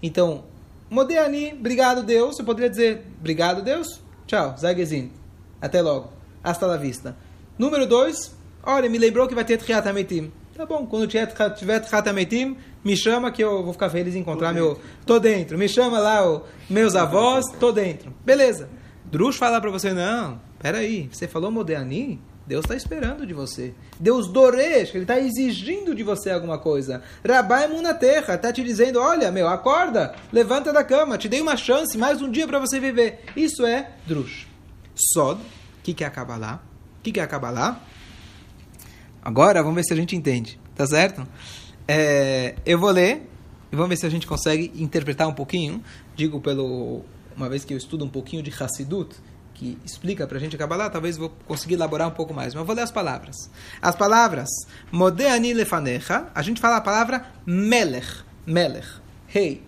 Então, 0.00 0.44
Modeani, 0.88 1.54
obrigado 1.54 2.04
Deus. 2.04 2.36
Você 2.36 2.44
poderia 2.44 2.70
dizer, 2.70 3.04
obrigado 3.18 3.62
Deus. 3.62 4.00
Tchau, 4.26 4.56
Zagezin. 4.56 5.10
Até 5.60 5.82
logo. 5.82 6.12
Hasta 6.44 6.66
la 6.66 6.76
vista. 6.76 7.16
Número 7.58 7.86
2, 7.86 8.36
olha, 8.62 8.88
me 8.88 8.98
lembrou 8.98 9.26
que 9.26 9.34
vai 9.34 9.44
ter 9.44 9.58
Tchiat 9.58 9.88
HaMetim. 9.88 10.30
Tá 10.56 10.64
bom, 10.64 10.86
quando 10.86 11.08
tiver, 11.08 11.26
tiver 11.54 11.80
Tchiat 11.80 12.08
HaMetim, 12.08 12.56
me 12.84 12.96
chama 12.96 13.32
que 13.32 13.42
eu 13.42 13.64
vou 13.64 13.72
ficar 13.72 13.90
feliz 13.90 14.14
em 14.14 14.20
encontrar 14.20 14.50
tô 14.50 14.54
meu... 14.54 14.68
Dentro. 14.68 14.82
Tô 15.04 15.18
dentro. 15.18 15.58
Me 15.58 15.68
chama 15.68 15.98
lá, 15.98 16.24
o, 16.24 16.44
meus 16.70 16.94
avós, 16.94 17.44
tô 17.58 17.72
dentro. 17.72 18.14
Beleza. 18.24 18.68
Drush 19.06 19.36
fala 19.36 19.60
para 19.60 19.72
você, 19.72 19.92
não, 19.92 20.40
peraí, 20.60 21.08
você 21.10 21.26
falou 21.26 21.50
Modéani? 21.50 22.20
Deus 22.46 22.64
está 22.64 22.76
esperando 22.76 23.26
de 23.26 23.34
você. 23.34 23.74
Deus 23.98 24.28
Doresh, 24.28 24.94
ele 24.94 25.02
está 25.02 25.18
exigindo 25.18 25.94
de 25.94 26.04
você 26.04 26.30
alguma 26.30 26.58
coisa. 26.58 27.02
Rabai 27.26 27.66
Munaterra 27.66 28.36
está 28.36 28.50
te 28.50 28.62
dizendo: 28.62 28.98
olha, 29.00 29.30
meu, 29.30 29.48
acorda, 29.48 30.14
levanta 30.32 30.72
da 30.72 30.82
cama, 30.82 31.18
te 31.18 31.28
dei 31.28 31.42
uma 31.42 31.56
chance, 31.56 31.98
mais 31.98 32.22
um 32.22 32.30
dia 32.30 32.46
para 32.46 32.58
você 32.58 32.80
viver. 32.80 33.20
Isso 33.36 33.66
é 33.66 33.90
Drush. 34.06 34.46
Sod, 34.94 35.38
o 35.40 35.82
que, 35.82 35.92
que 35.92 36.02
é 36.02 36.06
a 36.06 36.10
Kabbalah? 36.10 36.67
Que, 37.08 37.12
que 37.12 37.20
é 37.20 37.22
a 37.22 37.26
Kabbalah? 37.26 37.80
Agora, 39.22 39.62
vamos 39.62 39.76
ver 39.76 39.84
se 39.84 39.94
a 39.94 39.96
gente 39.96 40.14
entende. 40.14 40.60
Tá 40.74 40.86
certo? 40.86 41.26
É, 41.86 42.54
eu 42.66 42.78
vou 42.78 42.90
ler 42.90 43.26
e 43.72 43.76
vamos 43.76 43.88
ver 43.88 43.96
se 43.96 44.04
a 44.06 44.10
gente 44.10 44.26
consegue 44.26 44.70
interpretar 44.76 45.26
um 45.26 45.32
pouquinho. 45.32 45.82
Digo 46.14 46.40
pelo... 46.40 47.02
Uma 47.34 47.48
vez 47.48 47.64
que 47.64 47.72
eu 47.72 47.78
estudo 47.78 48.04
um 48.04 48.08
pouquinho 48.08 48.42
de 48.42 48.52
Hassidut, 48.52 49.16
que 49.54 49.78
explica 49.84 50.26
para 50.26 50.36
a 50.36 50.40
gente 50.40 50.54
a 50.54 50.58
Kabbalah, 50.58 50.90
talvez 50.90 51.16
vou 51.16 51.30
conseguir 51.46 51.74
elaborar 51.74 52.08
um 52.08 52.12
pouco 52.12 52.34
mais. 52.34 52.54
Mas 52.54 52.66
vou 52.66 52.76
ler 52.76 52.82
as 52.82 52.92
palavras. 52.92 53.36
As 53.80 53.96
palavras 53.96 54.48
Modeani 54.92 55.54
lefanecha, 55.54 56.26
a 56.34 56.42
gente 56.42 56.60
fala 56.60 56.76
a 56.76 56.80
palavra 56.80 57.26
Melech. 57.46 58.22
Melech. 58.44 58.88
Rei. 59.26 59.44
Hey. 59.46 59.67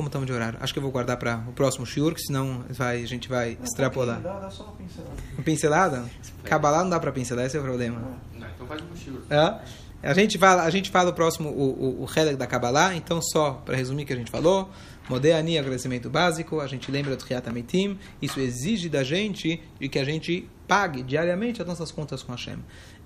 Como 0.00 0.08
estamos 0.08 0.26
de 0.26 0.32
horário? 0.32 0.58
Acho 0.62 0.72
que 0.72 0.78
eu 0.78 0.82
vou 0.82 0.90
guardar 0.90 1.18
para 1.18 1.44
o 1.46 1.52
próximo 1.52 1.84
shiur, 1.84 2.14
que 2.14 2.22
senão 2.22 2.64
vai, 2.70 3.02
a 3.02 3.06
gente 3.06 3.28
vai 3.28 3.54
não, 3.54 3.66
extrapolar. 3.66 4.18
Dá, 4.18 4.38
dá 4.38 4.50
só 4.50 4.64
uma 4.64 4.72
pincelada. 4.72 5.14
Uma 5.34 5.42
pincelada? 5.44 6.04
Cabalá 6.42 6.82
não 6.82 6.88
dá 6.88 6.98
para 6.98 7.12
pincelar, 7.12 7.44
esse 7.44 7.58
é 7.58 7.60
o 7.60 7.62
problema. 7.62 8.00
Não, 8.32 8.48
então 8.48 8.66
faz 8.66 8.80
um 8.80 8.96
shiur. 8.96 9.20
É? 9.28 9.60
A 10.02 10.14
gente 10.14 10.38
fala, 10.38 10.62
a 10.62 10.70
gente 10.70 10.88
fala 10.88 11.10
o 11.10 11.12
próximo, 11.12 11.50
o, 11.50 12.00
o, 12.00 12.04
o 12.04 12.36
da 12.38 12.46
Kabbalah, 12.46 12.96
então 12.96 13.20
só 13.20 13.60
para 13.62 13.76
resumir 13.76 14.04
o 14.04 14.06
que 14.06 14.14
a 14.14 14.16
gente 14.16 14.30
falou, 14.30 14.70
Modeani, 15.06 15.58
agradecimento 15.58 16.08
básico, 16.08 16.60
a 16.60 16.66
gente 16.66 16.90
lembra 16.90 17.14
do 17.14 17.22
Triat 17.22 17.46
Amitim, 17.46 17.98
isso 18.22 18.40
exige 18.40 18.88
da 18.88 19.04
gente 19.04 19.62
de 19.78 19.86
que 19.86 19.98
a 19.98 20.04
gente 20.04 20.48
pague 20.66 21.02
diariamente 21.02 21.60
as 21.60 21.68
nossas 21.68 21.92
contas 21.92 22.22
com 22.22 22.32
Hashem. 22.32 22.56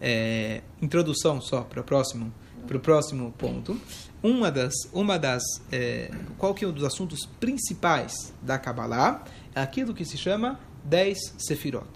É, 0.00 0.62
introdução 0.80 1.40
só 1.40 1.62
para 1.62 1.80
o 1.80 1.82
próximo, 1.82 2.32
para 2.68 2.76
o 2.76 2.80
próximo 2.80 3.34
ponto. 3.36 3.76
Uma 4.24 4.50
das, 4.50 4.72
uma 4.90 5.18
das 5.18 5.42
é, 5.70 6.10
qual 6.38 6.54
que 6.54 6.64
é 6.64 6.68
um 6.68 6.72
dos 6.72 6.82
assuntos 6.82 7.26
principais 7.38 8.32
da 8.40 8.58
Kabbalah 8.58 9.22
é 9.54 9.60
aquilo 9.60 9.92
que 9.92 10.02
se 10.02 10.16
chama 10.16 10.58
10 10.82 11.34
Sefirot. 11.36 11.86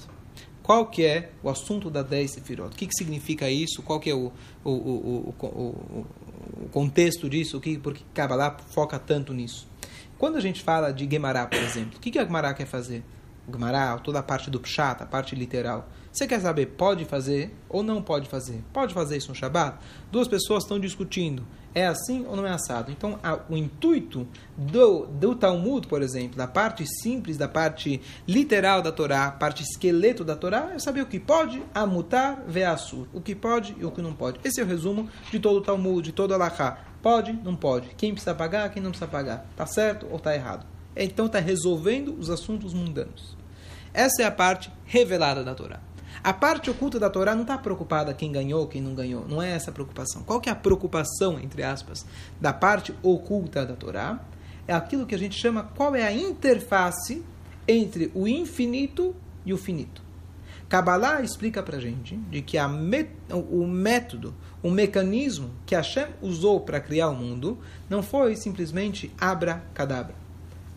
Qual 0.62 0.90
que 0.90 1.06
é 1.06 1.32
o 1.42 1.48
assunto 1.48 1.88
da 1.88 2.02
10 2.02 2.32
Sefirot? 2.32 2.74
O 2.74 2.76
que, 2.76 2.86
que 2.86 2.94
significa 2.94 3.48
isso? 3.48 3.82
Qual 3.82 3.98
que 3.98 4.10
é 4.10 4.14
o, 4.14 4.30
o, 4.62 4.70
o, 4.70 5.34
o, 5.40 6.06
o 6.64 6.68
contexto 6.70 7.30
disso? 7.30 7.56
O 7.56 7.62
que, 7.62 7.78
por 7.78 7.94
que 7.94 8.04
Kabbalah 8.12 8.58
foca 8.74 8.98
tanto 8.98 9.32
nisso? 9.32 9.66
Quando 10.18 10.36
a 10.36 10.40
gente 10.40 10.62
fala 10.62 10.92
de 10.92 11.08
Gemara, 11.10 11.46
por 11.46 11.58
exemplo, 11.58 11.96
o 11.96 11.98
que, 11.98 12.10
que 12.10 12.18
a 12.18 12.24
Gemara 12.26 12.52
quer 12.52 12.66
fazer? 12.66 13.02
O 13.48 13.52
Gemara, 13.52 13.98
toda 14.00 14.18
a 14.18 14.22
parte 14.22 14.50
do 14.50 14.60
Pshat, 14.60 15.02
a 15.02 15.06
parte 15.06 15.34
literal. 15.34 15.88
Você 16.12 16.26
quer 16.26 16.40
saber, 16.40 16.66
pode 16.66 17.04
fazer 17.04 17.54
ou 17.68 17.82
não 17.82 18.02
pode 18.02 18.28
fazer? 18.28 18.62
Pode 18.72 18.92
fazer 18.92 19.16
isso 19.16 19.28
no 19.28 19.34
Shabat? 19.34 19.78
Duas 20.10 20.28
pessoas 20.28 20.64
estão 20.64 20.78
discutindo, 20.78 21.46
é 21.78 21.86
assim 21.86 22.26
ou 22.26 22.36
não 22.36 22.44
é 22.44 22.50
assado? 22.50 22.90
Então, 22.90 23.18
a, 23.22 23.38
o 23.48 23.56
intuito 23.56 24.26
do, 24.56 25.06
do 25.06 25.34
Talmud, 25.34 25.86
por 25.86 26.02
exemplo, 26.02 26.36
da 26.36 26.46
parte 26.46 26.84
simples, 26.86 27.36
da 27.36 27.46
parte 27.46 28.00
literal 28.26 28.82
da 28.82 28.90
Torá, 28.90 29.30
parte 29.30 29.62
esqueleto 29.62 30.24
da 30.24 30.34
Torá, 30.34 30.72
é 30.74 30.78
saber 30.78 31.02
o 31.02 31.06
que 31.06 31.20
pode, 31.20 31.62
amutar, 31.72 32.42
veassur. 32.46 33.06
O 33.12 33.20
que 33.20 33.34
pode 33.34 33.76
e 33.78 33.84
o 33.84 33.90
que 33.90 34.02
não 34.02 34.12
pode. 34.12 34.40
Esse 34.42 34.60
é 34.60 34.64
o 34.64 34.66
resumo 34.66 35.08
de 35.30 35.38
todo 35.38 35.58
o 35.58 35.62
Talmud, 35.62 36.02
de 36.02 36.12
todo 36.12 36.32
o 36.32 36.34
Alahá. 36.34 36.78
Pode, 37.00 37.32
não 37.32 37.54
pode. 37.54 37.88
Quem 37.96 38.12
precisa 38.12 38.34
pagar, 38.34 38.68
quem 38.70 38.82
não 38.82 38.90
precisa 38.90 39.10
pagar. 39.10 39.46
Tá 39.54 39.64
certo 39.64 40.06
ou 40.10 40.18
tá 40.18 40.34
errado? 40.34 40.66
Então, 40.96 41.26
está 41.26 41.38
resolvendo 41.38 42.18
os 42.18 42.28
assuntos 42.28 42.74
mundanos. 42.74 43.36
Essa 43.94 44.22
é 44.22 44.24
a 44.24 44.30
parte 44.32 44.72
revelada 44.84 45.44
da 45.44 45.54
Torá. 45.54 45.80
A 46.22 46.32
parte 46.32 46.70
oculta 46.70 46.98
da 46.98 47.08
Torá 47.08 47.34
não 47.34 47.42
está 47.42 47.56
preocupada 47.56 48.12
quem 48.12 48.32
ganhou, 48.32 48.66
quem 48.66 48.82
não 48.82 48.94
ganhou. 48.94 49.26
Não 49.28 49.42
é 49.42 49.50
essa 49.50 49.70
a 49.70 49.72
preocupação. 49.72 50.22
Qual 50.22 50.40
que 50.40 50.48
é 50.48 50.52
a 50.52 50.56
preocupação, 50.56 51.38
entre 51.38 51.62
aspas, 51.62 52.04
da 52.40 52.52
parte 52.52 52.94
oculta 53.02 53.64
da 53.64 53.74
Torá? 53.74 54.20
É 54.66 54.74
aquilo 54.74 55.06
que 55.06 55.14
a 55.14 55.18
gente 55.18 55.38
chama 55.38 55.62
qual 55.62 55.94
é 55.94 56.02
a 56.02 56.12
interface 56.12 57.24
entre 57.66 58.10
o 58.14 58.26
infinito 58.26 59.14
e 59.44 59.52
o 59.52 59.58
finito. 59.58 60.02
Kabbalah 60.68 61.22
explica 61.22 61.62
para 61.62 61.78
a 61.78 61.80
gente 61.80 62.14
de 62.14 62.42
que 62.42 62.58
o 63.30 63.66
método, 63.66 64.34
o 64.62 64.70
mecanismo 64.70 65.50
que 65.64 65.74
Hashem 65.74 66.08
usou 66.20 66.60
para 66.60 66.80
criar 66.80 67.08
o 67.08 67.14
mundo 67.14 67.58
não 67.88 68.02
foi 68.02 68.36
simplesmente 68.36 69.10
abra-cadabra 69.18 70.27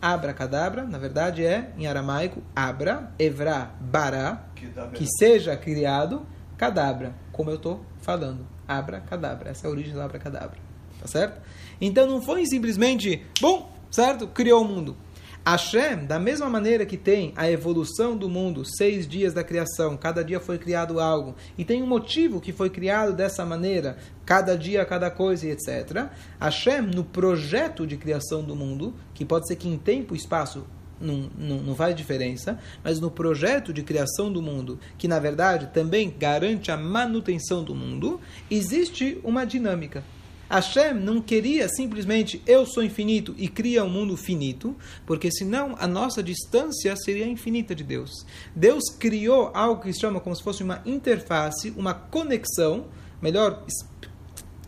abracadabra, 0.02 0.84
na 0.84 0.98
verdade 0.98 1.46
é, 1.46 1.72
em 1.78 1.86
aramaico, 1.86 2.42
abra, 2.56 3.12
evra, 3.20 3.72
bara, 3.80 4.48
que 4.94 5.06
seja 5.20 5.56
criado, 5.56 6.26
cadabra, 6.58 7.14
como 7.32 7.50
eu 7.50 7.56
estou 7.56 7.86
falando. 8.02 8.46
Abra, 8.68 9.02
cadabra. 9.02 9.50
Essa 9.50 9.68
é 9.68 9.70
a 9.70 9.72
origem 9.72 9.94
do 9.94 10.02
abracadabra. 10.02 10.58
Tá 11.00 11.08
certo? 11.08 11.42
Então 11.80 12.08
não 12.08 12.22
foi 12.22 12.46
simplesmente, 12.46 13.26
bom, 13.40 13.72
certo? 13.90 14.28
Criou 14.28 14.64
o 14.64 14.68
mundo. 14.68 14.96
Hashem, 15.44 16.06
da 16.06 16.20
mesma 16.20 16.48
maneira 16.48 16.86
que 16.86 16.96
tem 16.96 17.34
a 17.36 17.50
evolução 17.50 18.16
do 18.16 18.30
mundo, 18.30 18.64
seis 18.64 19.08
dias 19.08 19.34
da 19.34 19.44
criação, 19.44 19.98
cada 19.98 20.24
dia 20.24 20.40
foi 20.40 20.60
criado 20.60 21.00
algo, 21.00 21.36
e 21.58 21.66
tem 21.66 21.82
um 21.82 21.88
motivo 21.88 22.40
que 22.40 22.54
foi 22.54 22.70
criado 22.70 23.14
dessa 23.14 23.44
maneira, 23.44 23.98
cada 24.24 24.56
dia, 24.56 24.86
cada 24.86 25.10
coisa 25.10 25.48
etc. 25.48 26.10
Hashem, 26.40 26.82
no 26.82 27.04
projeto 27.04 27.88
de 27.88 27.98
criação 27.98 28.44
do 28.44 28.56
mundo, 28.56 28.94
que 29.16 29.26
pode 29.26 29.48
ser 29.48 29.56
que 29.56 29.68
em 29.68 29.80
tempo 29.80 30.14
e 30.14 30.18
espaço 30.18 30.64
não, 31.00 31.28
não, 31.36 31.58
não 31.58 31.76
faz 31.76 31.96
diferença, 31.96 32.60
mas 32.84 33.00
no 33.00 33.10
projeto 33.10 33.74
de 33.74 33.82
criação 33.82 34.32
do 34.32 34.44
mundo, 34.44 34.80
que 34.96 35.08
na 35.08 35.18
verdade 35.18 35.72
também 35.74 36.14
garante 36.18 36.70
a 36.70 36.78
manutenção 36.78 37.64
do 37.64 37.74
mundo, 37.74 38.22
existe 38.50 39.20
uma 39.24 39.44
dinâmica. 39.44 40.04
Hashem 40.52 40.94
não 40.94 41.22
queria 41.22 41.70
simplesmente 41.70 42.42
eu 42.46 42.66
sou 42.66 42.84
infinito 42.84 43.34
e 43.38 43.48
cria 43.48 43.86
um 43.86 43.90
mundo 43.90 44.18
finito, 44.18 44.76
porque 45.06 45.32
senão 45.32 45.78
a 45.80 45.88
nossa 45.88 46.22
distância 46.22 46.94
seria 46.98 47.26
infinita 47.26 47.74
de 47.74 47.86
Deus. 47.86 48.26
Deus 48.54 48.84
criou 49.00 49.50
algo 49.54 49.82
que 49.82 49.94
se 49.94 50.02
chama 50.02 50.20
como 50.20 50.36
se 50.36 50.44
fosse 50.44 50.62
uma 50.62 50.82
interface, 50.86 51.74
uma 51.78 51.94
conexão. 51.94 52.88
Melhor 53.22 53.66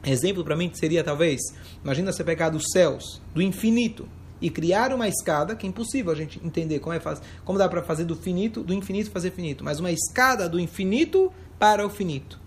exemplo 0.06 0.42
para 0.42 0.56
mim 0.56 0.72
seria 0.74 1.04
talvez, 1.04 1.42
imagina 1.84 2.14
você 2.14 2.24
pegar 2.24 2.50
dos 2.50 2.64
céus, 2.72 3.22
do 3.36 3.42
infinito, 3.42 4.08
e 4.40 4.50
criar 4.50 4.94
uma 4.94 5.08
escada, 5.08 5.56
que 5.56 5.66
é 5.66 5.70
impossível 5.70 6.12
a 6.12 6.16
gente 6.16 6.40
entender 6.44 6.80
como 6.80 6.94
é 6.94 7.02
como 7.44 7.58
dá 7.58 7.68
para 7.68 7.82
fazer 7.82 8.06
do 8.06 8.16
finito, 8.16 8.62
do 8.62 8.74
infinito 8.74 9.12
fazer 9.12 9.32
finito, 9.32 9.64
mas 9.64 9.80
uma 9.80 9.92
escada 9.92 10.48
do 10.48 10.60
infinito 10.60 11.32
para 11.58 11.86
o 11.86 11.90
finito. 11.90 12.43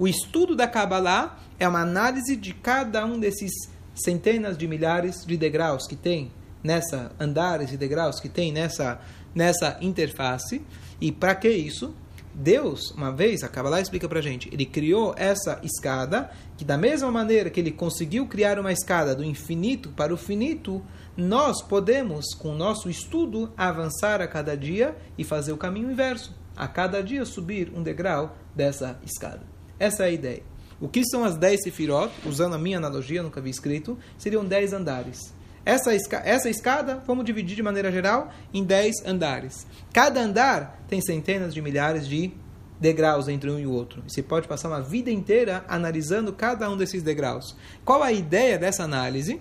O 0.00 0.08
estudo 0.08 0.56
da 0.56 0.66
Kabbalah 0.66 1.38
é 1.58 1.68
uma 1.68 1.82
análise 1.82 2.34
de 2.34 2.54
cada 2.54 3.04
um 3.04 3.20
desses 3.20 3.52
centenas 3.94 4.56
de 4.56 4.66
milhares 4.66 5.26
de 5.26 5.36
degraus 5.36 5.86
que 5.86 5.94
tem 5.94 6.32
nessa 6.64 7.12
andares 7.20 7.70
e 7.70 7.76
degraus 7.76 8.18
que 8.18 8.30
tem 8.30 8.50
nessa 8.50 8.98
nessa 9.34 9.76
interface. 9.82 10.62
E 10.98 11.12
para 11.12 11.34
que 11.34 11.50
isso? 11.50 11.94
Deus, 12.32 12.92
uma 12.92 13.12
vez, 13.12 13.42
a 13.42 13.48
Kabbalah 13.48 13.78
explica 13.78 14.08
para 14.08 14.22
gente, 14.22 14.48
ele 14.50 14.64
criou 14.64 15.14
essa 15.18 15.60
escada, 15.62 16.30
que 16.56 16.64
da 16.64 16.78
mesma 16.78 17.10
maneira 17.10 17.50
que 17.50 17.60
ele 17.60 17.70
conseguiu 17.70 18.26
criar 18.26 18.58
uma 18.58 18.72
escada 18.72 19.14
do 19.14 19.22
infinito 19.22 19.90
para 19.90 20.14
o 20.14 20.16
finito, 20.16 20.82
nós 21.14 21.60
podemos, 21.60 22.32
com 22.32 22.52
o 22.52 22.56
nosso 22.56 22.88
estudo, 22.88 23.52
avançar 23.54 24.22
a 24.22 24.26
cada 24.26 24.56
dia 24.56 24.96
e 25.18 25.24
fazer 25.24 25.52
o 25.52 25.58
caminho 25.58 25.90
inverso. 25.90 26.34
A 26.56 26.66
cada 26.66 27.02
dia 27.02 27.26
subir 27.26 27.70
um 27.74 27.82
degrau 27.82 28.34
dessa 28.56 28.98
escada. 29.04 29.59
Essa 29.80 30.04
é 30.04 30.06
a 30.08 30.10
ideia. 30.10 30.42
O 30.78 30.88
que 30.88 31.02
são 31.04 31.24
as 31.24 31.36
10 31.36 31.62
sefirot? 31.64 32.12
Usando 32.26 32.54
a 32.54 32.58
minha 32.58 32.76
analogia, 32.76 33.22
nunca 33.22 33.40
vi 33.40 33.48
escrito, 33.48 33.98
seriam 34.18 34.44
10 34.44 34.74
andares. 34.74 35.34
Essa, 35.64 35.94
esca 35.94 36.22
essa 36.24 36.50
escada, 36.50 37.02
vamos 37.06 37.24
dividir 37.24 37.56
de 37.56 37.62
maneira 37.62 37.90
geral 37.90 38.30
em 38.52 38.62
10 38.62 39.06
andares. 39.06 39.66
Cada 39.92 40.20
andar 40.20 40.84
tem 40.86 41.00
centenas 41.00 41.54
de 41.54 41.62
milhares 41.62 42.06
de 42.06 42.32
degraus 42.78 43.26
entre 43.28 43.50
um 43.50 43.58
e 43.58 43.66
o 43.66 43.72
outro. 43.72 44.02
Você 44.06 44.22
pode 44.22 44.46
passar 44.46 44.68
uma 44.68 44.82
vida 44.82 45.10
inteira 45.10 45.64
analisando 45.66 46.32
cada 46.32 46.68
um 46.70 46.76
desses 46.76 47.02
degraus. 47.02 47.56
Qual 47.84 48.02
a 48.02 48.12
ideia 48.12 48.58
dessa 48.58 48.84
análise? 48.84 49.40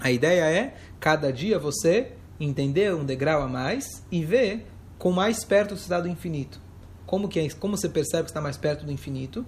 A 0.00 0.10
ideia 0.10 0.44
é, 0.50 0.74
cada 0.98 1.32
dia 1.32 1.58
você 1.58 2.12
entender 2.40 2.92
um 2.92 3.04
degrau 3.04 3.42
a 3.42 3.48
mais 3.48 3.84
e 4.10 4.24
ver 4.24 4.66
com 4.98 5.12
mais 5.12 5.44
perto 5.44 5.76
você 5.76 5.82
está 5.82 6.00
do 6.00 6.08
infinito. 6.08 6.63
Como, 7.06 7.28
que 7.28 7.40
é, 7.40 7.48
como 7.50 7.76
você 7.76 7.88
percebe 7.88 8.24
que 8.24 8.30
está 8.30 8.40
mais 8.40 8.56
perto 8.56 8.84
do 8.84 8.92
infinito? 8.92 9.44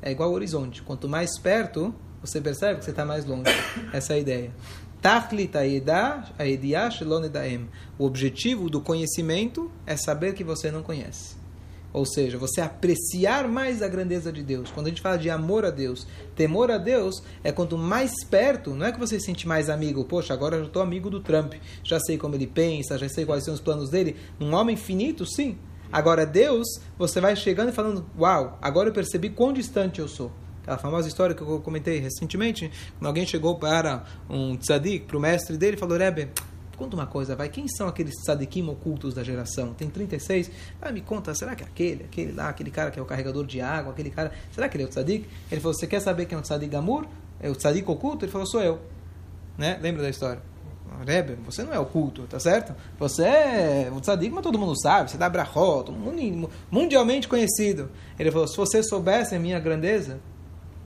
É 0.00 0.10
igual 0.10 0.28
ao 0.28 0.34
horizonte. 0.34 0.82
Quanto 0.82 1.08
mais 1.08 1.38
perto, 1.38 1.94
você 2.20 2.40
percebe 2.40 2.78
que 2.78 2.84
você 2.84 2.90
está 2.90 3.04
mais 3.04 3.24
longe. 3.24 3.50
Essa 3.92 4.12
é 4.12 4.16
a 4.16 4.18
ideia. 4.18 4.50
O 7.98 8.06
objetivo 8.06 8.70
do 8.70 8.80
conhecimento 8.80 9.70
é 9.86 9.96
saber 9.96 10.32
que 10.32 10.42
você 10.42 10.70
não 10.70 10.82
conhece. 10.82 11.36
Ou 11.92 12.04
seja, 12.04 12.38
você 12.38 12.60
apreciar 12.60 13.46
mais 13.46 13.80
a 13.80 13.86
grandeza 13.86 14.32
de 14.32 14.42
Deus. 14.42 14.70
Quando 14.70 14.86
a 14.86 14.88
gente 14.88 15.00
fala 15.00 15.16
de 15.16 15.30
amor 15.30 15.64
a 15.64 15.70
Deus, 15.70 16.06
temor 16.34 16.70
a 16.70 16.76
Deus 16.76 17.22
é 17.44 17.52
quanto 17.52 17.78
mais 17.78 18.12
perto, 18.24 18.70
não 18.70 18.86
é 18.86 18.90
que 18.90 18.98
você 18.98 19.20
se 19.20 19.26
sente 19.26 19.46
mais 19.46 19.70
amigo. 19.70 20.04
Poxa, 20.04 20.34
agora 20.34 20.56
eu 20.56 20.64
estou 20.64 20.82
amigo 20.82 21.08
do 21.08 21.20
Trump, 21.20 21.54
já 21.84 22.00
sei 22.00 22.18
como 22.18 22.34
ele 22.34 22.48
pensa, 22.48 22.98
já 22.98 23.08
sei 23.08 23.24
quais 23.24 23.44
são 23.44 23.54
os 23.54 23.60
planos 23.60 23.90
dele. 23.90 24.16
Um 24.40 24.54
homem 24.54 24.74
finito, 24.74 25.24
sim. 25.24 25.56
Agora, 25.94 26.26
Deus, 26.26 26.66
você 26.98 27.20
vai 27.20 27.36
chegando 27.36 27.68
e 27.68 27.72
falando: 27.72 28.04
Uau, 28.18 28.58
agora 28.60 28.88
eu 28.88 28.92
percebi 28.92 29.30
quão 29.30 29.52
distante 29.52 30.00
eu 30.00 30.08
sou. 30.08 30.32
Aquela 30.62 30.76
famosa 30.76 31.06
história 31.06 31.36
que 31.36 31.40
eu 31.40 31.60
comentei 31.60 32.00
recentemente, 32.00 32.68
quando 32.98 33.06
alguém 33.06 33.24
chegou 33.24 33.56
para 33.60 34.02
um 34.28 34.56
tzadik, 34.56 35.06
para 35.06 35.16
o 35.16 35.20
mestre 35.20 35.56
dele, 35.56 35.76
falou: 35.76 35.96
Rebbe, 35.96 36.30
Conta 36.76 36.96
uma 36.96 37.06
coisa, 37.06 37.36
vai. 37.36 37.48
Quem 37.48 37.68
são 37.68 37.86
aqueles 37.86 38.12
tzadikim 38.24 38.66
ocultos 38.66 39.14
da 39.14 39.22
geração? 39.22 39.72
Tem 39.72 39.88
36. 39.88 40.50
Ah, 40.82 40.90
me 40.90 41.00
conta, 41.00 41.32
será 41.32 41.54
que 41.54 41.62
é 41.62 41.66
aquele, 41.66 42.02
aquele 42.02 42.32
lá, 42.32 42.48
aquele 42.48 42.72
cara 42.72 42.90
que 42.90 42.98
é 42.98 43.02
o 43.02 43.06
carregador 43.06 43.46
de 43.46 43.60
água, 43.60 43.92
aquele 43.92 44.10
cara, 44.10 44.32
será 44.50 44.68
que 44.68 44.76
ele 44.76 44.82
é 44.82 44.86
o 44.86 44.90
tzadik? 44.90 45.28
Ele 45.48 45.60
falou, 45.60 45.78
você 45.78 45.86
quer 45.86 46.00
saber 46.00 46.26
quem 46.26 46.34
é 46.34 46.40
o 46.40 46.42
tzadik 46.42 46.72
gamur? 46.72 47.06
É 47.38 47.48
o 47.48 47.54
tzadik 47.54 47.88
oculto? 47.88 48.24
Ele 48.24 48.32
falou, 48.32 48.48
sou 48.48 48.60
eu. 48.60 48.80
Né? 49.56 49.78
Lembra 49.80 50.02
da 50.02 50.10
história? 50.10 50.42
Rebbe, 51.06 51.34
você 51.44 51.62
não 51.62 51.72
é 51.72 51.78
oculto, 51.78 52.22
tá 52.22 52.38
certo? 52.38 52.74
Você 52.98 53.24
é 53.24 53.90
tzadik, 54.00 54.32
mas 54.32 54.42
todo 54.42 54.58
mundo 54.58 54.74
sabe, 54.80 55.10
você 55.10 55.18
dá 55.18 55.28
brachot, 55.28 55.90
mundialmente 56.70 57.28
conhecido. 57.28 57.90
Ele 58.18 58.30
falou, 58.30 58.46
se 58.46 58.56
você 58.56 58.82
soubesse 58.82 59.34
a 59.34 59.38
minha 59.38 59.58
grandeza, 59.58 60.20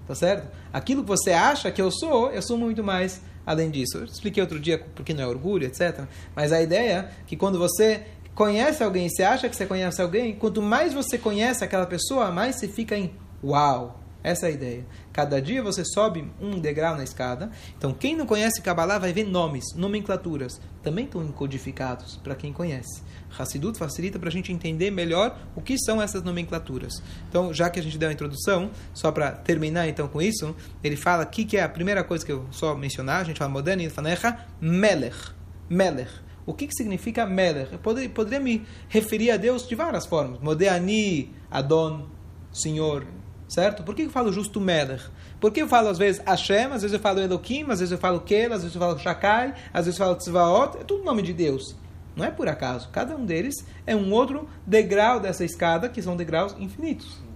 tá 0.06 0.14
certo? 0.14 0.48
Aquilo 0.72 1.02
que 1.02 1.08
você 1.08 1.32
acha 1.32 1.70
que 1.70 1.80
eu 1.80 1.90
sou, 1.90 2.30
eu 2.30 2.42
sou 2.42 2.56
muito 2.56 2.82
mais 2.82 3.20
além 3.44 3.70
disso. 3.70 3.98
Eu 3.98 4.04
expliquei 4.04 4.42
outro 4.42 4.58
dia 4.60 4.78
porque 4.94 5.14
não 5.14 5.24
é 5.24 5.26
orgulho, 5.26 5.66
etc. 5.66 6.04
Mas 6.34 6.52
a 6.52 6.60
ideia 6.60 6.92
é 6.92 7.24
que 7.26 7.36
quando 7.36 7.58
você 7.58 8.02
conhece 8.34 8.82
alguém, 8.84 9.08
você 9.08 9.22
acha 9.22 9.48
que 9.48 9.56
você 9.56 9.66
conhece 9.66 10.00
alguém, 10.00 10.34
quanto 10.34 10.62
mais 10.62 10.94
você 10.94 11.18
conhece 11.18 11.64
aquela 11.64 11.86
pessoa, 11.86 12.30
mais 12.30 12.56
você 12.56 12.68
fica 12.68 12.96
em 12.96 13.12
uau. 13.42 14.00
Essa 14.22 14.46
é 14.46 14.48
a 14.48 14.52
ideia. 14.52 14.86
Cada 15.18 15.42
dia 15.42 15.60
você 15.60 15.84
sobe 15.84 16.30
um 16.40 16.60
degrau 16.60 16.96
na 16.96 17.02
escada. 17.02 17.50
Então, 17.76 17.92
quem 17.92 18.14
não 18.14 18.24
conhece 18.24 18.62
Kabbalah 18.62 19.00
vai 19.00 19.12
ver 19.12 19.24
nomes, 19.24 19.64
nomenclaturas. 19.74 20.60
Também 20.80 21.06
estão 21.06 21.24
encodificados 21.24 22.20
para 22.22 22.36
quem 22.36 22.52
conhece. 22.52 23.02
Hassidut 23.36 23.76
facilita 23.76 24.16
para 24.16 24.28
a 24.28 24.30
gente 24.30 24.52
entender 24.52 24.92
melhor 24.92 25.36
o 25.56 25.60
que 25.60 25.76
são 25.76 26.00
essas 26.00 26.22
nomenclaturas. 26.22 27.02
Então, 27.28 27.52
já 27.52 27.68
que 27.68 27.80
a 27.80 27.82
gente 27.82 27.98
deu 27.98 28.10
a 28.10 28.12
introdução, 28.12 28.70
só 28.94 29.10
para 29.10 29.32
terminar 29.32 29.88
então 29.88 30.06
com 30.06 30.22
isso, 30.22 30.54
ele 30.84 30.94
fala 30.94 31.24
aqui 31.24 31.44
que 31.44 31.56
é 31.56 31.64
a 31.64 31.68
primeira 31.68 32.04
coisa 32.04 32.24
que 32.24 32.30
eu 32.30 32.46
só 32.52 32.76
mencionar, 32.76 33.22
a 33.22 33.24
gente 33.24 33.40
fala 33.40 33.50
moderno, 33.50 33.90
fanecha, 33.90 34.46
melech. 34.60 35.32
Melech. 35.68 36.12
O 36.46 36.54
que, 36.54 36.68
que 36.68 36.74
significa 36.74 37.26
melech? 37.26 37.72
Eu 37.72 37.80
poderia, 37.80 38.08
poderia 38.08 38.38
me 38.38 38.64
referir 38.88 39.32
a 39.32 39.36
Deus 39.36 39.66
de 39.66 39.74
várias 39.74 40.06
formas. 40.06 40.38
Modéani, 40.38 41.34
Adon, 41.50 42.06
Senhor, 42.52 43.04
certo? 43.48 43.82
Por 43.82 43.94
que 43.94 44.02
eu 44.02 44.10
falo 44.10 44.32
justo 44.32 44.60
Melech? 44.60 45.04
Porque 45.40 45.62
eu 45.62 45.68
falo 45.68 45.88
às 45.88 45.98
vezes 45.98 46.22
Hashem, 46.24 46.66
às 46.66 46.82
vezes 46.82 46.92
eu 46.92 47.00
falo 47.00 47.20
Elohim, 47.20 47.62
às 47.70 47.80
vezes 47.80 47.92
eu 47.92 47.98
falo 47.98 48.20
Kel, 48.20 48.52
às 48.52 48.62
vezes 48.62 48.74
eu 48.74 48.80
falo 48.80 48.98
Shakai, 48.98 49.54
às 49.72 49.86
vezes 49.86 49.98
eu 49.98 50.06
falo 50.06 50.16
Tzvaot, 50.16 50.78
é 50.78 50.84
tudo 50.84 51.04
nome 51.04 51.22
de 51.22 51.32
Deus. 51.32 51.74
Não 52.14 52.24
é 52.24 52.30
por 52.30 52.48
acaso. 52.48 52.88
Cada 52.90 53.16
um 53.16 53.24
deles 53.24 53.64
é 53.86 53.94
um 53.94 54.12
outro 54.12 54.48
degrau 54.66 55.20
dessa 55.20 55.44
escada, 55.44 55.88
que 55.88 56.02
são 56.02 56.16
degraus 56.16 56.54
infinitos. 56.58 57.28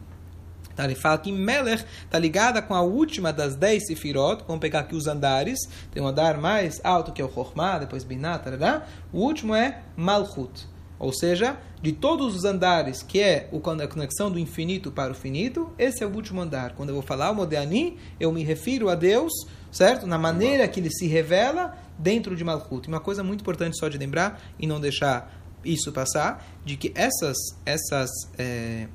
Então 0.72 0.84
ele 0.86 0.94
fala 0.94 1.18
que 1.18 1.30
Melech 1.30 1.84
está 2.04 2.18
ligada 2.18 2.60
com 2.60 2.74
a 2.74 2.80
última 2.80 3.32
das 3.32 3.54
dez 3.54 3.86
sefirot. 3.86 4.42
Vamos 4.46 4.60
pegar 4.60 4.80
aqui 4.80 4.96
os 4.96 5.06
andares. 5.06 5.58
Tem 5.92 6.02
um 6.02 6.06
andar 6.06 6.38
mais 6.38 6.80
alto 6.82 7.12
que 7.12 7.22
é 7.22 7.24
o 7.24 7.32
Chokhmah, 7.32 7.78
depois 7.78 8.02
Binah, 8.02 8.38
tarará. 8.38 8.86
O 9.12 9.20
último 9.20 9.54
é 9.54 9.82
Malchut. 9.96 10.66
Ou 10.98 11.12
seja, 11.12 11.56
de 11.82 11.90
todos 11.90 12.36
os 12.36 12.44
andares, 12.44 13.02
que 13.02 13.20
é 13.20 13.50
a 13.52 13.88
conexão 13.88 14.30
do 14.30 14.38
infinito 14.38 14.92
para 14.92 15.10
o 15.10 15.14
finito, 15.14 15.68
esse 15.76 16.04
é 16.04 16.06
o 16.06 16.14
último 16.14 16.40
andar. 16.40 16.74
Quando 16.76 16.90
eu 16.90 16.94
vou 16.94 17.02
falar 17.02 17.32
o 17.32 17.34
Modeani, 17.34 17.98
eu 18.20 18.30
me 18.30 18.44
refiro 18.44 18.88
a 18.88 18.94
Deus, 18.94 19.32
certo? 19.70 20.06
Na 20.06 20.16
maneira 20.16 20.68
que 20.68 20.78
ele 20.78 20.90
se 20.90 21.08
revela 21.08 21.76
dentro 21.98 22.36
de 22.36 22.44
Malchut. 22.44 22.86
Uma 22.86 23.00
coisa 23.00 23.24
muito 23.24 23.40
importante 23.40 23.76
só 23.76 23.88
de 23.88 23.98
lembrar 23.98 24.40
e 24.60 24.66
não 24.66 24.80
deixar 24.80 25.42
isso 25.64 25.90
passar, 25.90 26.46
de 26.64 26.76
que 26.76 26.92
essas, 26.94 27.36
essas, 27.66 28.10
é, 28.38 28.86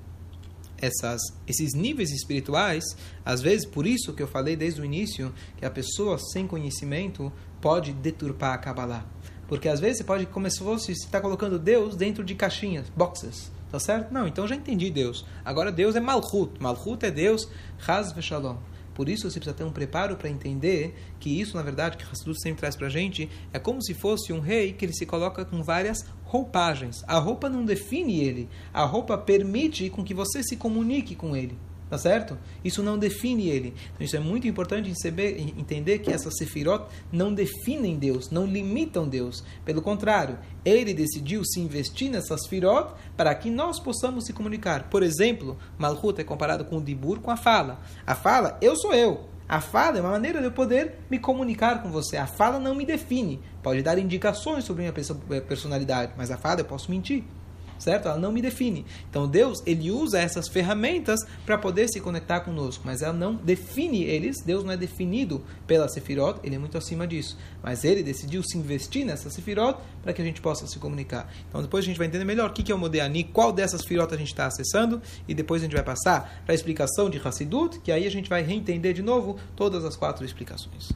essas, 0.77 1.21
esses 1.45 1.73
níveis 1.73 2.11
espirituais, 2.11 2.85
às 3.25 3.41
vezes, 3.41 3.65
por 3.65 3.85
isso 3.85 4.13
que 4.13 4.23
eu 4.23 4.27
falei 4.27 4.55
desde 4.55 4.79
o 4.79 4.85
início, 4.85 5.33
que 5.57 5.65
a 5.65 5.69
pessoa 5.69 6.17
sem 6.17 6.47
conhecimento 6.47 7.31
pode 7.59 7.91
deturpar 7.91 8.53
a 8.53 8.57
Kabbalah. 8.57 9.05
Porque 9.47 9.69
às 9.69 9.79
vezes 9.79 9.99
você 9.99 10.03
pode, 10.03 10.25
como 10.25 10.49
se 10.49 10.91
está 10.91 11.21
colocando 11.21 11.57
Deus 11.57 11.95
dentro 11.95 12.23
de 12.23 12.35
caixinhas, 12.35 12.89
boxes. 12.95 13.51
Tá 13.71 13.79
certo? 13.79 14.13
Não, 14.13 14.25
então 14.27 14.47
já 14.47 14.55
entendi 14.55 14.89
Deus. 14.89 15.25
Agora 15.43 15.71
Deus 15.71 15.95
é 15.95 15.99
Malchut. 15.99 16.53
Malchut 16.61 17.05
é 17.05 17.11
Deus, 17.11 17.49
Haz 17.85 18.13
Shalom. 18.23 18.57
Por 18.97 19.09
isso 19.09 19.29
você 19.29 19.39
precisa 19.39 19.55
ter 19.55 19.63
um 19.63 19.71
preparo 19.71 20.15
para 20.15 20.27
entender 20.27 20.95
que 21.19 21.29
isso, 21.29 21.55
na 21.55 21.61
verdade, 21.61 21.97
que 21.97 22.03
Hassidut 22.03 22.41
sempre 22.41 22.61
traz 22.61 22.75
para 22.75 22.87
a 22.87 22.89
gente, 22.89 23.29
é 23.53 23.59
como 23.59 23.79
se 23.79 23.93
fosse 23.93 24.33
um 24.33 24.39
rei 24.39 24.73
que 24.73 24.83
ele 24.83 24.93
se 24.93 25.05
coloca 25.05 25.45
com 25.45 25.61
várias 25.61 26.03
roupagens. 26.23 27.03
A 27.07 27.19
roupa 27.19 27.47
não 27.47 27.63
define 27.63 28.19
ele, 28.19 28.49
a 28.73 28.83
roupa 28.85 29.15
permite 29.15 29.87
com 29.91 30.03
que 30.03 30.15
você 30.15 30.41
se 30.41 30.55
comunique 30.57 31.13
com 31.13 31.35
ele. 31.35 31.55
Tá 31.89 31.97
certo? 31.97 32.37
Isso 32.65 32.83
não 32.83 32.97
define 32.97 33.47
ele. 33.47 33.73
Então 33.93 34.05
isso 34.05 34.15
é 34.17 34.19
muito 34.19 34.45
importante 34.45 34.91
entender 35.57 35.99
que 35.99 36.11
essas 36.11 36.35
sefirot 36.37 36.85
não 37.11 37.33
definem 37.33 37.97
Deus, 37.97 38.29
não 38.29 38.45
limitam 38.45 39.07
Deus. 39.07 39.41
Pelo 39.63 39.81
contrário, 39.81 40.37
ele 40.65 40.93
decidiu 40.93 41.45
se 41.45 41.61
investir 41.61 42.11
nessas 42.11 42.41
sefirot 42.41 42.91
para 43.15 43.33
que 43.33 43.49
nós 43.49 43.79
possamos 43.79 44.25
se 44.25 44.33
comunicar. 44.33 44.89
Por 44.89 45.01
exemplo, 45.01 45.57
Malchut 45.77 46.19
é 46.19 46.25
comparado 46.25 46.65
com 46.65 46.77
o 46.77 46.83
Dibur, 46.83 47.21
com 47.21 47.31
a 47.31 47.37
fala. 47.37 47.79
A 48.05 48.15
fala, 48.15 48.57
eu 48.61 48.75
sou 48.75 48.93
eu. 48.93 49.25
A 49.47 49.61
fala 49.61 49.97
é 49.97 50.01
uma 50.01 50.11
maneira 50.11 50.39
de 50.39 50.45
eu 50.45 50.51
poder 50.51 50.95
me 51.09 51.17
comunicar 51.17 51.81
com 51.81 51.89
você. 51.89 52.17
A 52.17 52.27
fala 52.27 52.59
não 52.59 52.75
me 52.75 52.85
define. 52.85 53.39
Pode 53.63 53.81
dar 53.81 53.97
indicações 53.97 54.65
sobre 54.65 54.81
minha 54.81 55.41
personalidade, 55.41 56.11
mas 56.17 56.31
a 56.31 56.37
fala 56.37 56.59
eu 56.59 56.65
posso 56.65 56.91
mentir 56.91 57.23
certo? 57.79 58.07
Ela 58.07 58.17
não 58.17 58.31
me 58.31 58.41
define. 58.41 58.85
Então 59.09 59.27
Deus, 59.27 59.61
ele 59.65 59.91
usa 59.91 60.19
essas 60.19 60.47
ferramentas 60.47 61.19
para 61.45 61.57
poder 61.57 61.87
se 61.87 61.99
conectar 61.99 62.41
conosco, 62.41 62.83
mas 62.85 63.01
ela 63.01 63.13
não 63.13 63.35
define 63.35 64.03
eles. 64.03 64.37
Deus 64.45 64.63
não 64.63 64.71
é 64.71 64.77
definido 64.77 65.43
pela 65.65 65.87
Sefirot, 65.87 66.39
ele 66.43 66.55
é 66.55 66.59
muito 66.59 66.77
acima 66.77 67.07
disso. 67.07 67.37
Mas 67.61 67.83
ele 67.83 68.03
decidiu 68.03 68.43
se 68.43 68.57
investir 68.57 69.05
nessa 69.05 69.29
Sefirot 69.29 69.79
para 70.01 70.13
que 70.13 70.21
a 70.21 70.25
gente 70.25 70.41
possa 70.41 70.67
se 70.67 70.79
comunicar. 70.79 71.31
Então 71.49 71.61
depois 71.61 71.83
a 71.83 71.87
gente 71.87 71.97
vai 71.97 72.07
entender 72.07 72.25
melhor 72.25 72.49
o 72.49 72.53
que 72.53 72.71
é 72.71 72.75
o 72.75 72.77
Modeani, 72.77 73.23
qual 73.23 73.51
dessas 73.51 73.81
Sefirot 73.81 74.13
a 74.13 74.17
gente 74.17 74.29
está 74.29 74.45
acessando, 74.45 75.01
e 75.27 75.33
depois 75.33 75.61
a 75.61 75.65
gente 75.65 75.75
vai 75.75 75.83
passar 75.83 76.41
para 76.45 76.53
a 76.53 76.55
explicação 76.55 77.09
de 77.09 77.19
Hassidut, 77.23 77.79
que 77.79 77.91
aí 77.91 78.05
a 78.05 78.11
gente 78.11 78.29
vai 78.29 78.41
reentender 78.41 78.93
de 78.93 79.01
novo 79.01 79.37
todas 79.55 79.83
as 79.85 79.95
quatro 79.95 80.25
explicações. 80.25 80.85